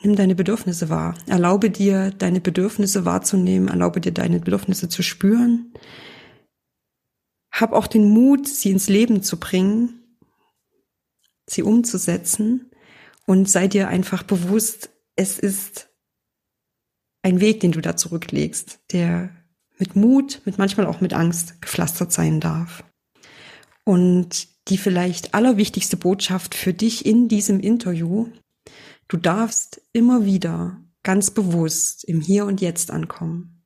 nimm 0.00 0.14
deine 0.14 0.36
Bedürfnisse 0.36 0.90
wahr. 0.90 1.16
Erlaube 1.26 1.68
dir, 1.68 2.12
deine 2.12 2.40
Bedürfnisse 2.40 3.04
wahrzunehmen, 3.04 3.66
erlaube 3.66 4.00
dir, 4.00 4.12
deine 4.12 4.38
Bedürfnisse 4.38 4.88
zu 4.88 5.02
spüren. 5.02 5.74
Hab 7.50 7.72
auch 7.72 7.88
den 7.88 8.08
Mut, 8.08 8.46
sie 8.46 8.70
ins 8.70 8.88
Leben 8.88 9.24
zu 9.24 9.40
bringen, 9.40 10.16
sie 11.50 11.64
umzusetzen 11.64 12.70
und 13.26 13.50
sei 13.50 13.66
dir 13.66 13.88
einfach 13.88 14.22
bewusst, 14.22 14.90
es 15.16 15.40
ist 15.40 15.90
ein 17.22 17.40
Weg, 17.40 17.58
den 17.58 17.72
du 17.72 17.80
da 17.80 17.96
zurücklegst, 17.96 18.78
der 18.92 19.30
mit 19.78 19.96
Mut, 19.96 20.42
mit 20.44 20.58
manchmal 20.58 20.86
auch 20.86 21.00
mit 21.00 21.12
Angst 21.12 21.60
gepflastert 21.60 22.12
sein 22.12 22.38
darf. 22.38 22.84
Und 23.84 24.48
die 24.68 24.78
vielleicht 24.78 25.34
allerwichtigste 25.34 25.96
Botschaft 25.96 26.54
für 26.54 26.72
dich 26.72 27.04
in 27.04 27.28
diesem 27.28 27.60
Interview, 27.60 28.28
du 29.08 29.16
darfst 29.16 29.82
immer 29.92 30.24
wieder 30.24 30.82
ganz 31.02 31.30
bewusst 31.30 32.04
im 32.04 32.20
Hier 32.20 32.46
und 32.46 32.60
Jetzt 32.60 32.90
ankommen. 32.90 33.64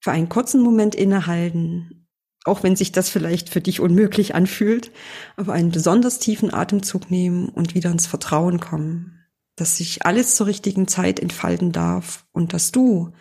Für 0.00 0.12
einen 0.12 0.28
kurzen 0.28 0.62
Moment 0.62 0.94
innehalten, 0.94 2.08
auch 2.44 2.62
wenn 2.62 2.76
sich 2.76 2.92
das 2.92 3.10
vielleicht 3.10 3.48
für 3.48 3.60
dich 3.60 3.80
unmöglich 3.80 4.34
anfühlt, 4.34 4.92
aber 5.36 5.52
einen 5.52 5.70
besonders 5.70 6.18
tiefen 6.18 6.52
Atemzug 6.52 7.10
nehmen 7.10 7.48
und 7.48 7.74
wieder 7.74 7.90
ins 7.90 8.06
Vertrauen 8.06 8.60
kommen, 8.60 9.18
dass 9.56 9.76
sich 9.76 10.06
alles 10.06 10.36
zur 10.36 10.46
richtigen 10.46 10.88
Zeit 10.88 11.20
entfalten 11.20 11.72
darf 11.72 12.26
und 12.32 12.52
dass 12.52 12.72
du, 12.72 13.12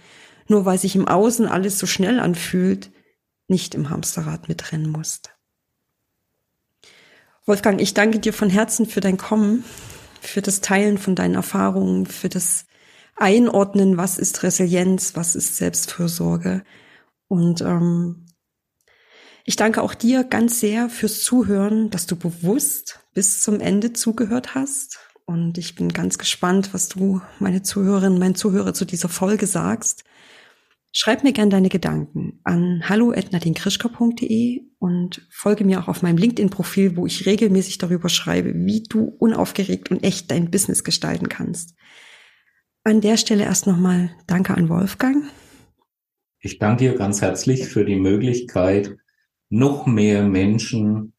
nur 0.48 0.66
weil 0.66 0.80
sich 0.80 0.96
im 0.96 1.08
Außen 1.08 1.48
alles 1.48 1.80
so 1.80 1.86
schnell 1.86 2.20
anfühlt, 2.20 2.92
nicht 3.48 3.76
im 3.76 3.90
Hamsterrad 3.90 4.48
mitrennen 4.48 4.90
musst. 4.90 5.39
Wolfgang, 7.50 7.82
ich 7.82 7.96
danke 7.96 8.20
dir 8.20 8.32
von 8.32 8.52
Herzen 8.52 8.86
für 8.86 9.00
dein 9.00 9.18
Kommen, 9.18 9.66
für 10.22 10.44
das 10.44 10.62
Teilen 10.62 11.00
von 11.00 11.16
deinen 11.16 11.34
Erfahrungen, 11.34 12.06
für 12.06 12.30
das 12.30 12.68
Einordnen, 13.16 13.98
was 13.98 14.20
ist 14.20 14.44
Resilienz, 14.44 15.16
was 15.16 15.36
ist 15.36 15.58
Selbstfürsorge. 15.58 16.64
Und 17.28 17.62
ähm, 17.62 18.28
ich 19.46 19.56
danke 19.56 19.82
auch 19.82 19.96
dir 19.96 20.24
ganz 20.24 20.60
sehr 20.60 20.90
fürs 20.90 21.24
Zuhören, 21.24 21.90
dass 21.90 22.06
du 22.06 22.16
bewusst 22.16 23.00
bis 23.16 23.42
zum 23.42 23.62
Ende 23.62 23.94
zugehört 23.94 24.54
hast. 24.54 25.00
Und 25.26 25.58
ich 25.58 25.74
bin 25.74 25.90
ganz 25.90 26.20
gespannt, 26.20 26.72
was 26.76 26.88
du, 26.88 27.20
meine 27.40 27.64
Zuhörerinnen, 27.64 28.20
mein 28.20 28.36
Zuhörer 28.36 28.76
zu 28.76 28.86
dieser 28.86 29.10
Folge 29.10 29.48
sagst. 29.48 30.04
Schreib 30.92 31.24
mir 31.24 31.34
gern 31.34 31.52
deine 31.52 31.70
Gedanken 31.70 32.40
an 32.44 32.82
hallo.nadinkrischka.de 32.90 34.64
und 34.80 35.28
folge 35.30 35.64
mir 35.64 35.80
auch 35.80 35.88
auf 35.88 36.02
meinem 36.02 36.18
LinkedIn-Profil, 36.18 36.98
wo 36.98 37.06
ich 37.06 37.28
regelmäßig 37.28 37.78
darüber 37.78 38.10
schreibe, 38.10 38.54
wie 38.56 38.84
du 38.84 39.04
unaufgeregt 39.20 39.92
und 39.92 40.04
echt 40.04 40.32
dein 40.32 40.50
Business 40.50 40.84
gestalten 40.84 41.30
kannst. 41.30 41.76
An 42.84 43.02
der 43.02 43.18
Stelle 43.18 43.44
erst 43.44 43.68
nochmal 43.68 44.10
Danke 44.26 44.56
an 44.56 44.68
Wolfgang. 44.68 45.26
Ich 46.40 46.58
danke 46.58 46.86
dir 46.86 46.96
ganz 46.96 47.22
herzlich 47.22 47.68
für 47.68 47.86
die 47.86 47.98
Möglichkeit, 47.98 48.98
noch 49.50 49.86
mehr 49.86 50.24
Menschen 50.24 51.14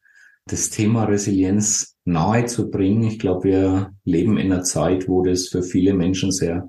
das 0.47 0.69
Thema 0.69 1.05
Resilienz 1.05 1.95
nahe 2.03 2.45
zu 2.45 2.69
bringen. 2.71 3.03
Ich 3.03 3.19
glaube, 3.19 3.43
wir 3.45 3.93
leben 4.03 4.37
in 4.37 4.51
einer 4.51 4.63
Zeit, 4.63 5.07
wo 5.07 5.23
das 5.23 5.47
für 5.47 5.63
viele 5.63 5.93
Menschen 5.93 6.31
sehr 6.31 6.67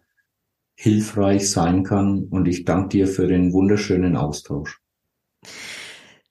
hilfreich 0.82 1.48
sein 1.48 1.84
kann. 1.84 2.24
Und 2.24 2.48
ich 2.48 2.64
danke 2.64 2.88
dir 2.88 3.06
für 3.06 3.28
den 3.28 3.52
wunderschönen 3.52 4.16
Austausch. 4.16 4.80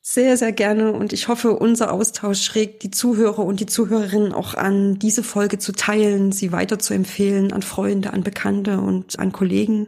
Sehr, 0.02 0.36
sehr 0.36 0.52
gerne. 0.52 0.92
Und 0.92 1.14
ich 1.14 1.30
hoffe, 1.30 1.56
unser 1.56 1.94
Austausch 1.94 2.54
regt 2.54 2.84
die 2.84 2.92
Zuhörer 2.92 3.46
und 3.46 3.62
die 3.62 3.66
Zuhörerinnen 3.66 4.34
auch 4.34 4.54
an, 4.54 5.00
diese 5.00 5.24
Folge 5.24 5.58
zu 5.58 5.72
teilen, 5.72 6.34
sie 6.34 6.52
weiter 6.52 6.80
zu 6.80 6.94
empfehlen 6.94 7.54
an 7.54 7.62
Freunde, 7.62 8.12
an 8.12 8.24
Bekannte 8.24 8.82
und 8.82 9.18
an 9.20 9.32
Kollegen. 9.32 9.88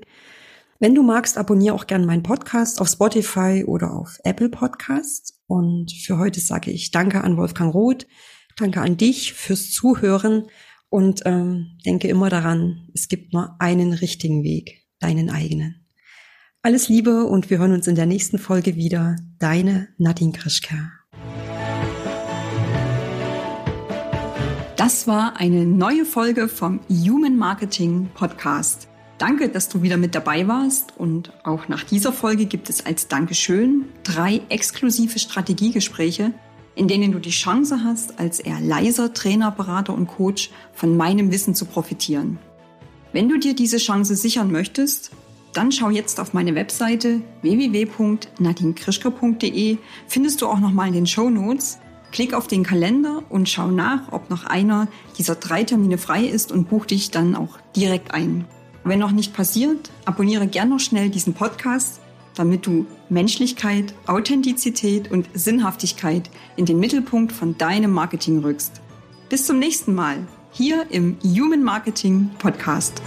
Wenn 0.80 0.95
du 0.95 1.03
magst, 1.03 1.38
abonniere 1.38 1.76
auch 1.76 1.86
gerne 1.86 2.05
meinen 2.05 2.24
Podcast 2.24 2.80
auf 2.80 2.88
Spotify 2.88 3.66
oder 3.68 3.91
auf 3.91 4.18
Apple 4.24 4.47
Podcast. 4.47 5.34
Und 5.45 5.91
für 5.91 6.18
heute 6.18 6.39
sage 6.39 6.72
ich 6.72 6.91
Danke 6.91 7.22
an 7.22 7.36
Wolfgang 7.36 7.74
Roth. 7.74 8.07
Danke 8.55 8.80
an 8.80 8.95
dich 8.95 9.34
fürs 9.34 9.72
Zuhören 9.72 10.47
und 10.94 11.24
ähm, 11.26 11.72
denke 11.88 12.08
immer 12.08 12.30
daran, 12.30 12.88
es 12.94 13.08
gibt 13.08 13.34
nur 13.34 13.56
einen 13.58 13.94
richtigen 13.94 14.44
Weg, 14.44 14.84
deinen 15.00 15.32
eigenen. 15.32 15.88
Alles 16.62 16.88
Liebe 16.88 17.24
und 17.24 17.50
wir 17.50 17.58
hören 17.58 17.74
uns 17.74 17.88
in 17.88 17.96
der 17.96 18.06
nächsten 18.06 18.38
Folge 18.38 18.76
wieder. 18.76 19.16
Deine 19.39 19.88
Nadine 19.98 20.34
Krischka. 20.34 20.91
Das 24.76 25.08
war 25.08 25.38
eine 25.38 25.66
neue 25.66 26.06
Folge 26.06 26.48
vom 26.48 26.80
Human 26.89 27.38
Marketing 27.38 28.12
Podcast. 28.14 28.88
Danke, 29.18 29.50
dass 29.50 29.70
du 29.70 29.82
wieder 29.82 29.98
mit 29.98 30.14
dabei 30.14 30.48
warst 30.48 30.96
und 30.96 31.34
auch 31.44 31.70
nach 31.70 31.84
dieser 31.84 32.14
Folge 32.14 32.46
gibt 32.46 32.70
es 32.70 32.86
als 32.86 33.08
Dankeschön 33.08 33.86
drei 34.04 34.41
exklusive 34.50 35.18
Strategiegespräche, 35.18 36.34
in 36.76 36.88
denen 36.88 37.11
du 37.11 37.19
die 37.19 37.30
Chance 37.30 37.84
hast, 37.84 38.19
als 38.19 38.39
eher 38.39 38.59
leiser 38.59 39.13
Trainer, 39.13 39.51
Berater 39.51 39.93
und 39.93 40.07
Coach 40.07 40.49
von 40.74 40.97
meinem 40.97 41.32
Wissen 41.32 41.53
zu 41.55 41.65
profitieren. 41.65 42.39
Wenn 43.11 43.30
du 43.30 43.38
dir 43.38 43.55
diese 43.55 43.78
Chance 43.78 44.15
sichern 44.15 44.51
möchtest, 44.51 45.11
dann 45.53 45.71
schau 45.71 45.91
jetzt 45.91 46.19
auf 46.19 46.34
meine 46.34 46.55
Webseite 46.55 47.21
www.nadinkrischker.de, 47.43 49.78
findest 50.07 50.41
du 50.41 50.47
auch 50.47 50.59
nochmal 50.59 50.88
in 50.88 50.93
den 50.93 51.07
Show 51.07 51.30
Notes 51.30 51.78
Klick 52.13 52.36
auf 52.36 52.47
den 52.47 52.63
Kalender 52.63 53.24
und 53.30 53.49
schau 53.49 53.71
nach, 53.71 54.11
ob 54.11 54.30
noch 54.30 54.45
einer 54.45 54.88
dieser 55.17 55.34
drei 55.34 55.63
Termine 55.63 55.97
frei 55.97 56.26
ist 56.26 56.51
und 56.51 56.69
buch 56.69 56.86
dich 56.86 57.09
dann 57.09 57.36
auch 57.36 57.57
direkt 57.76 58.13
ein. 58.13 58.45
Wenn 58.84 58.99
noch 58.99 59.11
nicht 59.11 59.34
passiert, 59.34 59.89
abonniere 60.05 60.45
gern 60.45 60.69
noch 60.69 60.80
schnell 60.80 61.09
diesen 61.09 61.34
Podcast, 61.34 62.01
damit 62.36 62.66
du 62.66 62.86
Menschlichkeit, 63.10 63.94
Authentizität 64.08 65.12
und 65.12 65.28
Sinnhaftigkeit 65.34 66.30
in 66.56 66.66
den 66.66 66.80
Mittelpunkt 66.80 67.32
von 67.32 67.58
deinem 67.58 67.92
Marketing 67.92 68.40
rückst. 68.40 68.82
Bis 69.30 69.46
zum 69.46 69.60
nächsten 69.60 69.94
Mal 69.96 70.18
hier 70.52 70.86
im 70.90 71.18
Human 71.24 71.64
Marketing 71.64 72.30
Podcast. 72.40 73.02